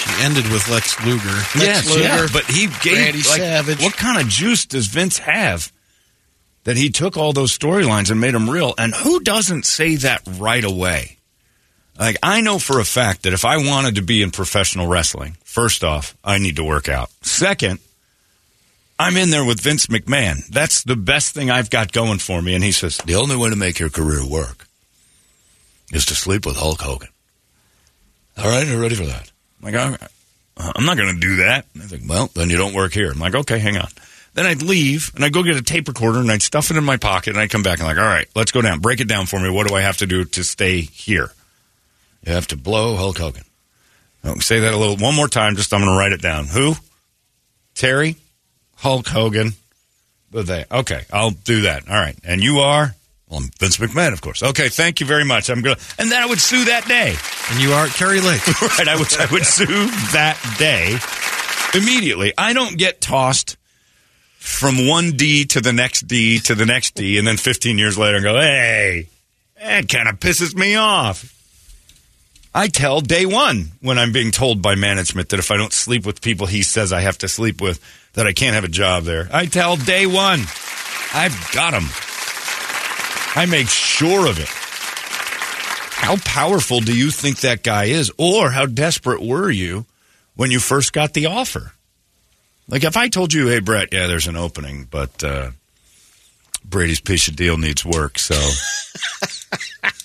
She 0.00 0.24
ended 0.24 0.50
with 0.50 0.66
Lex 0.70 0.98
Luger. 1.04 1.28
Lex 1.28 1.56
yes, 1.56 1.90
Luger, 1.90 2.02
yeah, 2.02 2.26
but 2.32 2.44
he 2.44 2.68
gave 2.80 2.96
Randy 2.96 3.18
like, 3.18 3.38
Savage. 3.38 3.82
What 3.82 3.98
kind 3.98 4.18
of 4.18 4.28
juice 4.28 4.64
does 4.64 4.86
Vince 4.86 5.18
have 5.18 5.70
that 6.64 6.78
he 6.78 6.88
took 6.88 7.18
all 7.18 7.34
those 7.34 7.56
storylines 7.56 8.10
and 8.10 8.18
made 8.18 8.32
them 8.32 8.48
real? 8.48 8.72
And 8.78 8.94
who 8.94 9.20
doesn't 9.20 9.66
say 9.66 9.96
that 9.96 10.22
right 10.26 10.64
away? 10.64 11.18
Like 11.98 12.16
I 12.22 12.40
know 12.40 12.58
for 12.58 12.80
a 12.80 12.84
fact 12.86 13.24
that 13.24 13.34
if 13.34 13.44
I 13.44 13.58
wanted 13.58 13.96
to 13.96 14.02
be 14.02 14.22
in 14.22 14.30
professional 14.30 14.86
wrestling, 14.86 15.36
first 15.44 15.84
off, 15.84 16.16
I 16.24 16.38
need 16.38 16.56
to 16.56 16.64
work 16.64 16.88
out. 16.88 17.10
Second, 17.20 17.78
I'm 19.00 19.16
in 19.16 19.30
there 19.30 19.46
with 19.46 19.62
Vince 19.62 19.86
McMahon. 19.86 20.46
That's 20.48 20.82
the 20.82 20.94
best 20.94 21.32
thing 21.32 21.50
I've 21.50 21.70
got 21.70 21.90
going 21.90 22.18
for 22.18 22.42
me. 22.42 22.54
And 22.54 22.62
he 22.62 22.70
says, 22.70 22.98
The 22.98 23.14
only 23.14 23.34
way 23.34 23.48
to 23.48 23.56
make 23.56 23.78
your 23.78 23.88
career 23.88 24.22
work 24.22 24.66
is 25.90 26.04
to 26.06 26.14
sleep 26.14 26.44
with 26.44 26.56
Hulk 26.56 26.82
Hogan. 26.82 27.08
All 28.36 28.44
right, 28.44 28.62
are 28.62 28.70
you 28.70 28.80
ready 28.80 28.94
for 28.94 29.06
that? 29.06 29.32
I'm 29.62 29.72
like, 29.72 29.74
"Oh, 29.74 30.06
I'm 30.76 30.84
not 30.84 30.98
going 30.98 31.14
to 31.14 31.20
do 31.20 31.36
that. 31.36 31.64
I 31.76 31.86
think, 31.86 32.02
well, 32.06 32.28
then 32.34 32.50
you 32.50 32.58
don't 32.58 32.74
work 32.74 32.92
here. 32.92 33.10
I'm 33.10 33.18
like, 33.18 33.34
okay, 33.34 33.58
hang 33.58 33.78
on. 33.78 33.88
Then 34.34 34.44
I'd 34.44 34.60
leave 34.60 35.10
and 35.14 35.24
I'd 35.24 35.32
go 35.32 35.42
get 35.42 35.56
a 35.56 35.62
tape 35.62 35.88
recorder 35.88 36.18
and 36.18 36.30
I'd 36.30 36.42
stuff 36.42 36.70
it 36.70 36.76
in 36.76 36.84
my 36.84 36.98
pocket 36.98 37.30
and 37.30 37.38
I'd 37.38 37.50
come 37.50 37.62
back 37.62 37.78
and 37.78 37.88
like, 37.88 37.96
all 37.96 38.04
right, 38.04 38.28
let's 38.36 38.52
go 38.52 38.60
down. 38.60 38.80
Break 38.80 39.00
it 39.00 39.08
down 39.08 39.24
for 39.24 39.40
me. 39.40 39.48
What 39.48 39.66
do 39.66 39.74
I 39.74 39.80
have 39.80 39.96
to 39.98 40.06
do 40.06 40.26
to 40.26 40.44
stay 40.44 40.82
here? 40.82 41.32
You 42.26 42.34
have 42.34 42.48
to 42.48 42.56
blow 42.58 42.96
Hulk 42.96 43.16
Hogan. 43.16 43.44
Oh, 44.24 44.38
say 44.40 44.60
that 44.60 44.74
a 44.74 44.76
little 44.76 44.98
one 44.98 45.16
more 45.16 45.26
time. 45.26 45.56
Just 45.56 45.72
I'm 45.72 45.80
going 45.80 45.90
to 45.90 45.98
write 45.98 46.12
it 46.12 46.20
down. 46.20 46.46
Who? 46.46 46.74
Terry, 47.74 48.16
Hulk 48.80 49.06
Hogan. 49.06 49.52
But 50.30 50.46
they 50.46 50.64
okay. 50.70 51.04
I'll 51.12 51.30
do 51.30 51.62
that. 51.62 51.88
All 51.88 51.96
right. 51.96 52.16
And 52.24 52.42
you 52.42 52.58
are? 52.60 52.94
Well, 53.28 53.40
I'm 53.40 53.50
Vince 53.58 53.78
McMahon, 53.78 54.12
of 54.12 54.20
course. 54.20 54.42
Okay. 54.42 54.68
Thank 54.68 55.00
you 55.00 55.06
very 55.06 55.24
much. 55.24 55.50
I'm 55.50 55.62
going. 55.62 55.76
And 55.98 56.10
then 56.10 56.22
I 56.22 56.26
would 56.26 56.40
sue 56.40 56.64
that 56.66 56.86
day. 56.86 57.14
And 57.50 57.60
you 57.60 57.72
are 57.72 57.86
Kari 57.88 58.20
Lake. 58.20 58.46
right. 58.62 58.88
I 58.88 58.96
would 58.96 59.12
I 59.18 59.26
would 59.32 59.46
sue 59.46 59.86
that 60.12 60.38
day 60.58 60.98
immediately. 61.74 62.32
I 62.36 62.52
don't 62.52 62.76
get 62.76 63.00
tossed 63.00 63.56
from 64.38 64.86
one 64.86 65.12
D 65.12 65.44
to 65.46 65.60
the 65.60 65.72
next 65.72 66.06
D 66.06 66.38
to 66.40 66.54
the 66.54 66.66
next 66.66 66.94
D, 66.94 67.18
and 67.18 67.26
then 67.26 67.36
15 67.36 67.76
years 67.76 67.98
later, 67.98 68.16
and 68.16 68.24
go, 68.24 68.40
hey, 68.40 69.08
that 69.60 69.88
kind 69.88 70.08
of 70.08 70.18
pisses 70.18 70.54
me 70.54 70.76
off. 70.76 71.36
I 72.54 72.66
tell 72.68 73.00
day 73.00 73.26
one 73.26 73.72
when 73.80 73.98
I'm 73.98 74.12
being 74.12 74.32
told 74.32 74.60
by 74.60 74.74
management 74.74 75.28
that 75.28 75.38
if 75.38 75.50
I 75.50 75.56
don't 75.56 75.72
sleep 75.72 76.04
with 76.04 76.20
people 76.20 76.46
he 76.46 76.62
says 76.62 76.92
I 76.92 77.00
have 77.00 77.18
to 77.18 77.28
sleep 77.28 77.60
with, 77.60 77.80
that 78.14 78.26
I 78.26 78.32
can't 78.32 78.54
have 78.54 78.64
a 78.64 78.68
job 78.68 79.04
there. 79.04 79.28
I 79.32 79.46
tell 79.46 79.76
day 79.76 80.06
one, 80.06 80.40
I've 81.14 81.50
got 81.52 81.72
them. 81.72 81.86
I 83.36 83.46
make 83.48 83.68
sure 83.68 84.28
of 84.28 84.38
it. 84.38 84.48
How 84.48 86.16
powerful 86.24 86.80
do 86.80 86.96
you 86.96 87.10
think 87.10 87.40
that 87.40 87.62
guy 87.62 87.84
is? 87.84 88.10
Or 88.18 88.50
how 88.50 88.66
desperate 88.66 89.22
were 89.22 89.50
you 89.50 89.86
when 90.34 90.50
you 90.50 90.58
first 90.58 90.92
got 90.92 91.14
the 91.14 91.26
offer? 91.26 91.72
Like 92.68 92.84
if 92.84 92.96
I 92.96 93.08
told 93.08 93.32
you, 93.32 93.48
hey, 93.48 93.60
Brett, 93.60 93.88
yeah, 93.92 94.06
there's 94.06 94.26
an 94.26 94.36
opening, 94.36 94.86
but 94.90 95.22
uh, 95.22 95.50
Brady's 96.64 97.00
piece 97.00 97.28
of 97.28 97.36
deal 97.36 97.56
needs 97.56 97.84
work, 97.84 98.18
so. 98.18 98.34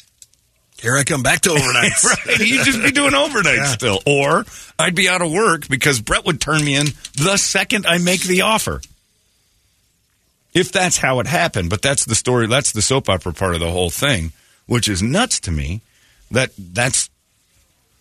Here 0.85 0.95
I 0.95 1.03
come 1.03 1.23
back 1.23 1.41
to 1.41 1.49
overnight. 1.49 2.03
right. 2.03 2.39
You'd 2.39 2.63
just 2.63 2.79
be 2.83 2.91
doing 2.91 3.15
overnight 3.15 3.65
still. 3.69 4.03
Or 4.05 4.45
I'd 4.77 4.93
be 4.93 5.09
out 5.09 5.23
of 5.23 5.31
work 5.31 5.67
because 5.67 5.99
Brett 5.99 6.25
would 6.25 6.39
turn 6.39 6.63
me 6.63 6.75
in 6.75 6.85
the 7.15 7.37
second 7.37 7.87
I 7.87 7.97
make 7.97 8.21
the 8.21 8.43
offer. 8.43 8.81
If 10.53 10.71
that's 10.71 10.99
how 10.99 11.19
it 11.21 11.25
happened. 11.25 11.71
But 11.71 11.81
that's 11.81 12.05
the 12.05 12.13
story, 12.13 12.45
that's 12.45 12.71
the 12.71 12.83
soap 12.83 13.09
opera 13.09 13.33
part 13.33 13.55
of 13.55 13.61
the 13.61 13.71
whole 13.71 13.89
thing, 13.89 14.31
which 14.67 14.87
is 14.87 15.01
nuts 15.01 15.39
to 15.41 15.51
me 15.51 15.81
that 16.29 16.51
that's 16.55 17.09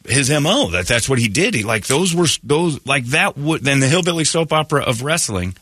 his 0.06 0.28
MO. 0.28 0.68
That 0.68 0.86
that's 0.86 1.08
what 1.08 1.18
he 1.18 1.28
did. 1.28 1.54
He 1.54 1.62
like 1.62 1.86
those 1.86 2.14
were 2.14 2.26
those 2.42 2.86
like 2.86 3.06
that 3.06 3.38
would 3.38 3.62
then 3.62 3.80
the 3.80 3.88
hillbilly 3.88 4.24
soap 4.24 4.52
opera 4.52 4.82
of 4.82 5.02
wrestling, 5.02 5.56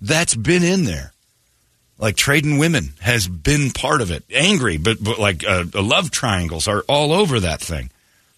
that's 0.00 0.36
been 0.36 0.62
in 0.62 0.84
there 0.84 1.12
like 2.00 2.16
trading 2.16 2.56
women 2.56 2.94
has 3.00 3.28
been 3.28 3.70
part 3.70 4.00
of 4.00 4.10
it. 4.10 4.24
Angry, 4.30 4.78
but, 4.78 5.02
but 5.02 5.18
like 5.18 5.46
uh, 5.46 5.66
love 5.74 6.10
triangles 6.10 6.66
are 6.66 6.82
all 6.88 7.12
over 7.12 7.38
that 7.40 7.60
thing. 7.60 7.90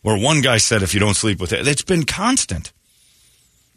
Where 0.02 0.18
one 0.18 0.40
guy 0.40 0.58
said, 0.58 0.82
if 0.82 0.94
you 0.94 1.00
don't 1.00 1.14
sleep 1.14 1.40
with 1.40 1.52
it, 1.52 1.66
it's 1.68 1.82
been 1.82 2.04
constant. 2.04 2.72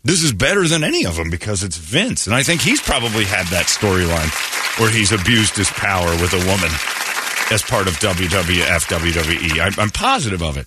This 0.04 0.24
is 0.24 0.34
better 0.34 0.68
than 0.68 0.84
any 0.84 1.06
of 1.06 1.16
them 1.16 1.30
because 1.30 1.64
it's 1.64 1.78
Vince. 1.78 2.26
And 2.26 2.36
I 2.36 2.42
think 2.42 2.62
he's 2.62 2.82
probably 2.82 3.26
had 3.26 3.46
that 3.48 3.68
storyline 3.68 4.80
where 4.80 4.92
he's 4.92 5.12
abused 5.12 5.56
his 5.56 5.70
power 5.70 6.10
with 6.20 6.34
a 6.34 6.46
woman 6.48 6.72
as 7.52 7.62
part 7.62 7.88
of 7.88 7.94
WWF, 8.00 8.88
WWE. 8.90 9.60
I, 9.60 9.82
I'm 9.82 9.92
positive 9.92 10.42
of 10.42 10.58
it. 10.58 10.66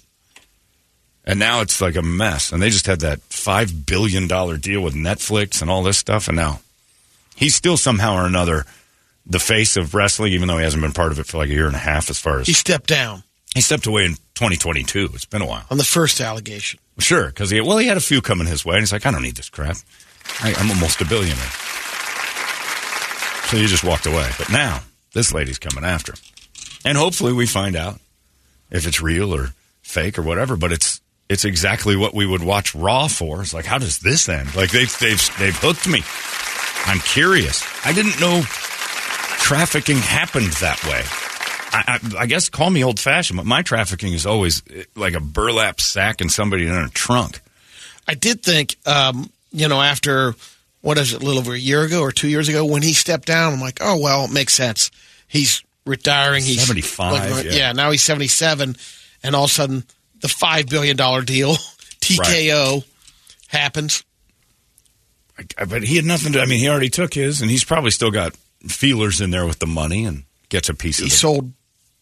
And 1.25 1.41
now 1.41 1.61
it's 1.61 1.81
like 1.81 1.97
a 1.97 2.03
mess. 2.03 2.53
And 2.53 2.63
they 2.63 2.71
just 2.71 2.87
had 2.87 3.01
that 3.01 3.19
$5 3.31 3.85
billion 3.85 4.29
deal 4.61 4.81
with 4.81 4.95
Netflix 4.95 5.61
and 5.61 5.69
all 5.71 5.83
this 5.83 5.99
stuff. 5.99 6.29
And 6.29 6.37
now 6.37 6.61
he's 7.37 7.57
still 7.57 7.77
somehow 7.77 8.15
or 8.15 8.27
another 8.27 8.65
the 9.29 9.39
face 9.39 9.77
of 9.77 9.95
wrestling, 9.95 10.33
even 10.33 10.49
though 10.49 10.57
he 10.59 10.65
hasn't 10.65 10.83
been 10.83 10.93
part 10.93 11.13
of 11.13 11.19
it 11.19 11.27
for 11.27 11.39
like 11.39 11.51
a 11.51 11.53
year 11.53 11.67
and 11.67 11.77
a 11.77 11.79
half. 11.79 12.11
As 12.11 12.19
far 12.19 12.41
as 12.41 12.47
He 12.47 12.53
stepped 12.53 12.87
down 12.89 13.23
he 13.55 13.61
stepped 13.63 13.87
away 13.87 14.05
in 14.05 14.13
2022, 14.35 15.11
it's 15.15 15.25
been 15.25 15.43
a 15.43 15.47
while. 15.47 15.65
on 15.71 15.79
the 15.79 15.85
first 15.85 16.21
allegation. 16.21 16.79
Sure, 16.99 17.27
because 17.27 17.51
he 17.51 17.61
well, 17.61 17.79
he 17.79 17.87
had 17.87 17.97
a 17.97 18.01
few 18.01 18.21
coming 18.21 18.47
his 18.47 18.65
way, 18.65 18.75
and 18.75 18.83
he's 18.83 18.93
like, 18.93 19.07
I 19.07 19.11
don't 19.11 19.23
need 19.23 19.37
this 19.37 19.49
crap. 19.51 19.77
I, 20.43 20.55
I'm 20.55 20.71
almost 20.71 21.01
a 21.01 21.05
billionaire. 21.05 21.51
So 23.49 23.57
he 23.57 23.67
just 23.67 23.85
walked 23.85 24.07
away. 24.07 24.29
But 24.37 24.51
now 24.51 24.83
this 25.13 25.33
lady's 25.33 25.59
coming 25.59 25.85
after 25.89 26.13
him, 26.13 26.19
and 26.85 26.99
hopefully 26.99 27.33
we 27.33 27.47
find 27.47 27.77
out 27.77 28.01
if 28.71 28.87
it's 28.87 29.01
real 29.01 29.35
or 29.35 29.55
fake 29.83 30.19
or 30.19 30.23
whatever. 30.23 30.57
But 30.57 30.73
it's 30.73 31.01
it's 31.29 31.45
exactly 31.45 31.97
what 31.97 32.15
we 32.15 32.27
would 32.27 32.43
watch 32.43 32.75
Raw 32.75 33.09
for. 33.09 33.41
It's 33.41 33.55
like, 33.55 33.65
how 33.65 33.79
does 33.79 34.01
this 34.01 34.29
end? 34.29 34.55
Like 34.55 34.71
they've 34.71 34.99
they've 34.99 35.39
they've 35.39 35.57
hooked 35.57 35.89
me. 35.89 36.03
I'm 36.87 37.01
curious. 37.01 37.65
I 37.85 37.93
didn't 37.93 38.21
know 38.21 38.43
trafficking 39.49 39.97
happened 39.97 40.53
that 40.61 40.85
way. 40.85 41.01
I, 41.73 41.99
I, 42.19 42.23
I 42.23 42.27
guess 42.27 42.51
call 42.51 42.69
me 42.69 42.85
old 42.85 43.01
fashioned, 43.01 43.39
but 43.39 43.47
my 43.47 43.63
trafficking 43.63 44.13
is 44.13 44.27
always 44.27 44.63
eh, 44.71 44.85
like 44.95 45.15
a 45.15 45.21
burlap 45.21 45.81
sack 45.81 46.21
and 46.21 46.31
somebody 46.31 46.67
in 46.67 46.75
a 46.75 46.89
trunk. 46.91 47.41
I 48.07 48.13
did 48.13 48.43
think, 48.43 48.77
um, 48.87 49.31
you 49.51 49.67
know, 49.69 49.81
after 49.81 50.35
what 50.83 50.99
is 50.99 51.15
it, 51.15 51.23
a 51.23 51.25
little 51.25 51.41
over 51.41 51.55
a 51.55 51.59
year 51.59 51.83
ago 51.83 52.03
or 52.03 52.13
two 52.13 52.29
years 52.29 52.51
ago, 52.51 52.67
when 52.67 52.83
he 52.83 52.93
stepped 52.93 53.27
down, 53.27 53.55
I'm 53.55 53.61
like, 53.61 53.79
oh 53.81 53.99
well, 53.99 54.27
it 54.27 54.31
makes 54.33 54.53
sense. 54.53 54.91
He's 55.29 55.63
retiring. 55.87 56.43
He's 56.45 56.67
75, 56.67 57.31
like, 57.31 57.45
yeah. 57.47 57.73
now 57.73 57.91
he's 57.91 58.03
77, 58.03 58.77
and 59.23 59.35
all 59.35 59.45
of 59.45 59.51
a 59.51 59.55
sudden 59.55 59.85
the 60.21 60.29
five 60.29 60.69
billion 60.69 60.95
dollar 60.97 61.23
deal, 61.23 61.55
TKO, 62.01 62.85
happens. 63.47 64.05
I- 65.59 65.65
But 65.65 65.85
he 65.85 65.97
had 65.97 66.05
nothing 66.05 66.35
to. 66.35 66.41
I 66.43 66.45
mean, 66.45 66.59
he 66.59 66.69
already 66.69 66.91
took 66.91 67.15
his, 67.15 67.41
and 67.41 67.51
he's 67.51 67.65
probably 67.65 67.93
still 67.93 68.11
got 68.11 68.35
feelers 68.67 69.21
in 69.21 69.31
there 69.31 69.47
with 69.47 69.59
the 69.61 69.67
money 69.67 70.05
and 70.05 70.25
gets 70.49 70.69
a 70.69 70.75
piece 70.75 70.99
He 70.99 71.05
of 71.05 71.07
it. 71.07 71.13
He 71.13 71.17
sold 71.17 71.53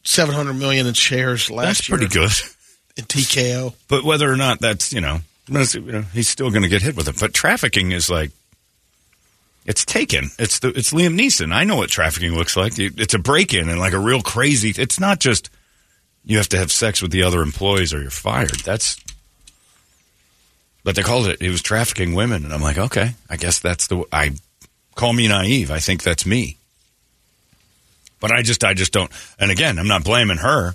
700 0.04 0.54
million 0.54 0.86
in 0.86 0.94
shares 0.94 1.50
last 1.50 1.66
That's 1.66 1.88
year 1.88 1.98
That's 1.98 2.14
pretty 2.14 2.26
good. 2.26 2.98
in 2.98 3.04
TKO. 3.04 3.74
But 3.88 4.04
whether 4.04 4.30
or 4.30 4.36
not 4.36 4.60
that's 4.60 4.92
you 4.92 5.00
know, 5.00 5.18
that's, 5.48 5.74
you 5.74 5.80
know 5.80 6.02
he's 6.02 6.28
still 6.28 6.50
going 6.50 6.62
to 6.62 6.68
get 6.68 6.82
hit 6.82 6.96
with 6.96 7.08
it. 7.08 7.16
But 7.20 7.34
trafficking 7.34 7.92
is 7.92 8.08
like 8.08 8.30
It's 9.66 9.84
taken. 9.84 10.30
It's 10.38 10.60
the 10.60 10.68
it's 10.68 10.92
Liam 10.92 11.18
Neeson. 11.18 11.52
I 11.52 11.64
know 11.64 11.76
what 11.76 11.90
trafficking 11.90 12.34
looks 12.34 12.56
like. 12.56 12.74
It's 12.78 13.14
a 13.14 13.18
break 13.18 13.52
in 13.52 13.68
and 13.68 13.78
like 13.80 13.92
a 13.92 13.98
real 13.98 14.22
crazy. 14.22 14.70
It's 14.80 14.98
not 15.00 15.18
just 15.20 15.50
you 16.24 16.38
have 16.38 16.48
to 16.50 16.58
have 16.58 16.72
sex 16.72 17.02
with 17.02 17.10
the 17.10 17.22
other 17.24 17.42
employees 17.42 17.92
or 17.92 18.00
you're 18.00 18.10
fired. 18.10 18.60
That's. 18.64 18.96
But 20.84 20.94
they 20.94 21.02
called 21.02 21.26
it. 21.26 21.42
It 21.42 21.50
was 21.50 21.62
trafficking 21.62 22.14
women, 22.14 22.44
and 22.44 22.52
I'm 22.54 22.62
like, 22.62 22.78
okay, 22.78 23.14
I 23.28 23.36
guess 23.36 23.58
that's 23.58 23.88
the. 23.88 24.04
I 24.12 24.32
call 24.96 25.12
me 25.12 25.28
naive. 25.28 25.70
I 25.70 25.78
think 25.78 26.02
that's 26.02 26.26
me. 26.26 26.56
But 28.18 28.32
I 28.32 28.42
just, 28.42 28.64
I 28.64 28.74
just 28.74 28.92
don't. 28.92 29.12
And 29.38 29.52
again, 29.52 29.78
I'm 29.78 29.86
not 29.86 30.02
blaming 30.02 30.38
her. 30.38 30.74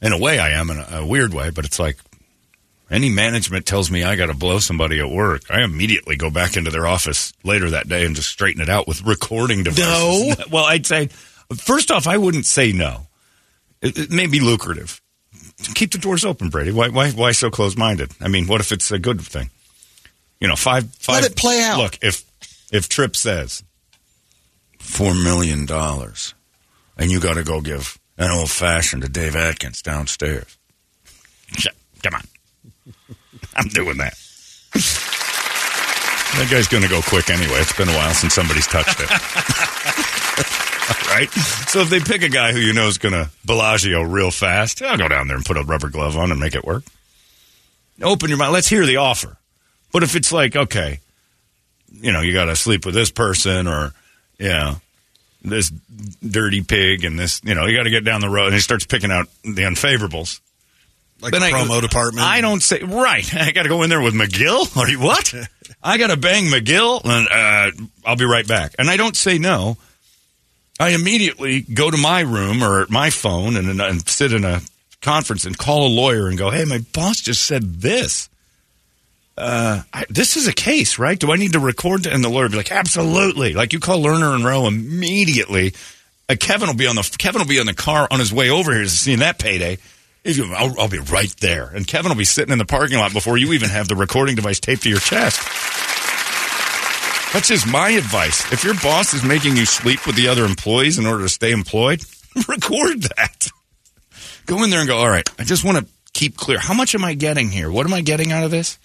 In 0.00 0.14
a 0.14 0.18
way, 0.18 0.38
I 0.38 0.52
am 0.52 0.70
in 0.70 0.78
a, 0.78 1.00
a 1.00 1.06
weird 1.06 1.34
way. 1.34 1.50
But 1.50 1.66
it's 1.66 1.78
like 1.78 1.98
any 2.90 3.10
management 3.10 3.66
tells 3.66 3.90
me 3.90 4.02
I 4.02 4.16
got 4.16 4.26
to 4.26 4.34
blow 4.34 4.58
somebody 4.58 4.98
at 4.98 5.10
work, 5.10 5.42
I 5.50 5.62
immediately 5.62 6.16
go 6.16 6.30
back 6.30 6.56
into 6.56 6.70
their 6.70 6.86
office 6.86 7.32
later 7.44 7.70
that 7.70 7.88
day 7.88 8.04
and 8.04 8.16
just 8.16 8.30
straighten 8.30 8.62
it 8.62 8.68
out 8.68 8.88
with 8.88 9.02
recording 9.02 9.62
devices. 9.62 10.38
No. 10.38 10.44
well, 10.50 10.64
I'd 10.64 10.86
say 10.86 11.08
first 11.56 11.90
off, 11.90 12.06
I 12.06 12.16
wouldn't 12.16 12.46
say 12.46 12.72
no. 12.72 13.06
It, 13.80 13.98
it 13.98 14.10
may 14.10 14.26
be 14.26 14.40
lucrative. 14.40 15.00
Keep 15.74 15.92
the 15.92 15.98
doors 15.98 16.24
open, 16.24 16.48
Brady. 16.48 16.72
Why, 16.72 16.88
why, 16.88 17.10
why 17.10 17.32
so 17.32 17.50
close-minded? 17.50 18.12
I 18.20 18.28
mean, 18.28 18.46
what 18.46 18.60
if 18.60 18.72
it's 18.72 18.90
a 18.90 18.98
good 18.98 19.20
thing? 19.20 19.50
You 20.40 20.48
know, 20.48 20.56
five, 20.56 20.92
five. 20.94 21.22
Let 21.22 21.30
it 21.30 21.36
play 21.36 21.62
out. 21.62 21.78
Look, 21.78 21.98
if 22.02 22.24
if 22.72 22.88
Tripp 22.88 23.16
says 23.16 23.64
Four 24.80 25.14
million 25.14 25.66
dollars, 25.66 26.34
and 26.96 27.10
you 27.10 27.20
got 27.20 27.34
to 27.34 27.44
go 27.44 27.60
give 27.60 27.98
an 28.16 28.30
old 28.30 28.50
fashioned 28.50 29.02
to 29.02 29.08
Dave 29.08 29.36
Atkins 29.36 29.82
downstairs. 29.82 30.56
Come 32.02 32.14
on. 32.14 32.22
I'm 33.56 33.68
doing 33.68 33.98
that. 33.98 34.14
that 34.72 36.48
guy's 36.50 36.66
going 36.66 36.82
to 36.82 36.88
go 36.88 37.02
quick 37.02 37.30
anyway. 37.30 37.60
It's 37.60 37.76
been 37.76 37.88
a 37.88 37.94
while 37.94 38.14
since 38.14 38.34
somebody's 38.34 38.66
touched 38.66 39.00
it. 39.00 39.10
right? 41.10 41.30
So 41.68 41.80
if 41.80 41.90
they 41.90 42.00
pick 42.00 42.22
a 42.22 42.30
guy 42.30 42.52
who 42.52 42.58
you 42.58 42.72
know 42.72 42.88
is 42.88 42.98
going 42.98 43.14
to 43.14 43.30
Bellagio 43.44 44.02
real 44.02 44.30
fast, 44.30 44.82
I'll 44.82 44.96
go 44.96 45.08
down 45.08 45.28
there 45.28 45.36
and 45.36 45.44
put 45.44 45.58
a 45.58 45.62
rubber 45.62 45.90
glove 45.90 46.16
on 46.16 46.30
and 46.30 46.40
make 46.40 46.54
it 46.54 46.64
work. 46.64 46.84
Open 48.02 48.30
your 48.30 48.38
mind. 48.38 48.54
Let's 48.54 48.68
hear 48.68 48.86
the 48.86 48.96
offer. 48.96 49.36
But 49.92 50.02
if 50.02 50.16
it's 50.16 50.32
like, 50.32 50.56
okay, 50.56 51.00
you 51.92 52.12
know, 52.12 52.20
you 52.20 52.32
got 52.32 52.46
to 52.46 52.56
sleep 52.56 52.84
with 52.86 52.94
this 52.94 53.10
person 53.10 53.66
or, 53.66 53.92
you 54.38 54.48
know, 54.48 54.76
this 55.42 55.70
dirty 56.26 56.62
pig 56.62 57.04
and 57.04 57.18
this, 57.18 57.40
you 57.44 57.54
know, 57.54 57.66
you 57.66 57.76
got 57.76 57.84
to 57.84 57.90
get 57.90 58.04
down 58.04 58.20
the 58.20 58.28
road 58.28 58.46
and 58.46 58.54
he 58.54 58.60
starts 58.60 58.84
picking 58.86 59.10
out 59.10 59.26
the 59.42 59.62
unfavorables. 59.62 60.40
Like 61.22 61.32
Then 61.32 61.40
the 61.42 61.48
I- 61.48 61.52
promo 61.52 61.82
department. 61.82 62.26
I 62.26 62.40
don't 62.40 62.62
say 62.62 62.82
right. 62.82 63.34
I 63.36 63.52
got 63.52 63.64
to 63.64 63.68
go 63.68 63.82
in 63.82 63.90
there 63.90 64.00
with 64.00 64.14
McGill. 64.14 64.74
Or 64.82 64.88
you- 64.88 65.00
what? 65.00 65.34
I 65.82 65.96
got 65.98 66.08
to 66.08 66.16
bang 66.16 66.44
McGill, 66.44 67.00
and 67.04 67.28
uh, 67.28 67.84
I'll 68.04 68.16
be 68.16 68.24
right 68.26 68.46
back. 68.46 68.74
And 68.78 68.90
I 68.90 68.96
don't 68.98 69.16
say 69.16 69.38
no. 69.38 69.78
I 70.78 70.90
immediately 70.90 71.60
go 71.62 71.90
to 71.90 71.96
my 71.96 72.20
room 72.20 72.62
or 72.62 72.86
my 72.90 73.08
phone 73.10 73.56
and, 73.56 73.80
and 73.80 74.06
sit 74.08 74.32
in 74.32 74.44
a 74.44 74.60
conference 75.02 75.44
and 75.46 75.56
call 75.56 75.86
a 75.86 75.88
lawyer 75.88 76.28
and 76.28 76.36
go, 76.38 76.50
"Hey, 76.50 76.64
my 76.66 76.78
boss 76.92 77.20
just 77.20 77.44
said 77.46 77.80
this. 77.80 78.28
Uh, 79.40 79.82
I, 79.92 80.04
this 80.08 80.36
is 80.36 80.46
a 80.46 80.52
case, 80.52 80.98
right? 80.98 81.18
Do 81.18 81.32
I 81.32 81.36
need 81.36 81.52
to 81.52 81.60
record?" 81.60 82.06
And 82.06 82.22
the 82.22 82.28
lawyer 82.28 82.48
be 82.48 82.56
like, 82.56 82.70
"Absolutely." 82.72 83.54
Like 83.54 83.72
you 83.72 83.80
call 83.80 84.02
Lerner 84.02 84.34
and 84.34 84.44
Rowe 84.44 84.66
immediately. 84.66 85.74
Uh, 86.28 86.36
Kevin 86.38 86.68
will 86.68 86.76
be 86.76 86.86
on 86.86 86.96
the 86.96 87.16
Kevin 87.18 87.40
will 87.40 87.48
be 87.48 87.58
on 87.60 87.66
the 87.66 87.74
car 87.74 88.06
on 88.10 88.18
his 88.20 88.32
way 88.32 88.50
over 88.50 88.72
here 88.72 88.82
to 88.82 88.88
seeing 88.88 89.20
that 89.20 89.38
payday. 89.38 89.78
You, 90.22 90.52
I'll, 90.54 90.78
I'll 90.78 90.88
be 90.88 90.98
right 90.98 91.34
there, 91.40 91.70
and 91.74 91.86
Kevin 91.86 92.10
will 92.10 92.16
be 92.16 92.24
sitting 92.24 92.52
in 92.52 92.58
the 92.58 92.66
parking 92.66 92.98
lot 92.98 93.12
before 93.12 93.38
you 93.38 93.54
even 93.54 93.70
have 93.70 93.88
the 93.88 93.96
recording 93.96 94.36
device 94.36 94.60
taped 94.60 94.82
to 94.82 94.90
your 94.90 94.98
chest. 94.98 95.40
That's 97.32 97.48
just 97.48 97.66
my 97.66 97.90
advice. 97.90 98.52
If 98.52 98.64
your 98.64 98.74
boss 98.74 99.14
is 99.14 99.24
making 99.24 99.56
you 99.56 99.64
sleep 99.64 100.04
with 100.06 100.16
the 100.16 100.28
other 100.28 100.44
employees 100.44 100.98
in 100.98 101.06
order 101.06 101.22
to 101.22 101.28
stay 101.28 101.52
employed, 101.52 102.02
record 102.48 103.02
that. 103.16 103.48
Go 104.46 104.62
in 104.64 104.70
there 104.70 104.80
and 104.80 104.88
go, 104.88 104.98
all 104.98 105.08
right, 105.08 105.28
I 105.38 105.44
just 105.44 105.64
want 105.64 105.78
to 105.78 105.86
keep 106.12 106.36
clear. 106.36 106.58
How 106.58 106.74
much 106.74 106.94
am 106.94 107.04
I 107.04 107.14
getting 107.14 107.48
here? 107.48 107.70
What 107.70 107.86
am 107.86 107.94
I 107.94 108.00
getting 108.00 108.32
out 108.32 108.42
of 108.42 108.50
this? 108.50 108.78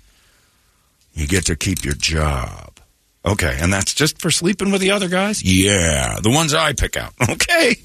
You 1.16 1.28
get 1.28 1.46
to 1.46 1.56
keep 1.56 1.84
your 1.84 1.94
job. 1.96 2.80
Okay, 3.26 3.58
and 3.60 3.74
that's 3.74 3.94
just 3.94 4.22
for 4.22 4.30
sleeping 4.30 4.72
with 4.72 4.82
the 4.82 4.92
other 4.92 5.08
guys? 5.08 5.42
Yeah, 5.44 6.20
the 6.22 6.30
ones 6.30 6.54
I 6.54 6.74
pick 6.74 6.96
out. 6.96 7.14
Okay. 7.30 7.76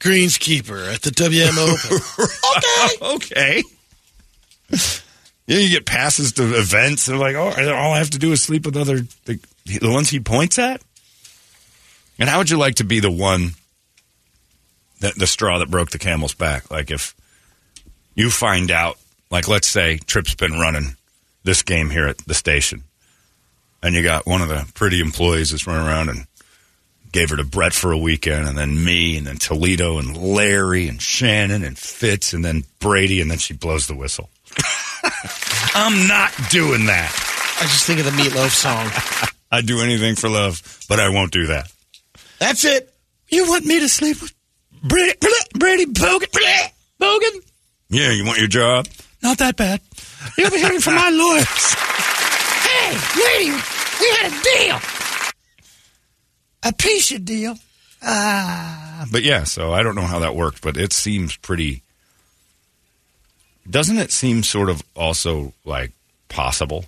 Greenskeeper 0.00 0.94
at 0.94 1.02
the 1.02 1.10
WM 1.10 1.58
Open. 3.00 3.16
okay. 3.16 3.62
Yeah, 5.46 5.58
you 5.58 5.70
get 5.70 5.86
passes 5.86 6.32
to 6.34 6.56
events, 6.56 7.08
and 7.08 7.18
like, 7.18 7.34
oh, 7.34 7.48
all 7.48 7.92
I 7.94 7.98
have 7.98 8.10
to 8.10 8.18
do 8.18 8.30
is 8.32 8.42
sleep 8.42 8.64
with 8.64 8.76
other 8.76 9.00
the, 9.24 9.40
the 9.64 9.90
ones 9.90 10.08
he 10.08 10.20
points 10.20 10.58
at. 10.58 10.80
And 12.18 12.28
how 12.28 12.38
would 12.38 12.50
you 12.50 12.58
like 12.58 12.76
to 12.76 12.84
be 12.84 13.00
the 13.00 13.10
one 13.10 13.52
that 15.00 15.16
the 15.16 15.26
straw 15.26 15.58
that 15.58 15.70
broke 15.70 15.90
the 15.90 15.98
camel's 15.98 16.34
back? 16.34 16.70
Like 16.70 16.90
if 16.92 17.14
you 18.14 18.30
find 18.30 18.70
out, 18.70 18.98
like 19.30 19.48
let's 19.48 19.66
say 19.68 19.98
Tripp's 19.98 20.34
been 20.34 20.60
running 20.60 20.96
this 21.44 21.62
game 21.62 21.90
here 21.90 22.06
at 22.06 22.18
the 22.18 22.34
station, 22.34 22.84
and 23.82 23.94
you 23.94 24.02
got 24.02 24.26
one 24.26 24.42
of 24.42 24.48
the 24.48 24.70
pretty 24.74 25.00
employees 25.00 25.50
that's 25.50 25.66
running 25.66 25.86
around 25.86 26.08
and 26.08 26.26
gave 27.12 27.30
her 27.30 27.36
to 27.36 27.44
Brett 27.44 27.72
for 27.72 27.92
a 27.92 27.98
weekend, 27.98 28.46
and 28.46 28.56
then 28.56 28.84
me, 28.84 29.16
and 29.16 29.26
then 29.26 29.36
Toledo, 29.36 29.98
and 29.98 30.16
Larry, 30.16 30.88
and 30.88 31.00
Shannon, 31.00 31.64
and 31.64 31.78
Fitz, 31.78 32.32
and 32.32 32.44
then 32.44 32.64
Brady, 32.80 33.20
and 33.20 33.30
then 33.30 33.38
she 33.38 33.54
blows 33.54 33.86
the 33.86 33.94
whistle. 33.94 34.28
I'm 35.74 36.06
not 36.06 36.32
doing 36.50 36.86
that. 36.86 37.10
I 37.60 37.62
just 37.62 37.86
think 37.86 38.00
of 38.00 38.04
the 38.06 38.12
Meatloaf 38.12 38.50
song. 38.50 38.90
I'd 39.50 39.66
do 39.66 39.80
anything 39.80 40.14
for 40.14 40.28
love, 40.28 40.60
but 40.88 41.00
I 41.00 41.08
won't 41.08 41.32
do 41.32 41.46
that. 41.46 41.72
That's 42.38 42.64
it. 42.64 42.92
You 43.28 43.48
want 43.48 43.64
me 43.64 43.80
to 43.80 43.88
sleep 43.88 44.20
with 44.20 44.34
Brady, 44.82 45.14
Brady 45.54 45.86
Bogan? 45.86 46.70
Bogan? 47.00 47.40
Yeah, 47.88 48.12
you 48.12 48.24
want 48.24 48.38
your 48.38 48.48
job? 48.48 48.86
Not 49.22 49.38
that 49.38 49.56
bad. 49.56 49.80
You'll 50.36 50.50
be 50.50 50.58
hearing 50.58 50.80
from 50.80 50.94
my 50.94 51.10
lawyers. 51.10 51.74
hey, 52.64 52.92
lady, 53.24 53.50
we 54.00 54.08
had 54.16 54.32
a 54.32 54.42
deal. 54.42 54.80
A 56.64 56.72
piece 56.72 57.12
of 57.12 57.24
deal. 57.24 57.56
Ah. 58.02 59.06
But 59.10 59.22
yeah, 59.22 59.44
so 59.44 59.72
I 59.72 59.82
don't 59.82 59.94
know 59.94 60.02
how 60.02 60.20
that 60.20 60.34
worked, 60.34 60.62
but 60.62 60.76
it 60.76 60.92
seems 60.92 61.36
pretty. 61.36 61.82
Doesn't 63.68 63.98
it 63.98 64.12
seem 64.12 64.42
sort 64.42 64.70
of 64.70 64.82
also 64.94 65.52
like 65.64 65.92
possible? 66.28 66.84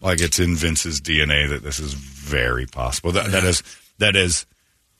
Like 0.00 0.20
it's 0.20 0.38
in 0.38 0.54
Vince's 0.54 1.00
DNA 1.00 1.48
that 1.50 1.62
this 1.62 1.78
is 1.80 1.94
very 1.94 2.66
possible. 2.66 3.12
That, 3.12 3.32
that 3.32 3.44
is 3.44 3.62
that 3.98 4.16
is 4.16 4.46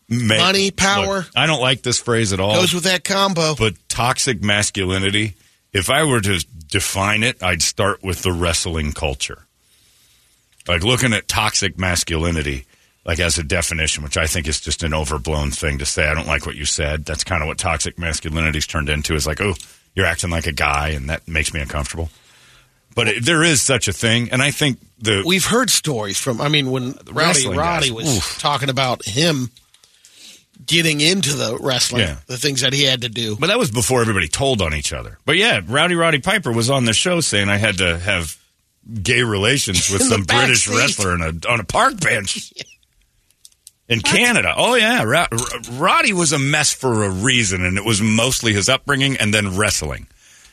ma- 0.08 0.36
Money, 0.38 0.70
power. 0.70 1.18
Look, 1.18 1.30
I 1.36 1.46
don't 1.46 1.60
like 1.60 1.82
this 1.82 1.98
phrase 1.98 2.32
at 2.32 2.40
all. 2.40 2.54
Goes 2.56 2.74
with 2.74 2.84
that 2.84 3.04
combo. 3.04 3.54
But 3.54 3.74
toxic 3.88 4.42
masculinity, 4.42 5.34
if 5.78 5.88
I 5.88 6.04
were 6.04 6.20
to 6.20 6.44
define 6.66 7.22
it, 7.22 7.42
I'd 7.42 7.62
start 7.62 8.02
with 8.02 8.22
the 8.22 8.32
wrestling 8.32 8.92
culture. 8.92 9.46
Like 10.66 10.84
looking 10.84 11.14
at 11.14 11.28
toxic 11.28 11.78
masculinity, 11.78 12.66
like 13.06 13.20
as 13.20 13.38
a 13.38 13.42
definition, 13.42 14.04
which 14.04 14.18
I 14.18 14.26
think 14.26 14.46
is 14.46 14.60
just 14.60 14.82
an 14.82 14.92
overblown 14.92 15.50
thing 15.50 15.78
to 15.78 15.86
say. 15.86 16.06
I 16.06 16.14
don't 16.14 16.26
like 16.26 16.44
what 16.44 16.56
you 16.56 16.66
said. 16.66 17.06
That's 17.06 17.24
kind 17.24 17.42
of 17.42 17.48
what 17.48 17.56
toxic 17.56 17.98
masculinity's 17.98 18.66
turned 18.66 18.90
into 18.90 19.14
is 19.14 19.26
like, 19.26 19.40
oh, 19.40 19.54
you're 19.94 20.04
acting 20.04 20.30
like 20.30 20.46
a 20.46 20.52
guy, 20.52 20.88
and 20.90 21.08
that 21.08 21.26
makes 21.26 21.54
me 21.54 21.60
uncomfortable. 21.60 22.10
But 22.94 23.08
it, 23.08 23.24
there 23.24 23.42
is 23.42 23.62
such 23.62 23.88
a 23.88 23.92
thing, 23.92 24.30
and 24.30 24.42
I 24.42 24.50
think 24.50 24.78
the 24.98 25.22
We've 25.24 25.44
heard 25.44 25.70
stories 25.70 26.18
from. 26.18 26.40
I 26.40 26.48
mean, 26.48 26.70
when 26.70 26.98
Rowdy 27.10 27.48
Roddy 27.48 27.88
guys. 27.88 27.92
was 27.92 28.16
Oof. 28.18 28.38
talking 28.38 28.68
about 28.68 29.04
him 29.04 29.50
getting 30.64 31.00
into 31.00 31.34
the 31.34 31.56
wrestling, 31.60 32.02
Yeah. 32.02 32.16
the 32.26 32.36
things 32.36 32.60
that 32.62 32.72
he 32.72 32.84
had 32.84 33.02
to 33.02 33.08
do. 33.08 33.36
But 33.36 33.46
that 33.48 33.58
was 33.58 33.70
before 33.70 34.00
everybody 34.00 34.28
told 34.28 34.60
on 34.62 34.74
each 34.74 34.92
other. 34.92 35.18
But 35.24 35.36
yeah, 35.36 35.60
Rowdy 35.66 35.94
Roddy 35.94 36.18
Piper 36.20 36.52
was 36.52 36.68
on 36.70 36.84
the 36.84 36.92
show 36.92 37.20
saying 37.20 37.48
I 37.48 37.56
had 37.56 37.78
to 37.78 37.98
have 37.98 38.36
gay 39.02 39.22
relations 39.22 39.90
with 39.92 40.02
some 40.02 40.22
British 40.24 40.68
backseat. 40.68 40.76
wrestler 40.78 41.14
in 41.14 41.20
a, 41.22 41.48
on 41.50 41.60
a 41.60 41.64
park 41.64 42.00
bench 42.00 42.52
in 43.88 44.00
Canada. 44.00 44.52
Oh 44.56 44.74
yeah, 44.74 45.02
Ro- 45.02 45.26
R- 45.30 45.38
Roddy 45.72 46.12
was 46.12 46.32
a 46.32 46.38
mess 46.38 46.72
for 46.72 47.04
a 47.04 47.10
reason, 47.10 47.64
and 47.64 47.78
it 47.78 47.84
was 47.84 48.00
mostly 48.02 48.52
his 48.52 48.68
upbringing 48.68 49.16
and 49.16 49.32
then 49.32 49.56
wrestling. 49.56 50.06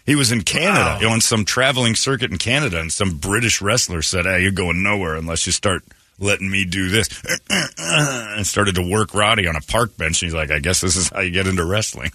He 0.06 0.16
was 0.16 0.32
in 0.32 0.44
Canada 0.44 1.00
know, 1.02 1.10
on 1.10 1.20
some 1.20 1.46
traveling 1.46 1.96
circuit 1.96 2.32
in 2.32 2.38
Canada, 2.38 2.80
and 2.80 2.94
some 2.94 3.18
British 3.18 3.60
wrestler 3.62 4.02
said, 4.04 4.26
"Hey, 4.26 4.44
you're 4.44 4.52
going 4.52 4.84
nowhere 4.84 5.16
unless 5.16 5.46
you 5.48 5.52
start." 5.52 5.84
Letting 6.18 6.50
me 6.50 6.64
do 6.64 6.90
this, 6.90 7.10
and 7.78 8.48
started 8.48 8.76
to 8.76 8.90
work 8.90 9.14
Roddy 9.14 9.48
on 9.48 9.56
a 9.56 9.62
park 9.62 9.98
bench. 9.98 10.22
And 10.22 10.28
he's 10.28 10.34
like, 10.34 10.50
"I 10.50 10.60
guess 10.60 10.80
this 10.82 10.96
is 10.96 11.10
how 11.10 11.20
you 11.20 11.32
get 11.32 11.46
into 11.46 11.66
wrestling." 11.66 12.12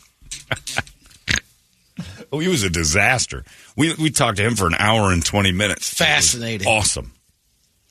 Oh, 2.33 2.39
he 2.39 2.49
was 2.49 2.63
a 2.63 2.71
disaster. 2.71 3.45
We 3.77 3.95
we 3.95 4.11
talked 4.11 4.39
to 4.39 4.43
him 4.43 4.57
for 4.57 4.67
an 4.67 4.75
hour 4.79 5.13
and 5.13 5.25
twenty 5.25 5.53
minutes. 5.53 5.93
Fascinating. 5.93 6.67
awesome. 6.67 7.13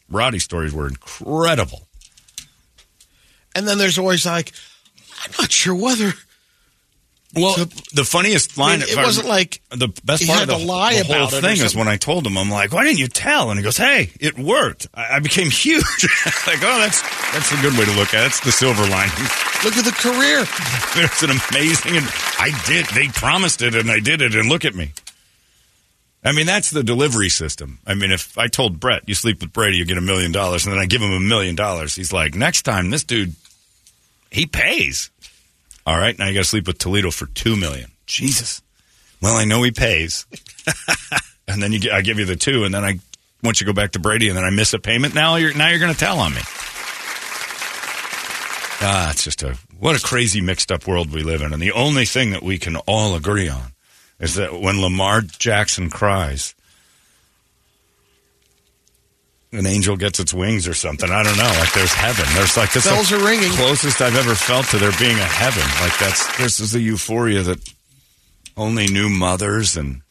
Roddy's 0.09 0.43
stories 0.43 0.73
were 0.73 0.87
incredible. 0.87 1.87
And 3.55 3.67
then 3.67 3.77
there's 3.77 3.99
always 3.99 4.25
like, 4.25 4.51
I'm 5.23 5.31
not 5.39 5.51
sure 5.51 5.75
whether 5.75 6.13
Well, 7.35 7.53
the 7.93 8.05
funniest 8.05 8.57
I 8.57 8.61
line. 8.61 8.79
mean, 8.79 8.89
if 8.89 8.97
it 8.97 9.03
wasn't 9.03 9.27
like 9.27 9.61
the 9.69 9.89
best 10.03 10.25
part 10.25 10.41
of 10.43 10.47
the, 10.47 10.65
lie 10.65 11.03
the 11.03 11.13
whole 11.13 11.27
thing 11.27 11.57
is 11.57 11.75
when 11.75 11.87
I 11.87 11.95
told 11.97 12.25
him, 12.25 12.35
I'm 12.37 12.49
like, 12.49 12.73
"Why 12.73 12.83
didn't 12.83 12.97
you 12.97 13.07
tell?" 13.07 13.51
And 13.51 13.59
he 13.59 13.63
goes, 13.63 13.77
"Hey, 13.77 14.09
it 14.19 14.39
worked. 14.39 14.87
I, 14.95 15.17
I 15.17 15.19
became 15.19 15.51
huge." 15.51 15.83
like, 16.47 16.57
oh, 16.63 16.79
that's 16.79 17.01
that's 17.31 17.51
a 17.51 17.61
good 17.61 17.77
way 17.77 17.85
to 17.85 17.91
look 17.91 18.15
at 18.15 18.23
it. 18.23 18.27
It's 18.27 18.39
the 18.39 18.51
silver 18.51 18.81
lining. 18.81 19.13
Look 19.61 19.75
at 19.75 19.83
the 19.83 19.91
career. 19.91 20.45
It's 21.03 21.21
an 21.21 21.31
amazing, 21.31 21.97
and 21.97 22.05
I 22.39 22.57
did. 22.65 22.85
They 22.95 23.09
promised 23.09 23.61
it, 23.61 23.75
and 23.75 23.91
I 23.91 23.99
did 23.99 24.21
it, 24.21 24.33
and 24.33 24.47
look 24.47 24.63
at 24.63 24.73
me. 24.73 24.93
I 26.23 26.31
mean, 26.31 26.45
that's 26.45 26.69
the 26.69 26.81
delivery 26.81 27.27
system. 27.27 27.79
I 27.85 27.93
mean, 27.93 28.11
if 28.11 28.37
I 28.37 28.47
told 28.47 28.79
Brett, 28.79 29.03
you 29.07 29.15
sleep 29.15 29.41
with 29.41 29.51
Brady, 29.51 29.75
you 29.75 29.85
get 29.85 29.97
a 29.97 30.01
million 30.01 30.31
dollars, 30.31 30.65
and 30.65 30.73
then 30.73 30.79
I 30.79 30.85
give 30.85 31.01
him 31.01 31.11
a 31.11 31.19
million 31.19 31.55
dollars, 31.55 31.93
he's 31.95 32.13
like, 32.13 32.35
next 32.35 32.61
time, 32.63 32.89
this 32.89 33.03
dude, 33.03 33.35
he 34.31 34.45
pays. 34.45 35.09
All 35.89 35.97
right, 35.97 36.17
now 36.19 36.27
you 36.27 36.35
got 36.35 36.41
to 36.41 36.45
sleep 36.45 36.67
with 36.67 36.77
Toledo 36.77 37.09
for 37.09 37.25
two 37.25 37.55
million. 37.55 37.89
Jesus. 38.05 38.61
Well, 39.23 39.35
I 39.35 39.45
know 39.45 39.63
he 39.63 39.71
pays, 39.71 40.27
and 41.47 41.63
then 41.63 41.71
you 41.71 41.89
I 41.91 42.01
give 42.01 42.19
you 42.19 42.25
the 42.25 42.35
two, 42.35 42.63
and 42.63 42.71
then 42.71 42.85
I 42.85 42.99
want 43.43 43.59
you 43.59 43.65
to 43.65 43.73
go 43.73 43.73
back 43.73 43.93
to 43.93 43.99
Brady, 43.99 44.27
and 44.27 44.37
then 44.37 44.43
I 44.45 44.51
miss 44.51 44.71
a 44.75 44.77
payment. 44.77 45.15
Now 45.15 45.37
you're 45.37 45.51
now 45.55 45.69
you're 45.69 45.79
going 45.79 45.91
to 45.91 45.99
tell 45.99 46.19
on 46.19 46.35
me. 46.35 46.41
Ah, 48.81 49.09
it's 49.09 49.23
just 49.23 49.41
a 49.41 49.57
what 49.79 49.99
a 49.99 50.05
crazy 50.05 50.41
mixed 50.41 50.71
up 50.71 50.85
world 50.85 51.11
we 51.11 51.23
live 51.23 51.41
in, 51.41 51.53
and 51.53 51.61
the 51.61 51.71
only 51.71 52.05
thing 52.05 52.29
that 52.31 52.43
we 52.43 52.59
can 52.59 52.75
all 52.75 53.15
agree 53.15 53.49
on 53.49 53.73
is 54.19 54.35
that 54.35 54.61
when 54.61 54.79
Lamar 54.79 55.21
Jackson 55.21 55.89
cries, 55.89 56.53
an 59.51 59.65
angel 59.65 59.97
gets 59.97 60.19
its 60.19 60.33
wings 60.33 60.67
or 60.67 60.73
something. 60.73 61.09
I 61.09 61.23
don't 61.23 61.37
know. 61.37 61.43
Like 61.59 61.73
there's 61.73 61.93
heaven. 61.93 62.25
There's 62.35 62.55
like 62.55 62.71
this 62.71 62.85
Bells 62.85 63.11
are 63.11 63.23
ringing. 63.23 63.51
closest 63.51 64.01
I've 64.01 64.15
ever 64.15 64.35
felt 64.35 64.67
to 64.67 64.77
there 64.77 64.91
being 64.99 65.17
a 65.17 65.23
heaven. 65.23 65.63
Like 65.81 65.97
that's 65.97 66.37
this 66.37 66.59
is 66.59 66.71
the 66.73 66.79
euphoria 66.79 67.41
that 67.43 67.59
only 68.55 68.87
new 68.87 69.09
mothers 69.09 69.75
and 69.77 70.01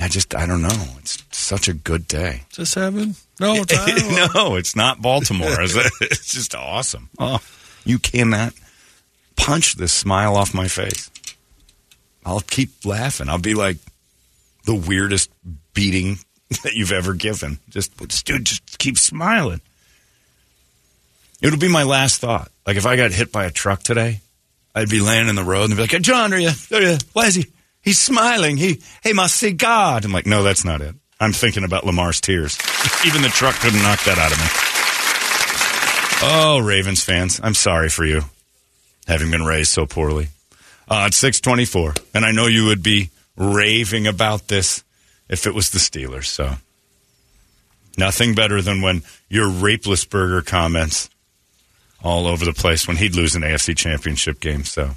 I 0.00 0.08
just 0.08 0.34
I 0.34 0.46
don't 0.46 0.62
know. 0.62 0.84
It's 0.98 1.24
such 1.32 1.66
a 1.68 1.72
good 1.74 2.06
day. 2.06 2.42
Is 2.50 2.56
this 2.58 2.74
heaven? 2.74 3.14
No, 3.40 3.54
it's 3.66 4.34
no, 4.34 4.56
it's 4.56 4.76
not 4.76 5.00
Baltimore. 5.00 5.60
is 5.62 5.76
it? 5.76 5.90
It's 6.02 6.32
just 6.34 6.54
awesome. 6.54 7.08
Oh, 7.18 7.40
you 7.84 7.98
cannot 7.98 8.52
punch 9.36 9.76
this 9.76 9.92
smile 9.92 10.36
off 10.36 10.52
my 10.54 10.68
face. 10.68 11.10
I'll 12.26 12.40
keep 12.40 12.84
laughing. 12.84 13.28
I'll 13.28 13.38
be 13.38 13.54
like 13.54 13.78
the 14.66 14.74
weirdest 14.74 15.30
beating 15.72 16.18
that 16.62 16.74
you've 16.74 16.92
ever 16.92 17.14
given. 17.14 17.58
Just, 17.68 17.96
dude, 18.24 18.46
just 18.46 18.78
keep 18.78 18.98
smiling. 18.98 19.60
It'll 21.40 21.58
be 21.58 21.68
my 21.68 21.84
last 21.84 22.20
thought. 22.20 22.50
Like 22.66 22.76
if 22.76 22.86
I 22.86 22.96
got 22.96 23.12
hit 23.12 23.30
by 23.30 23.44
a 23.44 23.50
truck 23.50 23.82
today, 23.82 24.20
I'd 24.74 24.88
be 24.88 25.00
laying 25.00 25.28
in 25.28 25.34
the 25.34 25.44
road 25.44 25.64
and 25.64 25.76
be 25.76 25.82
like, 25.82 25.92
hey, 25.92 26.00
"John, 26.00 26.32
are 26.32 26.38
you? 26.38 26.50
Are 26.72 26.82
you? 26.82 26.98
Why 27.12 27.26
is 27.26 27.34
he? 27.34 27.46
He's 27.80 27.98
smiling. 27.98 28.56
He, 28.56 28.82
hey, 29.02 29.12
see 29.28 29.52
God." 29.52 30.04
I'm 30.04 30.12
like, 30.12 30.26
"No, 30.26 30.42
that's 30.42 30.64
not 30.64 30.80
it. 30.80 30.94
I'm 31.20 31.32
thinking 31.32 31.64
about 31.64 31.84
Lamar's 31.84 32.20
tears. 32.20 32.58
Even 33.06 33.22
the 33.22 33.28
truck 33.28 33.54
couldn't 33.56 33.82
knock 33.82 34.02
that 34.04 34.18
out 34.18 34.32
of 34.32 34.38
me." 34.38 34.68
Oh, 36.20 36.58
Ravens 36.58 37.04
fans, 37.04 37.40
I'm 37.40 37.54
sorry 37.54 37.88
for 37.88 38.04
you, 38.04 38.22
having 39.06 39.30
been 39.30 39.44
raised 39.44 39.70
so 39.70 39.86
poorly. 39.86 40.28
Uh, 40.88 41.04
it's 41.06 41.16
624, 41.18 41.94
and 42.14 42.24
I 42.24 42.32
know 42.32 42.46
you 42.46 42.66
would 42.66 42.82
be 42.82 43.10
raving 43.36 44.08
about 44.08 44.48
this 44.48 44.82
if 45.28 45.46
it 45.46 45.54
was 45.54 45.70
the 45.70 45.78
Steelers. 45.78 46.26
So, 46.26 46.54
nothing 47.96 48.34
better 48.34 48.62
than 48.62 48.82
when 48.82 49.02
your 49.28 49.48
rapeless 49.48 50.04
burger 50.04 50.42
comments 50.42 51.10
all 52.02 52.26
over 52.26 52.44
the 52.44 52.52
place 52.52 52.86
when 52.86 52.96
he'd 52.96 53.16
lose 53.16 53.34
an 53.34 53.42
AFC 53.42 53.76
championship 53.76 54.40
game. 54.40 54.64
So, 54.64 54.92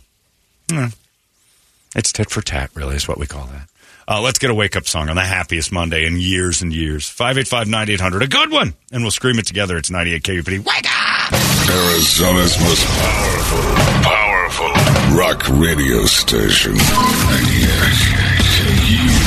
it's 1.95 2.11
tit 2.11 2.29
for 2.29 2.41
tat, 2.41 2.71
really, 2.75 2.95
is 2.95 3.07
what 3.07 3.17
we 3.17 3.27
call 3.27 3.45
that. 3.47 3.67
Uh, 4.07 4.19
let's 4.21 4.39
get 4.39 4.49
a 4.49 4.53
wake 4.53 4.75
up 4.75 4.85
song 4.87 5.09
on 5.09 5.15
the 5.15 5.21
happiest 5.23 5.71
Monday 5.71 6.05
in 6.05 6.17
years 6.17 6.61
and 6.61 6.73
years. 6.73 7.07
585 7.07 7.67
9800, 7.67 8.23
a 8.23 8.27
good 8.27 8.51
one. 8.51 8.73
And 8.91 9.03
we'll 9.03 9.11
scream 9.11 9.39
it 9.39 9.45
together. 9.45 9.77
It's 9.77 9.89
98 9.89 10.23
KUPD. 10.23 10.59
Wake 10.65 10.85
up! 10.85 11.33
Arizona's 11.69 12.59
most 12.59 12.85
powerful, 12.87 13.61
powerful 14.03 14.67
rock 15.17 15.47
radio 15.49 16.05
station. 16.05 16.73
98 16.73 16.81
KUPD. 18.51 19.20